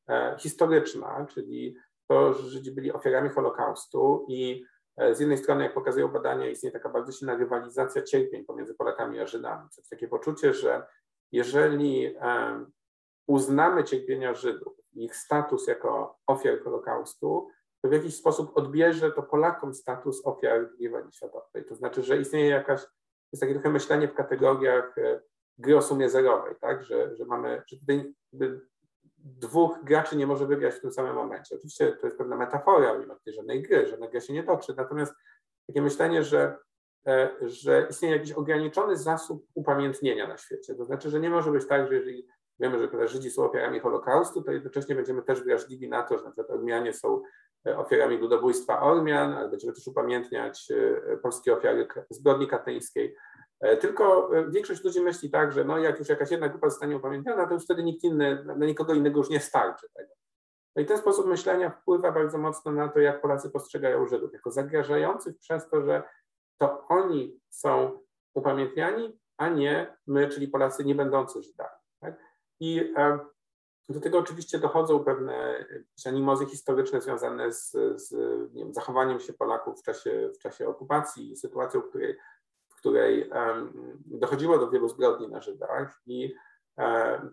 e, 0.09 0.35
historyczna, 0.39 1.27
czyli 1.29 1.75
to, 2.07 2.33
że 2.33 2.49
Żydzi 2.49 2.71
byli 2.71 2.93
ofiarami 2.93 3.29
Holokaustu 3.29 4.25
i 4.29 4.65
z 4.97 5.19
jednej 5.19 5.37
strony, 5.37 5.63
jak 5.63 5.73
pokazują 5.73 6.07
badania, 6.07 6.49
istnieje 6.49 6.73
taka 6.73 6.89
bardzo 6.89 7.11
silna 7.11 7.37
rywalizacja 7.37 8.01
cierpień 8.01 8.45
pomiędzy 8.45 8.75
Polakami 8.75 9.19
a 9.19 9.27
Żydami. 9.27 9.69
To 9.69 9.81
jest 9.81 9.89
takie 9.89 10.07
poczucie, 10.07 10.53
że 10.53 10.87
jeżeli 11.31 12.15
uznamy 13.27 13.83
cierpienia 13.83 14.33
Żydów, 14.33 14.73
ich 14.93 15.15
status 15.15 15.67
jako 15.67 16.19
ofiar 16.27 16.63
Holokaustu, 16.63 17.49
to 17.81 17.89
w 17.89 17.93
jakiś 17.93 18.15
sposób 18.15 18.57
odbierze 18.57 19.11
to 19.11 19.23
Polakom 19.23 19.73
status 19.73 20.25
ofiar 20.25 20.69
II 20.79 20.89
wojny 20.89 21.11
światowej. 21.11 21.65
To 21.65 21.75
znaczy, 21.75 22.03
że 22.03 22.17
istnieje 22.17 22.49
jakaś, 22.49 22.81
jest 23.31 23.41
takie 23.41 23.53
trochę 23.53 23.69
myślenie 23.69 24.07
w 24.07 24.13
kategoriach 24.13 24.97
e, 24.97 25.21
gry 25.57 25.77
o 25.77 25.81
sumie 25.81 26.09
zerowej, 26.09 26.55
tak? 26.61 26.83
że, 26.83 27.15
że 27.15 27.25
mamy, 27.25 27.63
że 28.33 28.59
dwóch 29.25 29.83
graczy 29.83 30.17
nie 30.17 30.27
może 30.27 30.47
wygrać 30.47 30.75
w 30.75 30.81
tym 30.81 30.91
samym 30.91 31.15
momencie. 31.15 31.55
Oczywiście 31.55 31.91
to 31.91 32.07
jest 32.07 32.17
pewna 32.17 32.35
metafora, 32.35 32.97
nie 32.97 33.05
ma 33.05 33.15
tutaj 33.15 33.33
żadnej 33.33 33.61
gry, 33.61 33.87
żadna 33.87 34.07
gra 34.07 34.21
się 34.21 34.33
nie 34.33 34.43
toczy, 34.43 34.73
natomiast 34.77 35.13
takie 35.67 35.81
myślenie, 35.81 36.23
że, 36.23 36.57
e, 37.07 37.29
że 37.41 37.87
istnieje 37.89 38.15
jakiś 38.15 38.31
ograniczony 38.31 38.97
zasób 38.97 39.47
upamiętnienia 39.53 40.27
na 40.27 40.37
świecie. 40.37 40.75
To 40.75 40.85
znaczy, 40.85 41.09
że 41.09 41.19
nie 41.19 41.29
może 41.29 41.51
być 41.51 41.67
tak, 41.67 41.87
że 41.87 41.95
jeżeli 41.95 42.27
wiemy, 42.59 42.79
że 42.79 43.07
Żydzi 43.07 43.31
są 43.31 43.43
ofiarami 43.43 43.79
Holokaustu, 43.79 44.41
to 44.41 44.51
jednocześnie 44.51 44.95
będziemy 44.95 45.21
też 45.21 45.43
wrażliwi 45.43 45.89
na 45.89 46.03
to, 46.03 46.17
że 46.17 46.23
na 46.23 46.31
przykład 46.31 46.49
Ormianie 46.49 46.93
są 46.93 47.21
ofiarami 47.65 48.17
ludobójstwa 48.17 48.81
Ormian, 48.81 49.33
ale 49.33 49.49
będziemy 49.49 49.73
też 49.73 49.87
upamiętniać 49.87 50.71
e, 50.71 51.17
polskie 51.17 51.53
ofiary 51.53 51.87
zbrodni 52.09 52.47
katyńskiej. 52.47 53.15
E, 53.59 53.77
tylko 53.77 54.35
e, 54.37 54.51
większość 54.51 54.83
ludzi 54.83 55.01
myśli 55.01 55.29
tak, 55.29 55.51
że 55.51 55.65
no 55.65 55.77
jak 55.77 55.99
już 55.99 56.09
jakaś 56.09 56.31
jedna 56.31 56.49
grupa 56.49 56.69
zostanie 56.69 56.97
upamiętniona, 56.97 57.47
to 57.47 57.53
już 57.53 57.63
wtedy 57.63 57.83
nikt 57.83 58.03
inny, 58.03 58.43
na 58.45 58.65
nikogo 58.65 58.93
innego 58.93 59.17
już 59.17 59.29
nie 59.29 59.39
starczy 59.39 59.87
tego. 59.93 60.13
No 60.75 60.81
i 60.81 60.85
ten 60.85 60.97
sposób 60.97 61.27
myślenia 61.27 61.69
wpływa 61.69 62.11
bardzo 62.11 62.37
mocno 62.37 62.71
na 62.71 62.87
to, 62.87 62.99
jak 62.99 63.21
Polacy 63.21 63.49
postrzegają 63.49 64.07
Żydów, 64.07 64.33
jako 64.33 64.51
zagrażających 64.51 65.39
przez 65.39 65.69
to, 65.69 65.81
że 65.81 66.03
to 66.57 66.87
oni 66.87 67.39
są 67.49 67.99
upamiętniani, 68.33 69.19
a 69.37 69.49
nie 69.49 69.97
my, 70.07 70.27
czyli 70.27 70.47
Polacy 70.47 70.85
nie 70.85 70.95
będący 70.95 71.43
Żydami. 71.43 71.79
Tak? 71.99 72.15
I 72.59 72.93
do 73.89 73.99
tego 73.99 74.17
oczywiście 74.17 74.59
dochodzą 74.59 75.03
pewne 75.03 75.65
animozy 76.05 76.45
historyczne 76.45 77.01
związane 77.01 77.53
z, 77.53 77.71
z 77.95 78.13
wiem, 78.53 78.73
zachowaniem 78.73 79.19
się 79.19 79.33
Polaków 79.33 79.79
w 79.79 79.83
czasie, 79.83 80.29
w 80.35 80.39
czasie 80.39 80.67
okupacji 80.67 81.31
i 81.31 81.35
sytuacją, 81.35 81.81
w 81.81 81.89
której, 81.89 82.17
w 82.75 82.79
której 82.79 83.29
dochodziło 84.05 84.57
do 84.57 84.69
wielu 84.69 84.89
zbrodni 84.89 85.27
na 85.27 85.41
Żydach 85.41 86.01
i 86.05 86.35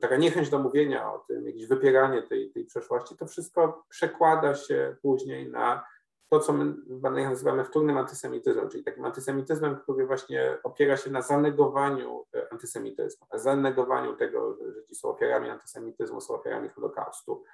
taka 0.01 0.16
niechęć 0.16 0.51
do 0.51 0.59
mówienia 0.59 1.12
o 1.12 1.18
tym, 1.18 1.47
jakieś 1.47 1.66
wypieranie 1.66 2.22
tej, 2.22 2.51
tej 2.51 2.64
przeszłości, 2.64 3.16
to 3.16 3.26
wszystko 3.26 3.84
przekłada 3.88 4.55
się 4.55 4.97
później 5.03 5.51
na 5.51 5.84
to, 6.32 6.40
co 6.40 6.53
my 6.53 6.74
w 6.86 7.03
nazywamy 7.03 7.64
wtórnym 7.64 7.99
antysemityzmem, 7.99 8.68
czyli 8.68 8.84
takim 8.84 9.05
antysemityzmem, 9.05 9.76
który 9.76 10.07
właśnie 10.07 10.59
opiera 10.62 10.97
się 10.97 11.11
na 11.11 11.22
zanegowaniu 11.22 12.24
e, 12.34 12.53
antysemityzmu, 12.53 13.26
na 13.32 13.38
zanegowaniu 13.38 14.16
tego, 14.16 14.55
że 14.55 14.72
Żydzi 14.72 14.95
są 14.95 15.09
ofiarami 15.09 15.51
antysemityzmu, 15.51 16.20
są 16.20 16.34
ofiarami 16.34 16.68
Holokaustu. 16.68 17.45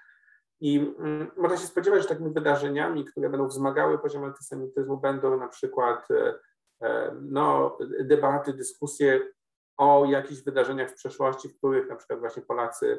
I 0.60 0.94
mm, 0.98 1.30
można 1.36 1.56
się 1.56 1.66
spodziewać, 1.66 2.02
że 2.02 2.08
takimi 2.08 2.30
wydarzeniami, 2.30 3.04
które 3.04 3.30
będą 3.30 3.48
wzmagały 3.48 3.98
poziom 3.98 4.24
antysemityzmu, 4.24 4.96
będą 4.96 5.36
na 5.36 5.48
przykład 5.48 6.10
e, 6.10 6.34
no, 7.20 7.78
debaty, 8.00 8.52
dyskusje 8.52 9.20
o 9.76 10.04
jakichś 10.04 10.42
wydarzeniach 10.42 10.90
w 10.90 10.94
przeszłości, 10.94 11.48
w 11.48 11.58
których 11.58 11.88
na 11.88 11.96
przykład 11.96 12.20
właśnie 12.20 12.42
Polacy 12.42 12.98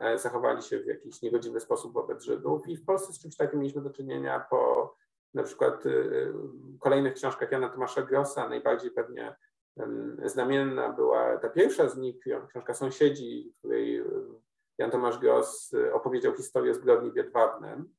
E, 0.00 0.18
zachowali 0.18 0.62
się 0.62 0.78
w 0.78 0.86
jakiś 0.86 1.22
niegodziwy 1.22 1.60
sposób 1.60 1.92
wobec 1.92 2.22
Żydów. 2.22 2.68
I 2.68 2.76
w 2.76 2.84
Polsce 2.84 3.12
z 3.12 3.18
czymś 3.18 3.36
takim 3.36 3.60
mieliśmy 3.60 3.82
do 3.82 3.90
czynienia 3.90 4.46
po 4.50 4.94
na 5.34 5.42
przykład 5.42 5.86
y, 5.86 6.32
kolejnych 6.80 7.14
książkach 7.14 7.52
Jana 7.52 7.68
Tomasza 7.68 8.02
Grossa. 8.02 8.48
Najbardziej 8.48 8.90
pewnie 8.90 9.36
znamienna 10.24 10.88
była 10.88 11.38
ta 11.38 11.48
pierwsza 11.48 11.88
z 11.88 11.96
nich, 11.96 12.16
książka 12.48 12.74
Sąsiedzi, 12.74 13.52
w 13.54 13.58
której 13.58 14.04
Jan 14.78 14.90
Tomasz 14.90 15.18
Gross 15.18 15.74
opowiedział 15.92 16.34
historię 16.34 16.74
zbrodni 16.74 17.10
w 17.10 17.16
Jedwabnem, 17.16 17.94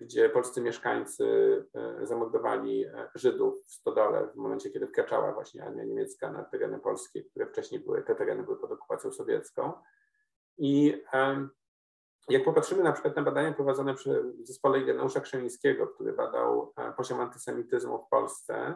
gdzie 0.00 0.28
polscy 0.28 0.60
mieszkańcy 0.60 1.26
zamordowali 2.02 2.84
e, 2.84 3.08
Żydów 3.14 3.64
w 3.66 3.72
Stodole 3.72 4.28
w 4.34 4.36
momencie, 4.36 4.70
kiedy 4.70 4.86
wkraczała 4.86 5.32
właśnie 5.32 5.64
armia 5.64 5.84
niemiecka 5.84 6.32
na 6.32 6.44
tereny 6.44 6.78
polskie, 6.78 7.24
które 7.24 7.46
wcześniej 7.46 7.80
były, 7.80 8.02
te 8.02 8.14
tereny 8.14 8.42
były 8.42 8.56
pod 8.56 8.72
okupacją 8.72 9.12
sowiecką. 9.12 9.72
I 10.58 11.02
jak 12.28 12.44
popatrzymy 12.44 12.82
na 12.82 12.92
przykład 12.92 13.16
na 13.16 13.22
badania 13.22 13.52
prowadzone 13.52 13.94
przy 13.94 14.34
zespole 14.42 14.80
Ireneusza 14.80 15.20
Krzemińskiego, 15.20 15.86
który 15.86 16.12
badał 16.12 16.72
e, 16.76 16.92
poziom 16.92 17.20
antysemityzmu 17.20 17.98
w 17.98 18.08
Polsce, 18.08 18.74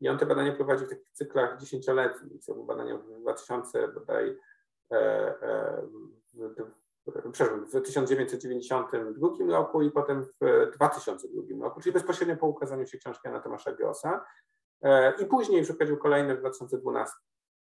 i 0.00 0.08
on 0.08 0.18
te 0.18 0.26
badania 0.26 0.52
prowadzi 0.52 0.84
w 0.84 0.88
takich 0.88 1.10
cyklach 1.12 1.60
dziesięcioletnich. 1.60 2.44
To 2.44 2.54
były 2.54 2.66
badania 2.66 2.96
w 2.96 3.20
2000 3.20 3.88
bodaj, 3.88 4.38
e, 4.92 4.96
e, 5.42 5.82
w, 6.34 6.54
przepraszam, 7.32 7.66
w 7.66 7.82
1992 7.82 9.28
roku 9.48 9.82
i 9.82 9.90
potem 9.90 10.24
w 10.24 10.70
2002 10.74 11.64
roku, 11.64 11.80
czyli 11.80 11.92
bezpośrednio 11.92 12.36
po 12.36 12.46
ukazaniu 12.46 12.86
się 12.86 12.98
książki 12.98 13.22
Jana 13.24 13.40
Tomasza 13.40 13.72
Grossa. 13.72 14.24
I 15.22 15.24
później 15.24 15.62
przeprowadził 15.62 15.96
kolejne 15.96 16.36
w 16.36 16.40
2012, 16.40 17.14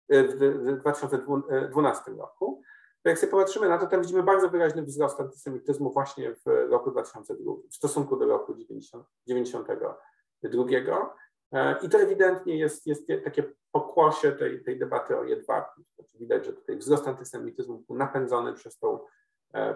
w 0.08 0.80
2012 0.80 2.10
roku 2.10 2.62
jak 3.04 3.18
sobie 3.18 3.30
popatrzymy 3.30 3.68
na 3.68 3.78
to, 3.78 3.86
tam 3.86 4.02
widzimy 4.02 4.22
bardzo 4.22 4.48
wyraźny 4.48 4.82
wzrost 4.82 5.20
antysemityzmu 5.20 5.92
właśnie 5.92 6.34
w 6.34 6.46
roku 6.70 6.90
2002 6.90 7.52
w 7.70 7.74
stosunku 7.74 8.16
do 8.16 8.26
roku 8.26 8.54
1992. 8.54 11.14
E, 11.52 11.78
I 11.82 11.88
to 11.88 11.98
ewidentnie 11.98 12.58
jest, 12.58 12.86
jest 12.86 13.06
takie 13.24 13.44
pokłosie 13.72 14.32
tej, 14.32 14.64
tej 14.64 14.78
debaty 14.78 15.18
o 15.18 15.24
jedwabni. 15.24 15.84
Znaczy 15.94 16.18
widać, 16.18 16.46
że 16.46 16.52
tutaj 16.52 16.76
wzrost 16.76 17.08
antysemityzmu 17.08 17.84
był 17.88 17.96
napędzony 17.96 18.52
przez 18.52 18.78
tą, 18.78 18.94
e, 18.94 18.98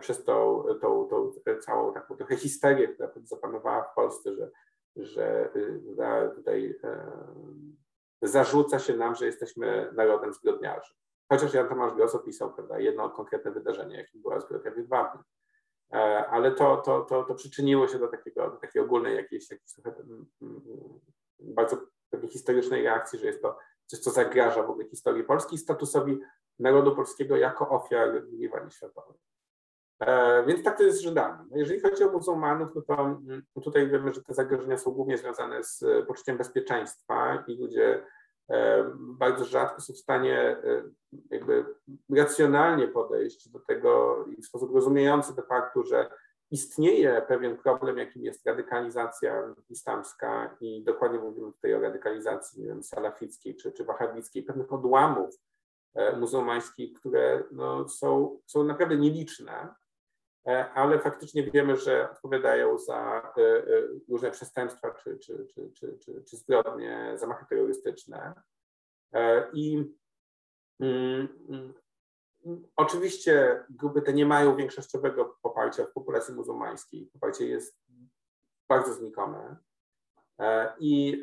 przez 0.01 0.25
tą, 0.25 0.65
tą, 0.81 1.09
tą 1.09 1.33
całą 1.61 1.95
taką 1.95 2.17
trochę 2.17 2.37
histerię, 2.37 2.89
która 2.89 3.11
zapanowała 3.25 3.83
w 3.83 3.95
Polsce, 3.95 4.35
że, 4.35 4.51
że 4.97 5.51
y, 5.57 5.81
tutaj 6.35 6.79
e, 6.85 7.13
zarzuca 8.23 8.79
się 8.79 8.97
nam, 8.97 9.15
że 9.15 9.27
jesteśmy 9.27 9.93
narodem 9.93 10.33
zbrodniarzy. 10.35 10.95
Chociaż 11.33 11.55
Jan 11.55 11.69
Tomasz 11.69 11.95
Gross 11.95 12.15
opisał 12.15 12.55
prawda, 12.55 12.79
jedno 12.79 13.11
konkretne 13.11 13.51
wydarzenie, 13.51 13.97
jakim 13.97 14.23
była 14.23 14.41
zbrodnia 14.41 14.71
Wiedwabna. 14.71 15.25
E, 15.93 16.27
ale 16.27 16.53
to, 16.53 16.77
to, 16.77 17.01
to, 17.01 17.25
to 17.25 17.35
przyczyniło 17.35 17.89
się 17.89 17.99
do, 17.99 18.09
takiego, 18.09 18.51
do 18.51 18.57
takiej 18.57 18.83
ogólnej 18.83 19.17
jakiejś, 19.17 19.51
jakiejś 19.51 19.73
trochę, 19.73 20.01
mm, 20.01 20.27
mm, 20.43 20.61
bardzo 21.41 21.77
pewnej 22.11 22.31
historycznej 22.31 22.83
reakcji, 22.83 23.19
że 23.19 23.27
jest 23.27 23.43
to 23.43 23.59
coś, 23.87 23.99
co 23.99 24.11
zagraża 24.11 24.63
w 24.63 24.71
ogóle 24.71 24.89
historii 24.89 25.25
Polski 25.25 25.55
i 25.55 25.59
statusowi 25.59 26.21
narodu 26.59 26.97
polskiego 26.97 27.37
jako 27.37 27.69
ofiar 27.69 28.09
II 28.09 28.51
światowej. 28.71 29.19
E, 30.01 30.45
więc 30.47 30.63
tak 30.63 30.79
to 30.79 30.83
jest 30.83 30.99
z 30.99 31.01
Żydami. 31.01 31.39
No 31.51 31.57
jeżeli 31.59 31.81
chodzi 31.81 32.05
o 32.05 32.13
muzułmanów, 32.13 32.69
no 32.75 32.83
to 32.83 33.01
mm, 33.01 33.43
tutaj 33.65 33.91
wiemy, 33.91 34.13
że 34.15 34.23
te 34.23 34.35
zagrożenia 34.35 34.79
są 34.79 34.91
głównie 34.91 35.19
związane 35.19 35.65
z 35.65 35.85
poczuciem 36.07 36.37
bezpieczeństwa 36.37 37.45
i 37.47 37.57
ludzie 37.57 38.03
E, 38.51 38.85
bardzo 38.99 39.45
rzadko 39.45 39.81
są 39.81 39.93
w 39.93 39.99
stanie 39.99 40.39
e, 40.39 40.83
jakby 41.31 41.65
racjonalnie 42.17 42.89
podejść 42.89 43.49
do 43.49 43.61
tego 43.61 44.25
i 44.39 44.43
w 44.43 44.47
sposób 44.47 44.75
rozumiejący 44.75 45.37
do 45.37 45.43
faktu, 45.43 45.85
że 45.85 46.11
istnieje 46.51 47.23
pewien 47.29 47.57
problem, 47.57 47.99
jakim 47.99 48.25
jest 48.25 48.47
radykalizacja 48.47 49.55
islamska 49.69 50.57
i 50.61 50.85
dokładnie 50.85 51.19
mówimy 51.19 51.53
tutaj 51.53 51.75
o 51.75 51.81
radykalizacji 51.81 52.63
nie 52.63 52.69
wiem, 52.69 52.83
salafickiej 52.83 53.57
czy, 53.57 53.73
czy 53.73 53.85
wahabickiej, 53.85 54.43
pewnych 54.43 54.73
odłamów 54.73 55.41
e, 55.95 56.17
muzułmańskich, 56.17 57.01
które 57.01 57.43
no, 57.53 57.89
są, 57.89 58.39
są 58.47 58.65
naprawdę 58.65 58.97
nieliczne 58.97 59.69
E, 59.69 59.86
ale 60.75 60.99
faktycznie 60.99 61.51
wiemy, 61.51 61.77
że 61.77 62.11
odpowiadają 62.11 62.79
za 62.79 63.33
e, 63.39 63.43
e, 63.43 63.65
różne 64.09 64.31
przestępstwa 64.31 64.91
czy, 64.91 65.19
czy, 65.19 65.47
czy, 65.47 65.71
czy, 65.73 65.99
czy, 65.99 66.23
czy 66.25 66.37
zbrodnie, 66.37 67.13
zamachy 67.17 67.47
terrorystyczne. 67.49 68.35
I 69.53 69.95
mm, 70.81 71.29
Oczywiście 72.77 73.65
grupy 73.71 74.03
te 74.03 74.13
nie 74.13 74.27
mają 74.27 74.57
większościowego 74.57 75.39
poparcia 75.43 75.85
w 75.85 75.93
populacji 75.93 76.35
muzułmańskiej. 76.35 77.11
Poparcie 77.13 77.47
jest 77.47 77.79
bardzo 78.69 78.95
znikome 78.95 79.57
i 80.79 81.23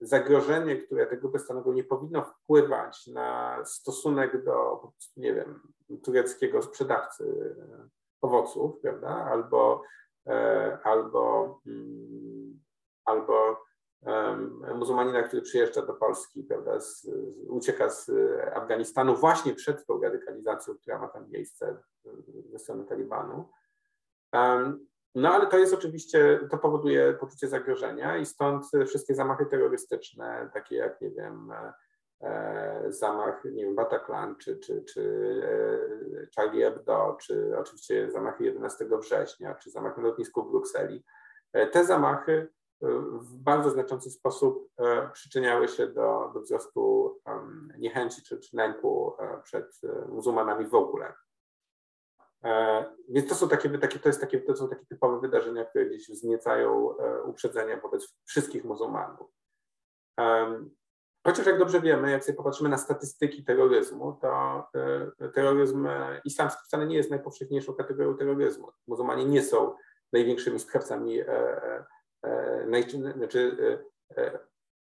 zagrożenie, 0.00 0.76
które 0.76 1.06
te 1.06 1.16
grupy 1.16 1.38
stanowią, 1.38 1.72
nie 1.72 1.84
powinno 1.84 2.22
wpływać 2.22 3.06
na 3.06 3.58
stosunek 3.64 4.44
do, 4.44 4.88
nie 5.16 5.34
wiem, 5.34 5.72
tureckiego 6.02 6.62
sprzedawcy 6.62 7.54
owoców, 8.22 8.80
prawda, 8.82 9.08
albo, 9.08 9.82
e, 10.26 10.78
albo, 10.84 11.60
mm, 11.66 12.60
albo 13.04 13.56
muzułmanina, 14.74 15.22
który 15.22 15.42
przyjeżdża 15.42 15.86
do 15.86 15.94
Polski, 15.94 16.44
prawda, 16.44 16.80
z, 16.80 17.10
ucieka 17.48 17.90
z 17.90 18.10
Afganistanu 18.54 19.16
właśnie 19.16 19.54
przed 19.54 19.86
tą 19.86 20.00
radykalizacją, 20.00 20.74
która 20.74 20.98
ma 20.98 21.08
tam 21.08 21.30
miejsce 21.30 21.76
ze 22.52 22.58
strony 22.58 22.84
Talibanu. 22.84 23.48
No 25.14 25.28
ale 25.28 25.46
to 25.46 25.58
jest 25.58 25.74
oczywiście, 25.74 26.40
to 26.50 26.58
powoduje 26.58 27.12
poczucie 27.12 27.48
zagrożenia 27.48 28.16
i 28.16 28.26
stąd 28.26 28.64
wszystkie 28.86 29.14
zamachy 29.14 29.46
terrorystyczne, 29.46 30.50
takie 30.54 30.76
jak, 30.76 31.00
nie 31.00 31.10
wiem, 31.10 31.52
zamach, 32.88 33.44
nie 33.44 33.64
wiem, 33.64 33.74
Bataclan, 33.74 34.36
czy, 34.36 34.58
czy, 34.58 34.84
czy 34.84 35.02
e, 35.44 36.26
Charlie 36.36 36.64
Hebdo, 36.64 37.16
czy 37.20 37.58
oczywiście 37.58 38.10
zamachy 38.10 38.44
11 38.44 38.88
września, 39.00 39.54
czy 39.54 39.70
zamach 39.70 39.96
na 39.96 40.02
lotnisku 40.02 40.42
w 40.44 40.50
Brukseli. 40.50 41.04
E, 41.52 41.66
te 41.66 41.84
zamachy 41.84 42.48
w 43.12 43.36
bardzo 43.36 43.70
znaczący 43.70 44.10
sposób 44.10 44.70
przyczyniały 45.12 45.68
się 45.68 45.86
do, 45.86 46.30
do 46.34 46.40
wzrostu 46.40 47.14
niechęci 47.78 48.22
czy, 48.22 48.40
czy 48.40 48.56
lęku 48.56 49.16
przed 49.44 49.80
muzułmanami 50.08 50.66
w 50.66 50.74
ogóle. 50.74 51.12
E, 52.44 52.84
więc 53.08 53.28
to 53.28 53.34
są 53.34 53.48
takie, 53.48 53.78
takie, 53.78 53.98
to, 53.98 54.08
jest 54.08 54.20
takie, 54.20 54.40
to 54.40 54.56
są 54.56 54.68
takie 54.68 54.86
typowe 54.86 55.20
wydarzenia, 55.20 55.64
które 55.64 55.86
gdzieś 55.86 56.08
wzniecają 56.08 56.98
e, 56.98 57.22
uprzedzenia 57.22 57.80
wobec 57.80 58.16
wszystkich 58.24 58.64
muzułmanów. 58.64 59.30
Chociaż 61.26 61.46
jak 61.46 61.58
dobrze 61.58 61.80
wiemy, 61.80 62.10
jak 62.10 62.24
sobie 62.24 62.36
popatrzymy 62.36 62.68
na 62.68 62.78
statystyki 62.78 63.44
terroryzmu, 63.44 64.18
to 64.20 64.64
e, 65.20 65.28
terroryzm 65.28 65.88
islamski 66.24 66.62
wcale 66.64 66.86
nie 66.86 66.96
jest 66.96 67.10
najpowszechniejszą 67.10 67.74
kategorią 67.74 68.16
terroryzmu. 68.16 68.72
Muzułmanie 68.86 69.24
nie 69.24 69.42
są 69.42 69.74
największymi 70.12 70.60
sprawcami, 70.60 71.20
naj, 72.66 72.90
znaczy 73.16 73.56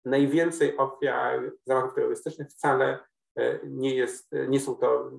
najwięcej 0.05 0.78
ofiar 0.78 1.51
zamachów 1.65 1.93
terrorystycznych 1.93 2.49
wcale 2.49 2.99
E, 3.36 3.59
nie, 3.63 3.95
jest, 3.95 4.32
nie 4.47 4.59
są 4.59 4.76
to 4.76 5.11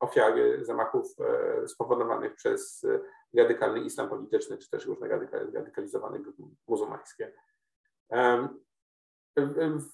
ofiary 0.00 0.64
zamachów 0.64 1.06
e, 1.20 1.68
spowodowanych 1.68 2.34
przez 2.34 2.86
radykalny 3.36 3.80
islam 3.80 4.08
polityczny, 4.08 4.58
czy 4.58 4.70
też 4.70 4.86
różne 4.86 5.08
radykalizowane 5.54 6.20
grupy 6.20 6.42
muzułmańskie. 6.68 7.32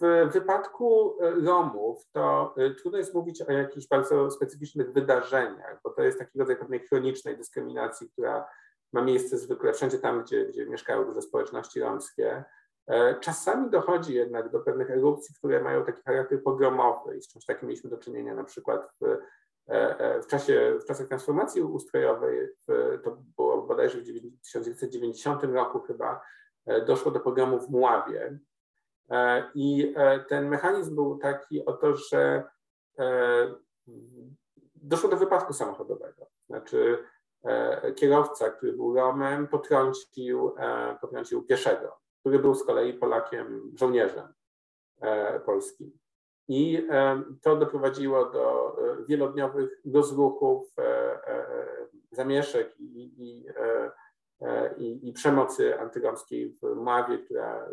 W 0.01 0.33
wypadku 0.33 1.17
Romów 1.45 2.09
to 2.13 2.55
e, 2.57 2.71
trudno 2.71 2.99
jest 2.99 3.15
mówić 3.15 3.43
o 3.43 3.53
jakichś 3.53 3.89
bardzo 3.89 4.31
specyficznych 4.31 4.93
wydarzeniach, 4.93 5.81
bo 5.85 5.91
to 5.91 6.03
jest 6.03 6.19
taki 6.19 6.39
rodzaj 6.39 6.57
pewnej 6.57 6.81
chronicznej 6.81 7.37
dyskryminacji, 7.37 8.11
która 8.11 8.47
ma 8.93 9.03
miejsce 9.03 9.39
zwykle 9.39 9.73
wszędzie 9.73 9.99
tam, 9.99 10.23
gdzie, 10.23 10.47
gdzie 10.47 10.67
mieszkają 10.67 11.05
duże 11.05 11.23
społeczności 11.23 11.81
romskie. 11.81 12.45
E, 12.87 13.21
czasami 13.21 13.71
dochodzi 13.71 14.15
jednak 14.15 14.51
do 14.51 14.61
pewnych 14.61 14.91
erupcji, 14.91 15.35
które 15.35 15.63
mają 15.63 15.85
taki 15.85 16.03
charakter 16.03 16.43
pogromowy 16.43 17.17
i 17.17 17.23
z 17.23 17.29
czymś 17.29 17.45
takim 17.45 17.69
mieliśmy 17.69 17.91
do 17.91 17.99
czynienia 17.99 18.35
na 18.35 18.45
przykład 18.45 18.89
w, 19.01 19.05
e, 19.05 19.99
e, 19.99 20.23
w, 20.23 20.27
czasie, 20.27 20.79
w 20.81 20.85
czasach 20.85 21.09
transformacji 21.09 21.63
ustrojowej, 21.63 22.49
to 23.05 23.19
było 23.37 23.63
bodajże 23.63 23.99
w 23.99 24.41
1990 24.43 25.45
roku 25.45 25.81
chyba, 25.81 26.21
doszło 26.87 27.13
do 27.13 27.21
pogromu 27.21 27.61
w 27.61 27.71
Muławie 27.71 28.39
i 29.55 29.95
ten 30.29 30.49
mechanizm 30.49 30.95
był 30.95 31.19
taki 31.19 31.65
oto, 31.65 31.97
że 31.97 32.43
doszło 34.75 35.11
do 35.11 35.17
wypadku 35.17 35.53
samochodowego. 35.53 36.27
Znaczy 36.47 36.99
kierowca, 37.97 38.51
który 38.51 38.73
był 38.73 38.95
Romem, 38.95 39.49
potrącił, 39.49 40.55
potrącił 41.01 41.43
pieszego 41.43 42.05
który 42.25 42.39
był 42.39 42.55
z 42.55 42.65
kolei 42.65 42.95
Polakiem, 42.95 43.73
żołnierzem 43.75 44.29
e, 45.01 45.41
polskim. 45.41 45.99
I 46.49 46.87
e, 46.91 47.23
to 47.43 47.57
doprowadziło 47.57 48.31
do 48.31 48.77
e, 48.79 49.05
wielodniowych 49.05 49.83
rozruchów, 49.95 50.75
zamieszek 52.11 52.81
i, 52.81 53.15
i, 53.19 53.47
i, 54.79 55.09
i 55.09 55.13
przemocy 55.13 55.81
antyromskiej 55.81 56.57
w 56.63 56.77
Mławie, 56.77 57.19
która 57.19 57.69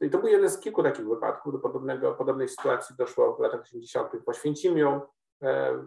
i 0.00 0.10
to 0.10 0.18
był 0.18 0.28
jeden 0.28 0.50
z 0.50 0.60
kilku 0.60 0.82
takich 0.82 1.08
wypadków. 1.08 1.52
Do 1.52 1.58
podobnego, 1.58 2.14
podobnej 2.14 2.48
sytuacji 2.48 2.96
doszło 2.98 3.36
w 3.36 3.40
latach 3.40 3.60
80. 3.60 4.12
w 4.24 4.28
Oświęcimiu, 4.28 5.00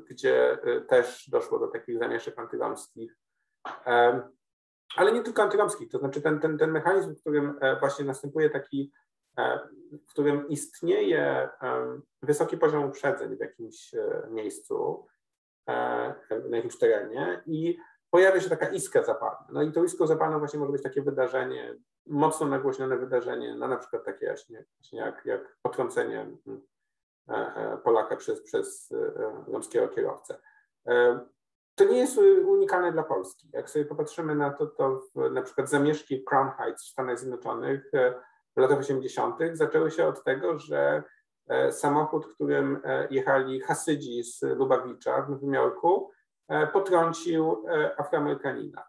gdzie 0.09 0.57
też 0.87 1.29
doszło 1.29 1.59
do 1.59 1.67
takich 1.67 1.99
zamieszek 1.99 2.39
antyromskich 2.39 3.17
ale 4.95 5.11
nie 5.11 5.23
tylko 5.23 5.43
antyromskich, 5.43 5.89
to 5.89 5.97
znaczy 5.97 6.21
ten, 6.21 6.39
ten, 6.39 6.57
ten 6.57 6.71
mechanizm, 6.71 7.15
w 7.15 7.19
którym 7.19 7.57
e, 7.61 7.79
właśnie 7.79 8.05
następuje 8.05 8.49
taki, 8.49 8.91
e, 9.37 9.59
w 10.07 10.11
którym 10.11 10.47
istnieje 10.49 11.49
wysoki 12.21 12.57
poziom 12.57 12.83
uprzedzeń 12.83 13.35
w 13.37 13.39
jakimś 13.39 13.93
e, 13.93 14.27
miejscu, 14.29 15.07
na 16.49 16.57
jakimś 16.57 16.77
terenie 16.77 17.43
i 17.45 17.77
pojawia 18.09 18.41
się 18.41 18.49
taka 18.49 18.69
iskra 18.69 19.03
zapalna. 19.03 19.47
No 19.51 19.61
i 19.61 19.71
to 19.71 19.83
iskra 19.83 20.07
zapalna 20.07 20.39
właśnie 20.39 20.59
może 20.59 20.71
być 20.71 20.83
takie 20.83 21.01
wydarzenie, 21.01 21.75
mocno 22.07 22.47
nagłośnione 22.47 22.97
wydarzenie, 22.97 23.55
no 23.55 23.67
na 23.67 23.77
przykład 23.77 24.05
takie 24.05 24.25
właśnie 24.25 24.99
jak, 24.99 25.25
jak 25.25 25.57
potrącenie 25.61 26.27
Polaka 27.83 28.15
przez, 28.15 28.41
przez 28.41 28.89
romskiego 29.47 29.87
kierowcę 29.87 30.39
to 31.75 31.85
nie 31.85 31.97
jest 31.97 32.17
unikalne 32.45 32.91
dla 32.91 33.03
Polski. 33.03 33.49
Jak 33.53 33.69
sobie 33.69 33.85
popatrzymy 33.85 34.35
na 34.35 34.49
to, 34.49 34.67
to 34.67 35.01
w, 35.15 35.31
na 35.31 35.41
przykład 35.41 35.69
zamieszki 35.69 36.23
Crown 36.23 36.51
Heights 36.51 36.85
w 36.85 36.91
Stanach 36.91 37.19
Zjednoczonych 37.19 37.89
e, 37.93 38.13
w 38.57 38.59
latach 38.59 38.79
80. 38.79 39.35
zaczęły 39.53 39.91
się 39.91 40.07
od 40.07 40.23
tego, 40.23 40.59
że 40.59 41.03
e, 41.47 41.71
samochód, 41.71 42.27
którym 42.33 42.79
e, 42.83 43.07
jechali 43.11 43.61
Hasydzi 43.61 44.23
z 44.23 44.41
Lubawicza 44.41 45.21
w 45.21 45.29
Nowym 45.29 45.53
Jorku, 45.53 46.11
potrącił 46.73 47.65
Afroamerykanina. 47.97 48.83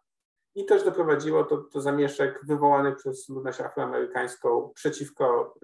I 0.55 0.65
też 0.65 0.85
doprowadziło 0.85 1.45
to 1.45 1.57
do 1.57 1.81
zamieszek 1.81 2.41
wywołanych 2.45 2.97
przez 2.97 3.29
ludność 3.29 3.61
afroamerykańską 3.61 4.71
przeciwko 4.75 5.55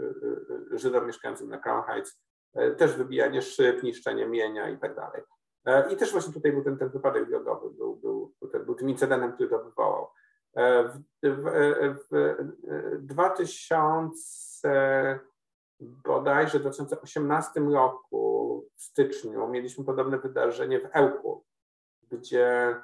Żydom 0.70 1.06
mieszkającym 1.06 1.48
na 1.48 1.58
Crown 1.58 1.82
Heights, 1.82 2.20
też 2.76 2.96
wybijanie 2.96 3.42
szyb, 3.42 3.82
niszczenie 3.82 4.26
mienia 4.26 4.70
i 4.70 4.78
tak 4.78 4.96
dalej. 4.96 5.22
E, 5.64 5.92
I 5.92 5.96
też 5.96 6.12
właśnie 6.12 6.32
tutaj 6.32 6.52
był 6.52 6.64
ten, 6.64 6.78
ten 6.78 6.88
wypadek 6.88 7.28
drogowy, 7.28 7.70
był, 7.70 7.96
był, 7.96 8.34
ten, 8.52 8.64
był 8.64 8.74
tym 8.74 8.90
incydentem, 8.90 9.32
który 9.32 9.48
to 9.48 9.64
wywołał. 9.64 10.08
E, 10.56 10.88
w, 10.88 10.98
w, 11.22 11.44
w 12.10 12.36
2000 13.06 15.20
bodajże 15.80 16.60
2018 16.60 17.60
roku 17.60 18.68
w 18.76 18.82
styczniu 18.82 19.48
mieliśmy 19.48 19.84
podobne 19.84 20.18
wydarzenie 20.18 20.80
w 20.80 20.88
Ełku, 20.92 21.44
gdzie 22.10 22.46
e, 22.46 22.70
e, 22.70 22.82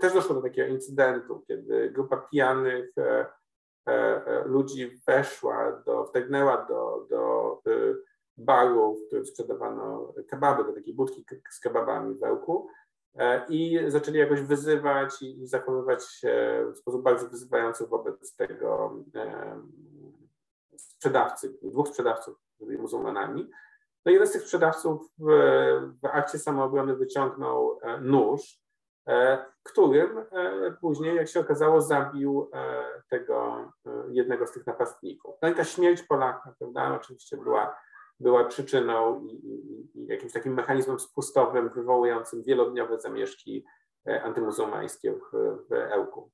też 0.00 0.12
doszło 0.14 0.34
do 0.34 0.42
takiego 0.42 0.68
incydentu, 0.68 1.42
kiedy 1.46 1.90
grupa 1.90 2.16
pijanych 2.16 2.98
e, 2.98 3.26
e, 3.86 4.42
ludzi 4.44 5.00
weszła, 5.06 5.82
do, 5.86 6.04
wtegnęła 6.04 6.66
do, 6.68 7.06
do 7.10 7.62
baru, 8.36 8.96
w 8.96 9.06
którym 9.06 9.26
sprzedawano 9.26 10.14
kebaby, 10.28 10.64
do 10.64 10.72
takiej 10.72 10.94
budki 10.94 11.24
z 11.50 11.60
kebabami 11.60 12.14
w 12.14 12.24
Ełku 12.24 12.68
e, 13.14 13.46
i 13.48 13.80
zaczęli 13.86 14.18
jakoś 14.18 14.40
wyzywać 14.40 15.22
i 15.22 15.46
zachowywać 15.46 16.04
się 16.04 16.64
w 16.74 16.78
sposób 16.78 17.02
bardzo 17.02 17.28
wyzywający 17.28 17.86
wobec 17.86 18.36
tego 18.36 18.94
sprzedawcy, 20.76 21.58
dwóch 21.62 21.88
sprzedawców 21.88 22.36
byli 22.60 22.78
muzułmanami. 22.78 23.50
No 24.06 24.12
jeden 24.12 24.28
z 24.28 24.32
tych 24.32 24.42
sprzedawców 24.42 25.10
w, 25.18 25.26
w 26.02 26.06
akcie 26.06 26.38
samoobrony 26.38 26.96
wyciągnął 26.96 27.78
e, 27.82 28.00
nóż, 28.00 28.60
e, 29.08 29.44
którym 29.62 30.24
później, 30.80 31.16
jak 31.16 31.28
się 31.28 31.40
okazało, 31.40 31.80
zabił 31.80 32.50
tego 33.10 33.68
jednego 34.10 34.46
z 34.46 34.52
tych 34.52 34.66
napastników. 34.66 35.34
No 35.42 35.48
i 35.48 35.54
ta 35.54 35.64
śmierć 35.64 36.02
Polaka, 36.02 36.54
prawda, 36.58 36.94
oczywiście 36.94 37.36
była 37.36 37.76
była 38.20 38.44
przyczyną 38.44 39.20
i, 39.20 39.32
i, 39.32 39.90
i 39.94 40.06
jakimś 40.06 40.32
takim 40.32 40.54
mechanizmem 40.54 41.00
spustowym 41.00 41.68
wywołującym 41.68 42.42
wielodniowe 42.42 43.00
zamieszki 43.00 43.64
e, 44.08 44.22
antymuzułmańskie 44.22 45.12
w, 45.12 45.56
w 45.68 45.72
Ełku. 45.72 46.30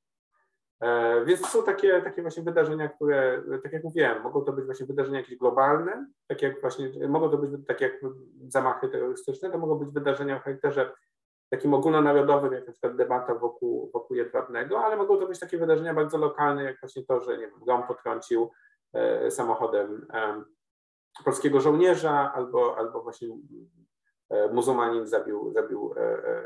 E, 0.85 1.25
więc 1.25 1.41
to 1.41 1.47
są 1.47 1.63
takie, 1.63 2.03
takie 2.03 2.23
właśnie 2.23 2.43
wydarzenia, 2.43 2.89
które, 2.89 3.43
tak 3.63 3.73
jak 3.73 3.85
mówiłem, 3.85 4.23
mogą 4.23 4.41
to 4.45 4.53
być 4.53 4.65
właśnie 4.65 4.87
wydarzenia 4.87 5.19
jakieś 5.19 5.39
globalne, 5.39 6.07
tak 6.27 6.43
jak 6.43 6.61
właśnie, 6.61 7.09
mogą 7.09 7.31
to 7.31 7.39
być 7.39 7.67
tak 7.67 7.81
jak 7.81 7.93
zamachy 8.49 8.89
terrorystyczne, 8.89 9.51
to 9.51 9.59
mogą 9.59 9.79
być 9.79 9.91
wydarzenia 9.91 10.37
o 10.37 10.41
charakterze 10.41 10.93
takim 11.51 11.75
ogólnonarodowym, 11.75 12.53
jak 12.53 12.67
na 12.67 12.73
przykład 12.73 12.97
debata 12.97 13.35
wokół, 13.35 13.91
wokół 13.93 14.17
jedwabnego, 14.17 14.85
ale 14.85 14.97
mogą 14.97 15.17
to 15.17 15.27
być 15.27 15.41
takie 15.41 15.59
wydarzenia 15.59 15.95
bardzo 15.95 16.19
lokalne, 16.19 16.65
jak 16.65 16.81
właśnie 16.81 17.05
to, 17.05 17.21
że 17.21 17.39
nie 17.39 17.47
wiem, 17.47 17.61
Rom 17.69 17.87
potrącił 17.87 18.51
e, 18.93 19.31
samochodem 19.31 20.07
e, 20.13 20.43
polskiego 21.25 21.61
żołnierza, 21.61 22.33
albo, 22.35 22.79
albo 22.79 23.03
właśnie 23.03 23.29
e, 24.31 24.49
muzułmanin 24.53 25.07
zabił, 25.07 25.53
zabił 25.53 25.95
e, 25.97 26.01
e, 26.01 26.45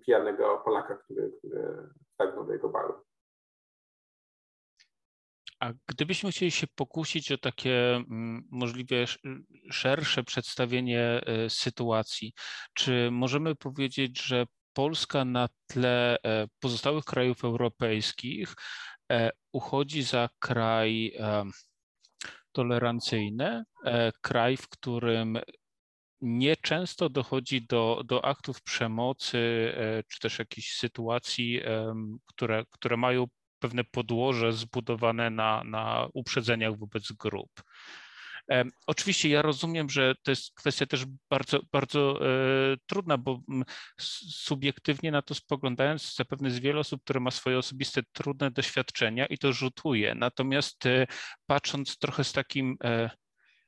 pijanego 0.00 0.62
Polaka, 0.64 0.96
który, 0.96 1.32
który 1.38 1.88
wtargnął 2.14 2.44
do 2.44 2.52
jego 2.52 2.68
baru. 2.68 2.94
A 5.62 5.72
gdybyśmy 5.86 6.30
chcieli 6.30 6.50
się 6.50 6.66
pokusić 6.74 7.32
o 7.32 7.38
takie 7.38 7.94
mm, 7.94 8.48
możliwie 8.50 9.06
szersze 9.70 10.24
przedstawienie 10.24 11.00
e, 11.00 11.50
sytuacji, 11.50 12.32
czy 12.74 13.08
możemy 13.10 13.54
powiedzieć, 13.54 14.22
że 14.22 14.46
Polska 14.72 15.24
na 15.24 15.48
tle 15.66 16.18
e, 16.22 16.46
pozostałych 16.60 17.04
krajów 17.04 17.44
europejskich 17.44 18.54
e, 19.12 19.30
uchodzi 19.52 20.02
za 20.02 20.28
kraj 20.38 21.12
tolerancyjny, 22.52 23.62
kraj, 24.20 24.56
w 24.56 24.68
którym 24.68 25.38
nieczęsto 26.20 27.08
dochodzi 27.08 27.66
do, 27.66 28.02
do 28.04 28.24
aktów 28.24 28.62
przemocy, 28.62 29.72
czy 30.08 30.20
też 30.20 30.38
jakichś 30.38 30.72
sytuacji, 30.72 31.60
które, 32.26 32.64
które 32.70 32.96
mają 32.96 33.26
pewne 33.62 33.84
podłoże 33.84 34.52
zbudowane 34.52 35.30
na, 35.30 35.64
na 35.64 36.08
uprzedzeniach 36.14 36.78
wobec 36.78 37.12
grup. 37.12 37.50
Oczywiście 38.86 39.28
ja 39.28 39.42
rozumiem, 39.42 39.90
że 39.90 40.14
to 40.22 40.30
jest 40.30 40.54
kwestia 40.54 40.86
też 40.86 41.06
bardzo, 41.30 41.60
bardzo 41.72 42.26
e, 42.26 42.76
trudna, 42.86 43.18
bo 43.18 43.40
subiektywnie 43.98 45.10
na 45.10 45.22
to 45.22 45.34
spoglądając, 45.34 46.14
zapewne 46.14 46.48
jest 46.48 46.60
wiele 46.60 46.80
osób, 46.80 47.02
które 47.04 47.20
ma 47.20 47.30
swoje 47.30 47.58
osobiste 47.58 48.02
trudne 48.12 48.50
doświadczenia 48.50 49.26
i 49.26 49.38
to 49.38 49.52
rzutuje. 49.52 50.14
Natomiast 50.14 50.86
e, 50.86 51.06
patrząc 51.46 51.98
trochę 51.98 52.24
z 52.24 52.32
takim 52.32 52.76
e, 52.84 53.10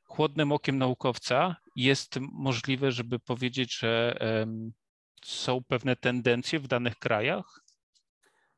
chłodnym 0.05 0.53
okiem 0.53 0.78
naukowca, 0.78 1.57
jest 1.76 2.18
możliwe, 2.20 2.92
żeby 2.92 3.18
powiedzieć, 3.18 3.78
że 3.78 4.18
są 5.24 5.64
pewne 5.68 5.97
tendencje 5.97 6.59
w 6.61 6.66
danych 6.66 6.97
krajach? 6.99 7.63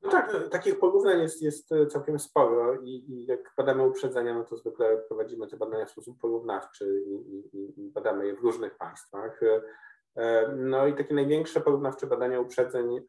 No 0.07 0.12
tak, 0.12 0.48
takich 0.50 0.78
porównań 0.78 1.20
jest, 1.20 1.42
jest 1.42 1.68
całkiem 1.88 2.18
sporo 2.18 2.74
i, 2.80 2.88
i 2.88 3.26
jak 3.26 3.52
badamy 3.57 3.86
uprzedzenia, 3.86 4.34
no 4.34 4.44
to 4.44 4.57
zwykle 4.57 4.98
prowadzimy 5.09 5.48
te 5.48 5.57
badania 5.57 5.86
w 5.86 5.90
sposób 5.90 6.20
porównawczy 6.20 7.02
i, 7.07 7.14
i, 7.57 7.80
i 7.80 7.90
badamy 7.90 8.26
je 8.26 8.36
w 8.36 8.40
różnych 8.40 8.76
państwach. 8.76 9.40
E, 10.16 10.48
no 10.57 10.86
i 10.86 10.94
takie 10.94 11.14
największe 11.14 11.61
porównawcze 11.61 12.07
badania 12.07 12.40
uprzedzeń, 12.40 13.00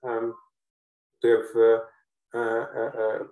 które 1.18 1.44
w, 1.44 1.58
e, 1.58 2.40
e, 2.40 3.26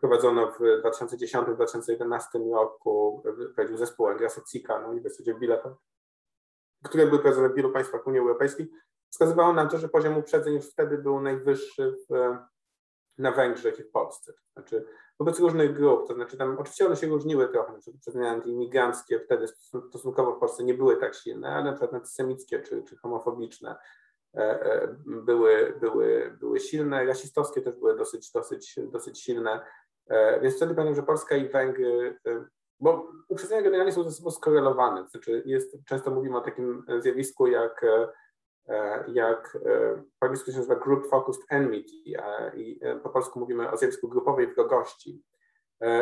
prowadzono 0.00 0.52
w 0.52 0.58
2010-2011 0.58 2.52
roku, 2.52 3.22
prowadził 3.54 3.76
zespół 3.76 4.06
Andreasa 4.06 4.42
Cika 4.52 4.80
na 4.80 4.88
Uniwersytecie 4.88 5.34
w 5.34 5.38
Bielefeld, 5.38 5.76
które 6.84 7.06
były 7.06 7.18
prowadzone 7.18 7.48
w 7.48 7.54
wielu 7.54 7.72
państwach 7.72 8.06
Unii 8.06 8.20
Europejskiej 8.20 8.70
wskazywało 9.12 9.52
na 9.52 9.66
to, 9.66 9.78
że 9.78 9.88
poziom 9.88 10.16
uprzedzeń 10.16 10.54
już 10.54 10.70
wtedy 10.70 10.98
był 10.98 11.20
najwyższy 11.20 11.96
w, 12.10 12.36
na 13.18 13.32
Węgrzech 13.32 13.78
i 13.78 13.82
w 13.82 13.90
Polsce. 13.90 14.32
To 14.32 14.38
znaczy 14.52 14.84
wobec 15.18 15.40
różnych 15.40 15.72
grup, 15.72 16.08
to 16.08 16.14
znaczy 16.14 16.36
tam 16.36 16.58
oczywiście 16.58 16.86
one 16.86 16.96
się 16.96 17.06
różniły 17.06 17.48
trochę, 17.48 17.72
na 17.72 17.78
uprzedzenia 17.94 18.30
antyimigranckie 18.30 19.20
wtedy 19.20 19.48
stosunkowo 19.88 20.36
w 20.36 20.38
Polsce 20.38 20.64
nie 20.64 20.74
były 20.74 20.96
tak 20.96 21.14
silne, 21.14 21.48
ale 21.48 21.64
na 21.64 21.72
przykład 21.72 21.94
antysemickie 21.94 22.60
czy, 22.60 22.82
czy 22.82 22.96
homofobiczne 22.96 23.76
e, 24.34 24.38
e, 24.38 24.96
były, 25.06 25.74
były, 25.80 26.36
były 26.40 26.60
silne, 26.60 27.04
rasistowskie 27.04 27.62
też 27.62 27.74
były 27.74 27.96
dosyć, 27.96 28.32
dosyć, 28.32 28.80
dosyć 28.92 29.20
silne, 29.20 29.60
e, 30.06 30.40
więc 30.40 30.56
wtedy 30.56 30.74
pamiętam, 30.74 30.96
że 30.96 31.06
Polska 31.06 31.36
i 31.36 31.48
Węgry 31.48 32.18
bo 32.80 33.10
uprzedzenia 33.28 33.62
generalnie 33.62 33.92
są 33.92 34.04
ze 34.04 34.10
sobą 34.10 34.30
skorelowane, 34.30 35.08
znaczy 35.08 35.42
jest, 35.46 35.76
często 35.84 36.10
mówimy 36.10 36.36
o 36.36 36.40
takim 36.40 36.84
zjawisku 36.98 37.46
jak 37.46 37.84
jak 39.08 39.58
e, 39.66 40.02
po 40.18 40.26
angielsku 40.26 40.50
się 40.50 40.56
nazywa 40.56 40.74
Group 40.74 41.06
Focused 41.06 41.42
Enmity 41.50 41.92
i 42.54 42.78
e, 42.82 42.96
po 42.96 43.10
polsku 43.10 43.40
mówimy 43.40 43.70
o 43.70 43.76
zjawisku 43.76 44.08
grupowej 44.08 44.54
wrogości. 44.54 45.22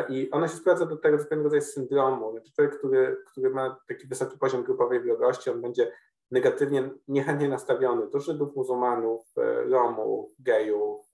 I 0.08 0.30
ona 0.30 0.48
się 0.48 0.56
sprowadza 0.56 0.86
do 0.86 0.96
tego, 0.96 1.18
pewnego 1.18 1.42
rodzaju 1.42 1.62
syndromu. 1.62 2.32
Znaczy 2.32 2.52
człowiek, 2.52 2.78
który, 2.78 3.16
który 3.26 3.50
ma 3.50 3.80
taki 3.88 4.06
wysoki 4.06 4.38
poziom 4.38 4.64
grupowej 4.64 5.00
wrogości, 5.00 5.50
on 5.50 5.60
będzie 5.60 5.92
negatywnie, 6.30 6.90
niechętnie 7.08 7.48
nastawiony 7.48 8.10
do 8.10 8.20
Żydów, 8.20 8.56
muzułmanów, 8.56 9.26
Romów, 9.70 10.30
gejów, 10.38 11.06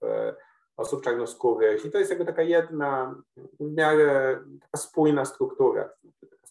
osób 0.77 1.03
czarnoskórych. 1.03 1.85
I 1.85 1.91
to 1.91 1.97
jest 1.97 2.09
jakby 2.09 2.25
taka 2.25 2.41
jedna, 2.41 3.15
w 3.59 3.75
miarę 3.75 4.39
spójna 4.75 5.25
struktura 5.25 5.89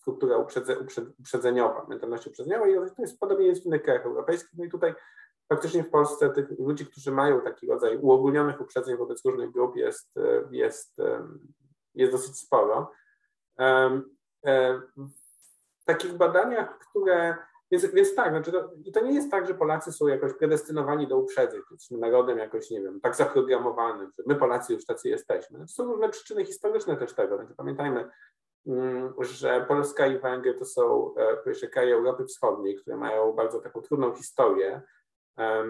struktura 0.06 0.36
uprzedze, 0.38 0.76
uprzedzeniowa, 1.18 1.86
mentalność 1.88 2.26
uprzedzeniowa 2.26 2.68
i 2.68 2.74
to 2.74 3.02
jest 3.02 3.20
podobnie 3.20 3.46
jest 3.46 3.62
w 3.62 3.66
innych 3.66 3.82
krajach 3.82 4.06
europejskich. 4.06 4.58
No 4.58 4.64
i 4.64 4.70
tutaj 4.70 4.94
faktycznie 5.48 5.84
w 5.84 5.90
Polsce 5.90 6.30
tych 6.30 6.58
ludzi, 6.58 6.86
którzy 6.86 7.12
mają 7.12 7.40
taki 7.40 7.66
rodzaj 7.66 7.98
uogólnionych 7.98 8.60
uprzedzeń 8.60 8.96
wobec 8.96 9.24
różnych 9.24 9.50
grup 9.50 9.76
jest, 9.76 10.14
jest, 10.50 10.96
jest 11.94 12.12
dosyć 12.12 12.38
sporo. 12.38 12.92
W 15.80 15.84
takich 15.84 16.14
badaniach, 16.14 16.78
które 16.78 17.36
więc, 17.70 17.86
więc 17.86 18.14
tak, 18.14 18.30
znaczy 18.30 18.52
to, 18.52 18.70
i 18.84 18.92
to 18.92 19.00
nie 19.00 19.14
jest 19.14 19.30
tak, 19.30 19.46
że 19.46 19.54
Polacy 19.54 19.92
są 19.92 20.06
jakoś 20.06 20.32
predestynowani 20.32 21.06
do 21.06 21.18
uprzedzeń, 21.18 21.60
jesteśmy 21.70 21.98
narodem 21.98 22.38
jakoś, 22.38 22.70
nie 22.70 22.80
wiem, 22.80 23.00
tak 23.00 23.16
zaprogramowanym, 23.16 24.10
że 24.18 24.22
my 24.26 24.34
Polacy 24.34 24.72
już 24.72 24.86
tacy 24.86 25.08
jesteśmy. 25.08 25.58
Znaczy, 25.58 25.74
są 25.74 25.84
różne 25.84 26.08
przyczyny 26.08 26.44
historyczne 26.44 26.96
też 26.96 27.14
tego. 27.14 27.36
Znaczy, 27.36 27.54
pamiętajmy, 27.56 28.10
że 29.20 29.64
Polska 29.68 30.06
i 30.06 30.18
Węgry 30.18 30.54
to 30.54 30.64
są 30.64 31.14
e, 31.14 31.36
pierwsze 31.44 31.68
kraje 31.68 31.94
Europy 31.94 32.24
Wschodniej, 32.24 32.76
które 32.76 32.96
mają 32.96 33.32
bardzo 33.32 33.60
taką 33.60 33.82
trudną 33.82 34.14
historię, 34.14 34.82
e, 35.38 35.64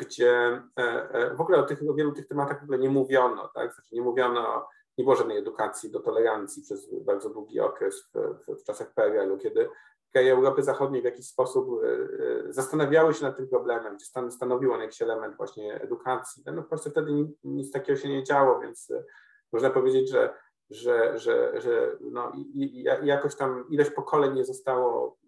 gdzie 0.00 0.62
e, 0.76 1.34
w 1.34 1.40
ogóle 1.40 1.58
o, 1.58 1.62
tych, 1.62 1.82
o 1.90 1.94
wielu 1.94 2.12
tych 2.12 2.28
tematach 2.28 2.60
w 2.60 2.62
ogóle 2.62 2.78
nie 2.78 2.90
mówiono, 2.90 3.48
tak? 3.54 3.74
Znaczy 3.74 3.94
nie 3.94 4.02
mówiono, 4.02 4.68
nie 4.98 5.04
było 5.04 5.16
żadnej 5.16 5.38
edukacji 5.38 5.90
do 5.90 6.00
tolerancji 6.00 6.62
przez 6.62 7.04
bardzo 7.04 7.30
długi 7.30 7.60
okres 7.60 8.02
w, 8.02 8.34
w, 8.44 8.60
w 8.60 8.64
czasach 8.64 8.94
PRL-u, 8.94 9.38
kiedy 9.38 9.68
kraje 10.12 10.32
Europy 10.32 10.62
Zachodniej 10.62 11.02
w 11.02 11.04
jakiś 11.04 11.26
sposób 11.26 11.80
zastanawiały 12.48 13.14
się 13.14 13.24
nad 13.24 13.36
tym 13.36 13.48
problemem, 13.48 13.96
gdzie 13.96 14.30
stanowił 14.30 14.72
on 14.72 14.80
jakiś 14.80 15.02
element 15.02 15.36
właśnie 15.36 15.80
edukacji. 15.80 16.42
No 16.54 16.62
w 16.62 16.66
Polsce 16.66 16.90
wtedy 16.90 17.12
nic, 17.12 17.28
nic 17.44 17.72
takiego 17.72 17.98
się 17.98 18.08
nie 18.08 18.24
działo, 18.24 18.60
więc 18.60 18.92
można 19.52 19.70
powiedzieć, 19.70 20.10
że 20.10 20.34
że, 20.70 21.18
że, 21.18 21.60
że 21.60 21.96
no, 22.00 22.32
i, 22.54 22.84
jakoś 23.02 23.36
tam 23.36 23.64
ileś 23.70 23.90
pokoleń 23.90 24.34
nie 24.34 24.44
zostało 24.44 25.18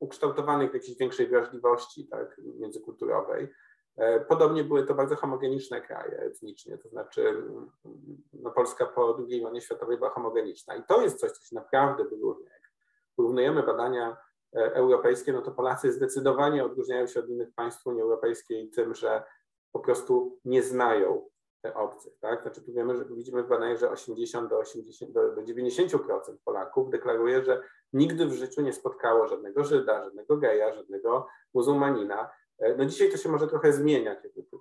ukształtowanych 0.00 0.70
w 0.70 0.74
jakiejś 0.74 0.98
większej 0.98 1.26
wrażliwości 1.26 2.08
tak, 2.08 2.40
międzykulturowej. 2.58 3.48
E, 3.96 4.20
podobnie 4.20 4.64
były 4.64 4.86
to 4.86 4.94
bardzo 4.94 5.16
homogeniczne 5.16 5.80
kraje 5.80 6.18
etnicznie, 6.18 6.78
to 6.78 6.88
znaczy 6.88 7.42
no 8.32 8.50
Polska 8.50 8.86
po 8.86 9.18
II 9.28 9.42
wojnie 9.42 9.60
światowej 9.60 9.96
była 9.96 10.10
homogeniczna 10.10 10.76
i 10.76 10.82
to 10.82 11.02
jest 11.02 11.20
coś, 11.20 11.32
co 11.32 11.44
się 11.44 11.54
naprawdę 11.54 12.04
wyróżnia. 12.04 12.52
Jak 12.52 12.70
porównujemy 13.16 13.62
badania 13.62 14.16
e, 14.56 14.74
europejskie, 14.74 15.32
no 15.32 15.42
to 15.42 15.50
Polacy 15.50 15.92
zdecydowanie 15.92 16.64
odróżniają 16.64 17.06
się 17.06 17.20
od 17.20 17.28
innych 17.28 17.54
państw 17.54 17.86
Unii 17.86 18.02
Europejskiej 18.02 18.70
tym, 18.70 18.94
że 18.94 19.22
po 19.72 19.80
prostu 19.80 20.38
nie 20.44 20.62
znają 20.62 21.28
obcych. 21.74 22.18
Tak? 22.20 22.42
Znaczy 22.42 22.62
tu 22.62 22.72
wiemy, 22.72 22.96
że 22.96 23.04
widzimy 23.04 23.42
w 23.42 23.48
badaniach, 23.48 23.78
że 23.78 23.90
80 23.90 24.50
do, 24.50 24.58
80 24.58 25.12
do, 25.12 25.34
do 25.34 25.42
90% 25.42 25.98
Polaków 26.44 26.90
deklaruje, 26.90 27.44
że 27.44 27.62
nigdy 27.92 28.26
w 28.26 28.32
życiu 28.32 28.62
nie 28.62 28.72
spotkało 28.72 29.28
żadnego 29.28 29.64
Żyda, 29.64 30.04
żadnego 30.04 30.36
geja, 30.36 30.72
żadnego 30.72 31.26
muzułmanina. 31.54 32.30
E, 32.58 32.76
no 32.76 32.84
dzisiaj 32.84 33.10
to 33.10 33.16
się 33.16 33.28
może 33.28 33.48
trochę 33.48 33.72
zmieniać, 33.72 34.18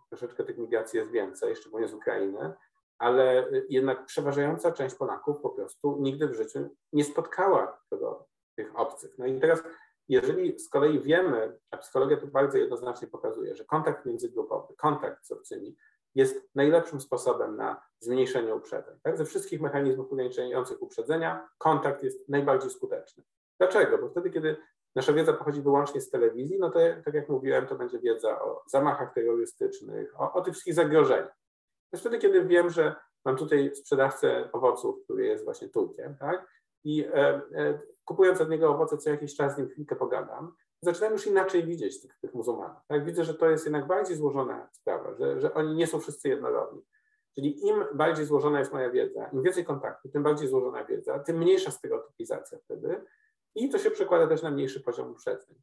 troszeczkę 0.09 0.43
tych 0.43 0.57
migracji 0.57 0.99
jest 0.99 1.11
więcej, 1.11 1.55
szczególnie 1.55 1.87
z 1.87 1.93
Ukrainy, 1.93 2.53
ale 2.97 3.47
jednak 3.69 4.05
przeważająca 4.05 4.71
część 4.71 4.95
Polaków 4.95 5.41
po 5.41 5.49
prostu 5.49 5.97
nigdy 5.99 6.27
w 6.27 6.33
życiu 6.33 6.69
nie 6.93 7.03
spotkała 7.03 7.81
tego, 7.89 8.27
tych 8.55 8.79
obcych. 8.79 9.17
No 9.17 9.25
i 9.25 9.39
teraz, 9.39 9.63
jeżeli 10.09 10.59
z 10.59 10.69
kolei 10.69 10.99
wiemy, 10.99 11.59
a 11.71 11.77
psychologia 11.77 12.17
tu 12.17 12.27
bardzo 12.27 12.57
jednoznacznie 12.57 13.07
pokazuje, 13.07 13.55
że 13.55 13.65
kontakt 13.65 14.05
międzygrupowy, 14.05 14.73
kontakt 14.77 15.25
z 15.25 15.31
obcymi 15.31 15.75
jest 16.15 16.49
najlepszym 16.55 17.01
sposobem 17.01 17.55
na 17.55 17.81
zmniejszenie 17.99 18.55
uprzedzeń. 18.55 18.99
Tak? 19.03 19.17
Ze 19.17 19.25
wszystkich 19.25 19.61
mechanizmów 19.61 20.11
ograniczających 20.11 20.81
uprzedzenia 20.81 21.49
kontakt 21.57 22.03
jest 22.03 22.29
najbardziej 22.29 22.69
skuteczny. 22.69 23.23
Dlaczego? 23.59 23.97
Bo 23.97 24.09
wtedy, 24.09 24.29
kiedy 24.29 24.57
nasza 24.95 25.13
wiedza 25.13 25.33
pochodzi 25.33 25.61
wyłącznie 25.61 26.01
z 26.01 26.09
telewizji, 26.09 26.59
no 26.59 26.69
to 26.69 26.79
tak 27.05 27.13
jak 27.13 27.29
mówiłem, 27.29 27.67
to 27.67 27.75
będzie 27.75 27.99
wiedza 27.99 28.41
o 28.41 28.63
zamachach 28.67 29.13
terrorystycznych, 29.13 30.21
o, 30.21 30.33
o 30.33 30.41
tych 30.41 30.53
wszystkich 30.53 30.73
zagrożeniach. 30.73 31.37
jest 31.93 32.03
wtedy, 32.03 32.17
kiedy 32.17 32.45
wiem, 32.45 32.69
że 32.69 32.95
mam 33.25 33.35
tutaj 33.37 33.75
sprzedawcę 33.75 34.49
owoców, 34.51 35.03
który 35.03 35.25
jest 35.25 35.43
właśnie 35.43 35.69
Turkiem, 35.69 36.15
tak? 36.19 36.47
I 36.83 37.05
e, 37.05 37.41
e, 37.55 37.79
kupując 38.05 38.41
od 38.41 38.49
niego 38.49 38.69
owoce, 38.69 38.97
co 38.97 39.09
jakiś 39.09 39.35
czas 39.35 39.55
z 39.55 39.57
nim 39.57 39.69
chwilkę 39.69 39.95
pogadam, 39.95 40.55
zaczynam 40.81 41.13
już 41.13 41.27
inaczej 41.27 41.63
widzieć 41.63 42.01
tych, 42.01 42.19
tych 42.19 42.33
muzułmanów. 42.33 42.77
Tak? 42.87 43.05
Widzę, 43.05 43.23
że 43.23 43.33
to 43.33 43.49
jest 43.49 43.65
jednak 43.65 43.87
bardziej 43.87 44.15
złożona 44.15 44.69
sprawa, 44.71 45.13
że, 45.15 45.39
że 45.39 45.53
oni 45.53 45.75
nie 45.75 45.87
są 45.87 45.99
wszyscy 45.99 46.29
jednorodni. 46.29 46.81
Czyli 47.35 47.67
im 47.67 47.85
bardziej 47.93 48.25
złożona 48.25 48.59
jest 48.59 48.73
moja 48.73 48.89
wiedza, 48.89 49.29
im 49.33 49.43
więcej 49.43 49.65
kontaktu, 49.65 50.09
tym 50.09 50.23
bardziej 50.23 50.47
złożona 50.47 50.83
wiedza, 50.83 51.19
tym 51.19 51.37
mniejsza 51.37 51.71
stereotypizacja 51.71 52.57
wtedy 52.57 53.05
i 53.55 53.69
to 53.69 53.77
się 53.77 53.91
przekłada 53.91 54.27
też 54.27 54.41
na 54.41 54.51
mniejszy 54.51 54.81
poziom 54.81 55.11
uprzedzeń. 55.11 55.55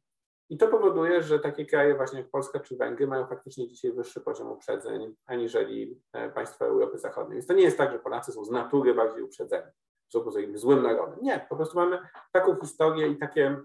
I 0.49 0.57
to 0.57 0.67
powoduje, 0.67 1.23
że 1.23 1.39
takie 1.39 1.65
kraje 1.65 1.95
właśnie 1.95 2.19
jak 2.19 2.29
Polska 2.29 2.59
czy 2.59 2.77
Węgry 2.77 3.07
mają 3.07 3.27
faktycznie 3.27 3.67
dzisiaj 3.67 3.91
wyższy 3.91 4.21
poziom 4.21 4.51
uprzedzeń 4.51 5.15
aniżeli 5.25 6.01
e, 6.13 6.29
państwa 6.29 6.65
Europy 6.65 6.97
Zachodniej. 6.97 7.35
Więc 7.35 7.47
to 7.47 7.53
nie 7.53 7.63
jest 7.63 7.77
tak, 7.77 7.91
że 7.91 7.99
Polacy 7.99 8.31
są 8.31 8.45
z 8.45 8.51
natury 8.51 8.93
bardziej 8.93 9.23
uprzedzeni, 9.23 9.71
są 10.09 10.19
po 10.19 10.31
prostu 10.31 10.57
złym 10.57 10.83
narodem. 10.83 11.19
Nie, 11.21 11.45
po 11.49 11.55
prostu 11.55 11.77
mamy 11.77 11.99
taką 12.31 12.55
historię 12.55 13.07
i 13.07 13.17
takie, 13.17 13.61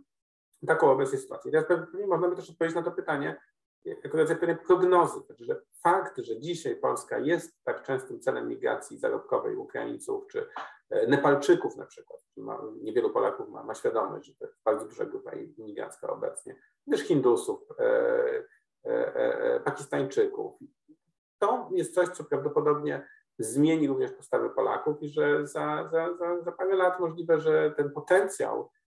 taką 0.66 0.90
obecną 0.90 1.18
sytuację. 1.18 1.52
teraz 1.52 1.66
pewnie 1.66 2.06
można 2.06 2.28
by 2.28 2.36
też 2.36 2.50
odpowiedzieć 2.50 2.76
na 2.76 2.82
to 2.82 2.92
pytanie, 2.92 3.36
jako 3.84 4.18
rodzaj 4.18 4.36
pewnej 4.36 4.56
prognozy, 4.56 5.20
znaczy, 5.20 5.44
że 5.44 5.60
fakt, 5.82 6.18
że 6.18 6.40
dzisiaj 6.40 6.76
Polska 6.76 7.18
jest 7.18 7.64
tak 7.64 7.82
częstym 7.82 8.20
celem 8.20 8.48
migracji 8.48 8.98
zarobkowej 8.98 9.56
Ukraińców 9.56 10.26
czy 10.26 10.46
e, 10.90 11.06
Nepalczyków 11.06 11.76
na 11.76 11.86
przykład, 11.86 12.20
niewielu 12.82 13.10
Polaków 13.10 13.48
ma, 13.48 13.62
ma 13.62 13.74
świadomość, 13.74 14.26
że 14.26 14.34
to 14.34 14.44
jest 14.44 14.58
bardzo 14.64 14.84
duża 14.84 15.04
grupa 15.04 15.30
imigracka 15.32 16.10
obecnie, 16.10 16.56
też 16.90 17.00
Hindusów, 17.00 17.60
e, 17.78 17.84
e, 18.84 19.14
e, 19.14 19.60
Pakistańczyków. 19.60 20.58
To 21.38 21.70
jest 21.72 21.94
coś, 21.94 22.08
co 22.08 22.24
prawdopodobnie 22.24 23.08
zmieni 23.38 23.88
również 23.88 24.12
postawy 24.12 24.50
Polaków 24.50 25.02
i 25.02 25.08
że 25.08 25.46
za, 25.46 25.88
za, 25.92 26.16
za, 26.16 26.42
za 26.42 26.52
parę 26.52 26.76
lat 26.76 27.00
możliwe, 27.00 27.40
że 27.40 27.74
ten 27.76 27.90
potencjał 27.90 28.70
E, 28.70 28.83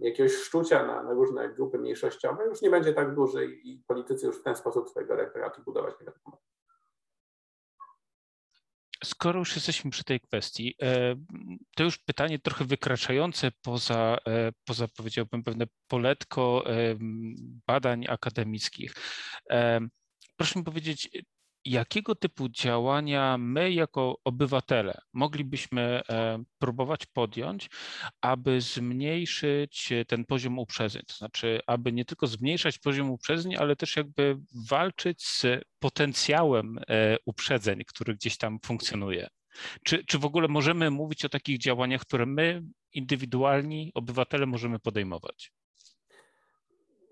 jakiegoś 0.00 0.32
szczucia 0.32 0.86
na, 0.86 1.02
na, 1.02 1.12
różne 1.12 1.48
grupy 1.48 1.78
mniejszościowe 1.78 2.44
już 2.44 2.62
nie 2.62 2.70
będzie 2.70 2.92
tak 2.92 3.14
duży 3.14 3.46
i 3.46 3.82
politycy 3.86 4.26
już 4.26 4.40
w 4.40 4.42
ten 4.42 4.56
sposób 4.56 4.90
swojego 4.90 5.14
elektoratu 5.14 5.62
budować 5.62 5.94
nie 6.00 6.06
będą. 6.06 6.38
Skoro 9.04 9.38
już 9.38 9.56
jesteśmy 9.56 9.90
przy 9.90 10.04
tej 10.04 10.20
kwestii, 10.20 10.74
e, 10.82 11.14
to 11.76 11.84
już 11.84 11.98
pytanie 11.98 12.38
trochę 12.38 12.64
wykraczające 12.64 13.50
poza, 13.62 14.18
e, 14.26 14.52
poza 14.64 14.88
powiedziałbym, 14.96 15.44
pewne 15.44 15.66
poletko 15.88 16.64
badań 17.66 18.04
akademickich. 18.08 18.94
Proszę 20.36 20.58
mi 20.58 20.64
powiedzieć, 20.64 21.10
jakiego 21.70 22.14
typu 22.14 22.48
działania 22.48 23.38
my 23.38 23.72
jako 23.72 24.20
obywatele 24.24 24.98
moglibyśmy 25.12 25.82
e, 26.08 26.44
próbować 26.58 27.06
podjąć, 27.06 27.70
aby 28.20 28.60
zmniejszyć 28.60 29.92
ten 30.06 30.24
poziom 30.24 30.58
uprzedzeń, 30.58 31.02
to 31.06 31.14
znaczy, 31.14 31.60
aby 31.66 31.92
nie 31.92 32.04
tylko 32.04 32.26
zmniejszać 32.26 32.78
poziom 32.78 33.10
uprzedzeń, 33.10 33.56
ale 33.56 33.76
też 33.76 33.96
jakby 33.96 34.38
walczyć 34.68 35.22
z 35.22 35.46
potencjałem 35.78 36.78
e, 36.88 37.16
uprzedzeń, 37.26 37.82
który 37.86 38.14
gdzieś 38.14 38.36
tam 38.36 38.58
funkcjonuje. 38.64 39.28
Czy, 39.84 40.04
czy 40.04 40.18
w 40.18 40.24
ogóle 40.24 40.48
możemy 40.48 40.90
mówić 40.90 41.24
o 41.24 41.28
takich 41.28 41.58
działaniach, 41.58 42.00
które 42.00 42.26
my, 42.26 42.62
indywidualni 42.92 43.92
obywatele, 43.94 44.46
możemy 44.46 44.78
podejmować? 44.78 45.52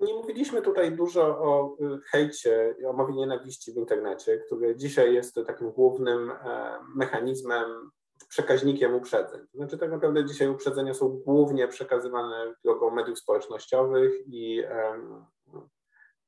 Nie 0.01 0.15
mówiliśmy 0.15 0.63
tutaj 0.63 0.93
dużo 0.93 1.23
o 1.23 1.77
y, 1.81 2.01
hejcie 2.11 2.75
o 2.89 2.93
mowie 2.93 3.15
nienawiści 3.15 3.73
w 3.73 3.77
internecie, 3.77 4.39
który 4.39 4.77
dzisiaj 4.77 5.15
jest 5.15 5.41
takim 5.47 5.71
głównym 5.71 6.31
e, 6.31 6.79
mechanizmem, 6.95 7.91
przekaźnikiem 8.29 8.95
uprzedzeń. 8.95 9.41
Znaczy 9.55 9.79
tak 9.79 9.91
naprawdę 9.91 10.25
dzisiaj 10.25 10.49
uprzedzenia 10.49 10.95
są 10.95 11.09
głównie 11.09 11.69
przekazywane 11.69 12.55
drogą 12.65 12.91
mediów 12.91 13.19
społecznościowych 13.19 14.13
i, 14.27 14.63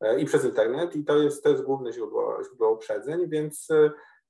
e, 0.01 0.21
i 0.21 0.25
przez 0.25 0.45
internet 0.45 0.97
i 0.97 1.05
to 1.05 1.17
jest, 1.17 1.45
to 1.45 1.51
jest 1.51 1.63
główne 1.63 1.93
źródło, 1.93 2.45
źródło 2.45 2.73
uprzedzeń, 2.73 3.29
więc 3.29 3.69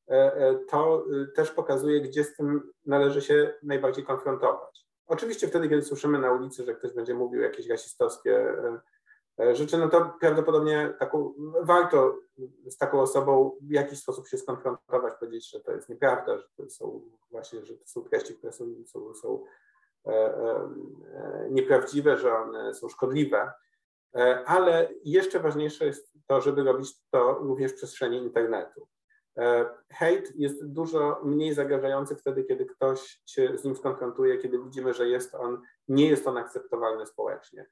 e, 0.09 0.59
to 0.69 1.05
y, 1.13 1.27
też 1.27 1.51
pokazuje, 1.51 2.01
gdzie 2.01 2.25
z 2.25 2.37
tym 2.37 2.73
należy 2.87 3.23
się 3.23 3.55
najbardziej 3.63 4.05
konfrontować. 4.05 4.87
Oczywiście 5.07 5.49
wtedy, 5.49 5.69
kiedy 5.69 5.83
słyszymy 5.83 6.19
na 6.19 6.33
ulicy, 6.33 6.65
że 6.65 6.75
ktoś 6.75 6.93
będzie 6.93 7.15
mówił 7.15 7.41
jakieś 7.41 7.69
rasistowskie 7.69 8.55
rzeczy, 9.53 9.79
no 9.79 9.89
to 9.89 10.13
prawdopodobnie 10.21 10.95
taką, 10.99 11.35
warto 11.63 12.19
z 12.69 12.77
taką 12.77 13.01
osobą 13.01 13.59
w 13.63 13.73
jakiś 13.73 13.99
sposób 13.99 14.29
się 14.29 14.39
skonfrontować, 14.39 15.15
powiedzieć, 15.21 15.51
że 15.51 15.61
to 15.61 15.73
jest 15.73 15.89
nieprawda, 15.89 16.39
że 16.39 16.45
to 16.57 16.71
są 16.71 17.01
właśnie, 17.31 17.65
że 17.67 17.75
to 17.75 17.87
są 17.87 18.03
treści, 18.03 18.35
które 18.35 18.53
są, 18.53 18.65
są, 18.87 19.15
są 19.15 19.45
e, 20.07 20.11
e, 20.11 20.69
nieprawdziwe, 21.51 22.17
że 22.17 22.35
one 22.35 22.75
są 22.75 22.89
szkodliwe. 22.89 23.53
E, 24.17 24.45
ale 24.47 24.91
jeszcze 25.05 25.41
ważniejsze 25.41 25.87
jest 25.87 26.13
to, 26.27 26.41
żeby 26.41 26.63
robić 26.63 26.95
to 27.11 27.35
również 27.35 27.73
w 27.73 27.75
przestrzeni 27.75 28.17
internetu. 28.17 28.89
E, 29.37 29.69
hejt 29.93 30.33
jest 30.37 30.67
dużo 30.67 31.21
mniej 31.25 31.55
zagrażający 31.55 32.17
wtedy, 32.17 32.45
kiedy 32.45 32.67
ktoś 32.67 33.23
się 33.27 33.59
z 33.59 33.65
nim 33.65 33.77
skonfrontuje, 33.77 34.39
kiedy 34.39 34.59
widzimy, 34.59 34.95
że 34.95 35.09
jest 35.09 35.35
on, 35.35 35.63
nie 35.89 36.09
jest 36.09 36.27
on 36.27 36.37
akceptowalny 36.37 37.07
społecznie 37.07 37.67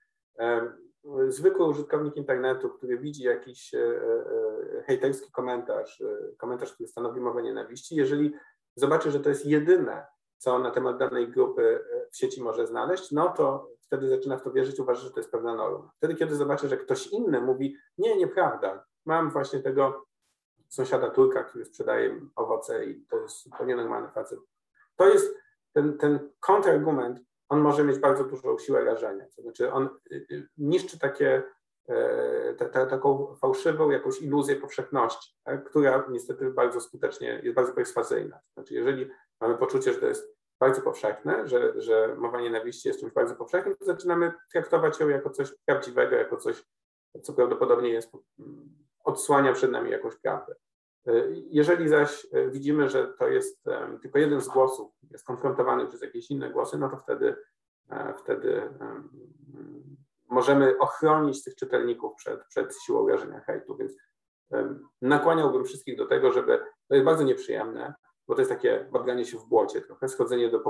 zwykły 1.29 1.67
użytkownik 1.67 2.17
internetu, 2.17 2.71
który 2.71 2.99
widzi 2.99 3.23
jakiś 3.23 3.75
e, 3.75 3.79
e, 3.79 4.83
hejterski 4.83 5.33
komentarz, 5.33 6.01
e, 6.01 6.37
komentarz, 6.37 6.73
który 6.73 6.89
stanowi 6.89 7.21
mowę 7.21 7.43
nienawiści, 7.43 7.97
jeżeli 7.97 8.33
zobaczy, 8.77 9.11
że 9.11 9.21
to 9.21 9.29
jest 9.29 9.47
jedyne, 9.47 10.07
co 10.39 10.59
na 10.59 10.71
temat 10.71 10.99
danej 10.99 11.29
grupy 11.29 11.85
w 12.11 12.17
sieci 12.17 12.43
może 12.43 12.67
znaleźć, 12.67 13.11
no 13.11 13.29
to 13.29 13.71
wtedy 13.81 14.09
zaczyna 14.09 14.37
w 14.37 14.43
to 14.43 14.53
wierzyć, 14.53 14.81
uważa, 14.81 15.01
że 15.01 15.11
to 15.11 15.21
jest 15.21 15.31
pewna 15.31 15.55
norma. 15.55 15.91
Wtedy, 15.97 16.15
kiedy 16.15 16.37
zobaczy, 16.37 16.69
że 16.69 16.77
ktoś 16.77 17.07
inny 17.07 17.41
mówi, 17.41 17.77
nie, 17.99 18.17
nieprawda, 18.17 18.85
mam 19.05 19.31
właśnie 19.31 19.61
tego 19.61 20.07
sąsiada 20.69 21.11
Turka, 21.11 21.45
który 21.45 21.65
sprzedaje 21.65 22.21
owoce 22.37 22.85
i 22.85 23.07
to 23.07 23.17
jest 23.17 23.51
to 23.59 23.65
nienormalny 23.65 24.09
facet. 24.09 24.39
To 24.97 25.09
jest 25.09 25.35
ten, 25.73 25.99
ten 25.99 26.31
kontrargument, 26.41 27.21
on 27.49 27.61
może 27.61 27.85
mieć 27.85 27.99
bardzo 27.99 28.25
dużą 28.25 28.59
siłę 28.59 28.85
rażenia. 28.85 29.27
To 29.37 29.43
znaczy 29.43 29.73
on 29.73 29.89
y, 30.13 30.27
y, 30.31 30.49
niszczy 30.59 30.99
takie, 30.99 31.43
te, 32.59 32.69
te, 32.73 32.87
taką 32.87 33.35
fałszywą 33.41 33.91
jakąś 33.91 34.23
iluzję 34.23 34.57
powszechności, 34.57 35.35
tak, 35.45 35.65
która 35.65 36.05
niestety 36.11 36.51
bardzo 36.51 36.81
skutecznie 36.81 37.41
jest 37.43 37.57
bardzo 37.57 37.73
perswazyjna. 37.73 38.37
To 38.37 38.53
znaczy 38.55 38.75
jeżeli 38.75 39.11
mamy 39.41 39.59
poczucie, 39.59 39.93
że 39.93 40.01
to 40.01 40.07
jest 40.07 40.37
bardzo 40.61 40.83
powszechne, 40.83 41.49
że, 41.49 41.81
że 41.81 42.15
mowa 42.19 42.41
nienawiści 42.41 42.89
jest 42.89 43.01
czymś 43.01 43.13
bardzo 43.13 43.35
powszechnym, 43.35 43.77
to 43.77 43.85
zaczynamy 43.85 44.33
traktować 44.53 45.01
ją 45.01 45.09
jako 45.09 45.31
coś 45.31 45.55
prawdziwego, 45.65 46.17
jako 46.17 46.37
coś, 46.37 46.65
co 47.23 47.33
prawdopodobnie 47.33 47.89
jest, 47.89 48.13
odsłania 49.05 49.53
przed 49.53 49.71
nami 49.71 49.91
jakąś 49.91 50.17
prawdę. 50.17 50.55
Jeżeli 51.51 51.89
zaś 51.89 52.27
e, 52.33 52.51
widzimy, 52.51 52.89
że 52.89 53.09
to 53.09 53.29
jest 53.29 53.65
tylko 54.03 54.19
jeden 54.19 54.41
z 54.41 54.49
głosów, 54.49 54.93
jest 55.11 55.27
konfrontowany 55.27 55.87
przez 55.87 56.03
jakieś 56.03 56.31
inne 56.31 56.51
głosy, 56.51 56.79
no 56.79 56.89
to 56.89 56.97
wtedy, 56.97 57.37
e, 57.91 58.15
wtedy 58.19 58.63
możemy 60.29 60.79
ochronić 60.79 61.45
tych 61.45 61.55
czytelników 61.55 62.15
przed, 62.17 62.45
przed 62.45 62.75
siłą 62.87 63.09
rażenia 63.09 63.41
hejtu. 63.41 63.77
Więc 63.77 63.93
nakłaniałbym 65.03 65.65
wszystkich 65.65 65.99
do 65.99 66.07
tego, 66.07 66.33
żeby, 66.33 66.59
to 66.89 66.95
jest 66.95 67.05
bardzo 67.05 67.25
nieprzyjemne, 67.25 67.95
bo 68.29 68.35
to 68.35 68.41
jest 68.41 68.51
takie 68.51 68.89
babranie 68.93 69.25
się 69.25 69.39
w 69.39 69.49
błocie, 69.49 69.81
trochę 69.81 70.09
schodzenie 70.09 70.51
do 70.51 70.61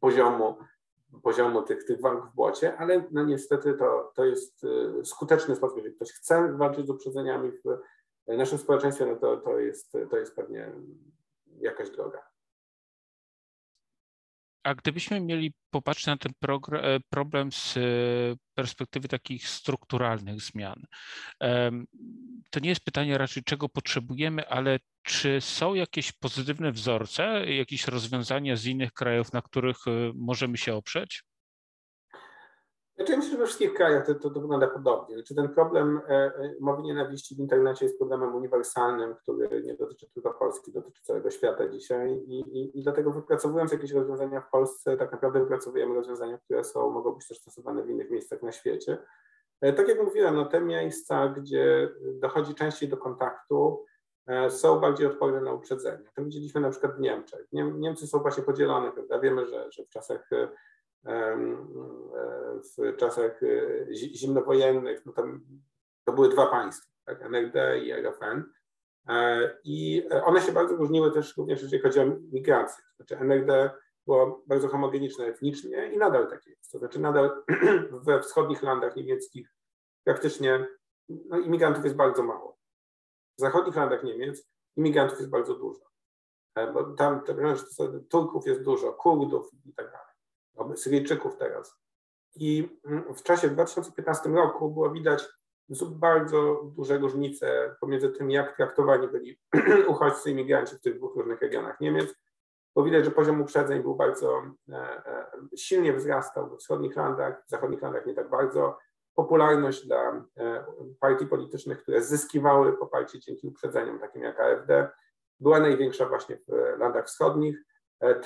poziomu, 0.00 0.58
poziomu 1.22 1.62
tych, 1.62 1.84
tych 1.84 2.00
walk 2.00 2.26
w 2.26 2.34
błocie, 2.34 2.76
ale 2.78 3.04
no 3.10 3.24
niestety 3.24 3.74
to, 3.74 4.12
to 4.14 4.24
jest 4.24 4.64
e, 4.64 5.04
skuteczny 5.04 5.56
sposób, 5.56 5.76
jeżeli 5.76 5.94
ktoś 5.94 6.12
chce 6.12 6.52
walczyć 6.52 6.86
z 6.86 6.90
uprzedzeniami 6.90 7.52
w 8.34 8.38
naszym 8.38 8.58
społeczeństwie 8.58 9.06
no 9.06 9.16
to, 9.16 9.36
to, 9.36 9.58
jest, 9.58 9.92
to 10.10 10.16
jest 10.16 10.36
pewnie 10.36 10.72
jakaś 11.60 11.90
droga. 11.90 12.30
A 14.62 14.74
gdybyśmy 14.74 15.20
mieli 15.20 15.54
popatrzeć 15.70 16.06
na 16.06 16.16
ten 16.16 16.32
e, 16.72 17.00
problem 17.10 17.52
z 17.52 17.76
e, 17.76 17.80
perspektywy 18.54 19.08
takich 19.08 19.48
strukturalnych 19.48 20.40
zmian, 20.40 20.86
to 22.50 22.60
nie 22.60 22.68
jest 22.68 22.84
pytanie 22.84 23.18
raczej, 23.18 23.42
czego 23.44 23.68
potrzebujemy, 23.68 24.48
ale 24.48 24.78
czy 25.02 25.40
są 25.40 25.74
jakieś 25.74 26.12
pozytywne 26.12 26.72
wzorce, 26.72 27.46
jakieś 27.46 27.88
rozwiązania 27.88 28.56
z 28.56 28.66
innych 28.66 28.92
krajów, 28.92 29.32
na 29.32 29.42
których 29.42 29.76
e, 29.86 30.12
możemy 30.14 30.56
się 30.56 30.74
oprzeć? 30.74 31.22
Znaczy, 33.00 33.12
ja 33.12 33.18
myślę, 33.18 33.32
że 33.32 33.38
we 33.38 33.46
wszystkich 33.46 33.74
krajach 33.74 34.06
to, 34.06 34.14
to, 34.14 34.30
to 34.30 34.40
wygląda 34.40 34.66
podobnie. 34.66 35.14
Znaczy, 35.14 35.34
ten 35.34 35.48
problem 35.48 36.00
e, 36.08 36.12
e, 36.12 36.54
mowy 36.60 36.82
nienawiści 36.82 37.34
w 37.34 37.38
internecie 37.38 37.84
jest 37.84 37.98
problemem 37.98 38.34
uniwersalnym, 38.34 39.14
który 39.14 39.62
nie 39.62 39.74
dotyczy 39.74 40.10
tylko 40.10 40.34
Polski, 40.34 40.72
dotyczy 40.72 41.02
całego 41.02 41.30
świata 41.30 41.68
dzisiaj 41.68 42.12
i, 42.12 42.40
i, 42.40 42.78
i 42.78 42.82
dlatego 42.82 43.10
wypracowując 43.10 43.72
jakieś 43.72 43.92
rozwiązania 43.92 44.40
w 44.40 44.50
Polsce, 44.50 44.96
tak 44.96 45.12
naprawdę 45.12 45.40
wypracowujemy 45.40 45.94
rozwiązania, 45.94 46.38
które 46.38 46.64
są, 46.64 46.90
mogą 46.90 47.12
być 47.12 47.28
też 47.28 47.38
stosowane 47.38 47.82
w 47.82 47.90
innych 47.90 48.10
miejscach 48.10 48.42
na 48.42 48.52
świecie. 48.52 48.98
E, 49.60 49.72
tak 49.72 49.88
jak 49.88 50.02
mówiłem, 50.02 50.34
no 50.34 50.44
te 50.44 50.60
miejsca, 50.60 51.28
gdzie 51.28 51.88
dochodzi 52.14 52.54
częściej 52.54 52.88
do 52.88 52.96
kontaktu, 52.96 53.84
są 54.48 54.80
bardziej 54.80 55.06
odporne 55.06 55.40
na 55.40 55.52
uprzedzenie. 55.52 56.04
To 56.14 56.24
widzieliśmy 56.24 56.60
na 56.60 56.70
przykład 56.70 56.96
w 56.96 57.00
Niemczech. 57.00 57.46
Niemcy 57.52 58.06
są 58.06 58.18
właśnie 58.18 58.42
podzielone, 58.42 58.92
prawda? 58.92 59.18
Wiemy, 59.18 59.46
że, 59.46 59.72
że 59.72 59.84
w 59.84 59.88
czasach 59.88 60.30
w 62.78 62.96
czasach 62.96 63.40
zimnowojennych 63.92 65.06
no 65.06 65.12
tam, 65.12 65.44
to 66.04 66.12
były 66.12 66.28
dwa 66.28 66.46
państwa, 66.46 66.92
tak? 67.04 67.22
NRD 67.22 67.78
i 67.78 67.92
RFN. 67.92 68.44
I 69.64 70.08
one 70.24 70.40
się 70.40 70.52
bardzo 70.52 70.76
różniły 70.76 71.12
też 71.12 71.36
również, 71.36 71.62
jeżeli 71.62 71.82
chodzi 71.82 72.00
o 72.00 72.06
migrację. 72.32 72.84
Znaczy 72.96 73.16
NRD 73.18 73.70
było 74.06 74.42
bardzo 74.46 74.68
homogeniczne 74.68 75.26
etnicznie 75.26 75.92
i 75.92 75.98
nadal 75.98 76.30
takie 76.30 76.50
jest. 76.50 76.72
To 76.72 76.78
znaczy 76.78 77.00
nadal 77.00 77.42
we 78.06 78.20
wschodnich 78.20 78.62
landach 78.62 78.96
niemieckich 78.96 79.54
praktycznie 80.04 80.66
no, 81.08 81.38
imigrantów 81.38 81.84
jest 81.84 81.96
bardzo 81.96 82.22
mało. 82.22 82.58
W 83.38 83.40
zachodnich 83.40 83.76
landach 83.76 84.04
Niemiec 84.04 84.50
imigrantów 84.76 85.18
jest 85.18 85.30
bardzo 85.30 85.54
dużo. 85.54 85.80
E, 86.54 86.72
bo 86.72 86.94
tam 86.94 87.20
Turków 88.08 88.46
jest 88.46 88.62
dużo, 88.62 88.92
Kurdów 88.92 89.50
i 89.64 89.74
tak 89.74 89.86
dalej. 89.86 90.09
Syryjczyków 90.76 91.36
teraz. 91.36 91.76
I 92.34 92.78
mm, 92.84 93.14
w 93.14 93.22
czasie 93.22 93.48
2015 93.48 94.28
roku 94.28 94.70
było 94.70 94.90
widać 94.90 95.24
bardzo 95.90 96.62
duże 96.76 96.98
różnice 96.98 97.76
pomiędzy 97.80 98.10
tym, 98.10 98.30
jak 98.30 98.56
traktowani 98.56 99.08
byli 99.08 99.38
uchodźcy 99.88 100.30
imigranci 100.30 100.76
w 100.76 100.80
tych 100.80 100.96
dwóch 100.96 101.16
różnych 101.16 101.40
regionach 101.40 101.80
Niemiec 101.80 102.14
bo 102.74 102.82
widać, 102.82 103.04
że 103.04 103.10
poziom 103.10 103.40
uprzedzeń 103.40 103.82
był 103.82 103.94
bardzo 103.94 104.42
e, 104.68 104.76
e, 105.06 105.26
silnie 105.56 105.92
wzrastał 105.92 106.50
we 106.50 106.56
wschodnich 106.56 106.96
landach, 106.96 107.44
w 107.46 107.50
zachodnich 107.50 107.82
landach 107.82 108.06
nie 108.06 108.14
tak 108.14 108.30
bardzo. 108.30 108.78
Popularność 109.14 109.86
dla 109.86 110.24
e, 110.36 110.64
partii 111.00 111.26
politycznych, 111.26 111.82
które 111.82 112.02
zyskiwały 112.02 112.72
poparcie 112.72 113.20
dzięki 113.20 113.46
uprzedzeniom, 113.46 113.98
takim 113.98 114.22
jak 114.22 114.40
AfD, 114.40 114.88
była 115.40 115.60
największa 115.60 116.08
właśnie 116.08 116.36
w 116.36 116.78
landach 116.78 117.06
wschodnich. 117.06 117.64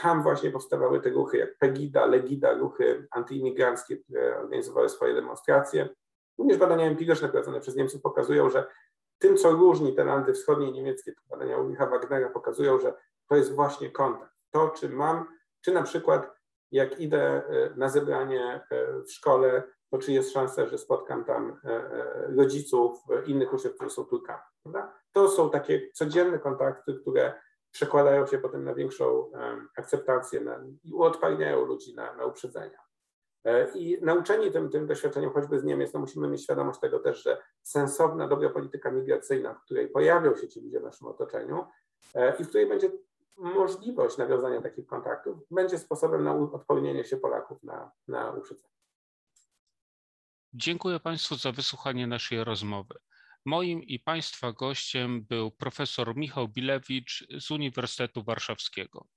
Tam 0.03 0.23
właśnie 0.23 0.51
powstawały 0.51 1.01
te 1.01 1.11
ruchy 1.11 1.37
jak 1.37 1.59
Pegida, 1.59 2.07
Legida, 2.07 2.53
ruchy 2.53 3.07
antyimigranckie, 3.11 3.97
które 3.97 4.39
organizowały 4.39 4.89
swoje 4.89 5.15
demonstracje. 5.15 5.89
Również 6.39 6.59
badania 6.59 6.87
empiryczne 6.87 7.29
prowadzone 7.29 7.61
przez 7.61 7.77
Niemców 7.77 8.03
pokazują, 8.03 8.51
że 8.51 8.67
tym, 9.19 9.37
co 9.37 9.51
różni 9.51 9.95
te 9.95 10.05
landy 10.05 10.33
wschodnie 10.33 10.73
niemieckie, 10.73 11.13
badania 11.31 11.59
Ulricha 11.59 11.87
Wagnera 11.87 12.29
pokazują, 12.29 12.81
że 12.81 12.95
to 13.29 13.37
jest 13.37 13.55
właśnie 13.55 13.91
kontakt 13.91 14.35
to, 14.55 14.69
czy 14.69 14.89
mam, 14.89 15.27
czy 15.65 15.73
na 15.73 15.83
przykład 15.83 16.35
jak 16.73 17.01
idę 17.01 17.21
e, 17.21 17.71
na 17.77 17.89
zebranie 17.89 18.67
e, 18.71 19.03
w 19.03 19.13
szkole, 19.13 19.63
to 19.91 19.99
czy 19.99 20.13
jest 20.13 20.33
szansa, 20.33 20.67
że 20.67 20.79
spotkam 20.79 21.25
tam 21.25 21.61
e, 21.65 21.81
rodziców, 22.37 22.99
innych 23.27 23.53
uczniów, 23.53 23.75
którzy 23.75 23.91
są 23.91 24.05
Turkami. 24.05 24.43
To 25.13 25.29
są 25.29 25.51
takie 25.51 25.91
codzienne 25.93 26.39
kontakty, 26.39 26.95
które 26.95 27.35
przekładają 27.75 28.27
się 28.27 28.39
potem 28.39 28.65
na 28.65 28.75
większą 28.75 29.31
akceptację 29.77 30.41
na, 30.41 30.61
i 30.85 30.93
uodparniają 30.93 31.65
ludzi 31.65 31.95
na, 31.95 32.17
na 32.17 32.25
uprzedzenia. 32.27 32.79
I 33.75 33.99
nauczeni 34.03 34.51
tym, 34.51 34.71
tym 34.71 34.87
doświadczeniem 34.87 35.31
choćby 35.31 35.61
z 35.61 35.65
Niemiec, 35.65 35.93
no 35.93 36.01
musimy 36.01 36.29
mieć 36.29 36.43
świadomość 36.43 36.81
tego 36.81 36.99
też, 36.99 37.23
że 37.23 37.43
sensowna, 37.63 38.29
dobra 38.29 38.51
polityka 38.51 38.91
migracyjna, 38.91 39.55
w 39.55 39.61
której 39.61 39.89
pojawią 39.89 40.37
się 40.37 40.49
ci 40.49 40.61
ludzie 40.61 40.81
w 40.81 40.83
naszym 40.83 41.07
otoczeniu 41.07 41.67
i 42.39 42.45
w 42.45 42.49
której 42.49 42.69
będzie 42.69 42.91
możliwość 43.37 44.19
nawiązania 44.19 44.63
takich 44.63 44.87
kontaktów 44.87 45.39
będzie 45.51 45.79
sposobem 45.79 46.25
na 46.25 46.35
odpowiednienie 46.35 47.05
się 47.05 47.17
Polaków 47.17 47.63
na, 47.63 47.93
na 48.09 48.31
uprzedzenie. 48.31 48.75
Dziękuję 50.53 51.01
Państwu 51.01 51.37
za 51.37 51.53
wysłuchanie 51.53 52.07
naszej 52.07 52.45
rozmowy. 52.45 52.95
Moim 53.47 53.83
i 53.83 53.99
Państwa 54.01 54.53
gościem 54.53 55.25
był 55.25 55.51
profesor 55.51 56.17
Michał 56.17 56.49
Bilewicz 56.49 57.27
z 57.39 57.51
Uniwersytetu 57.51 58.23
Warszawskiego. 58.23 59.09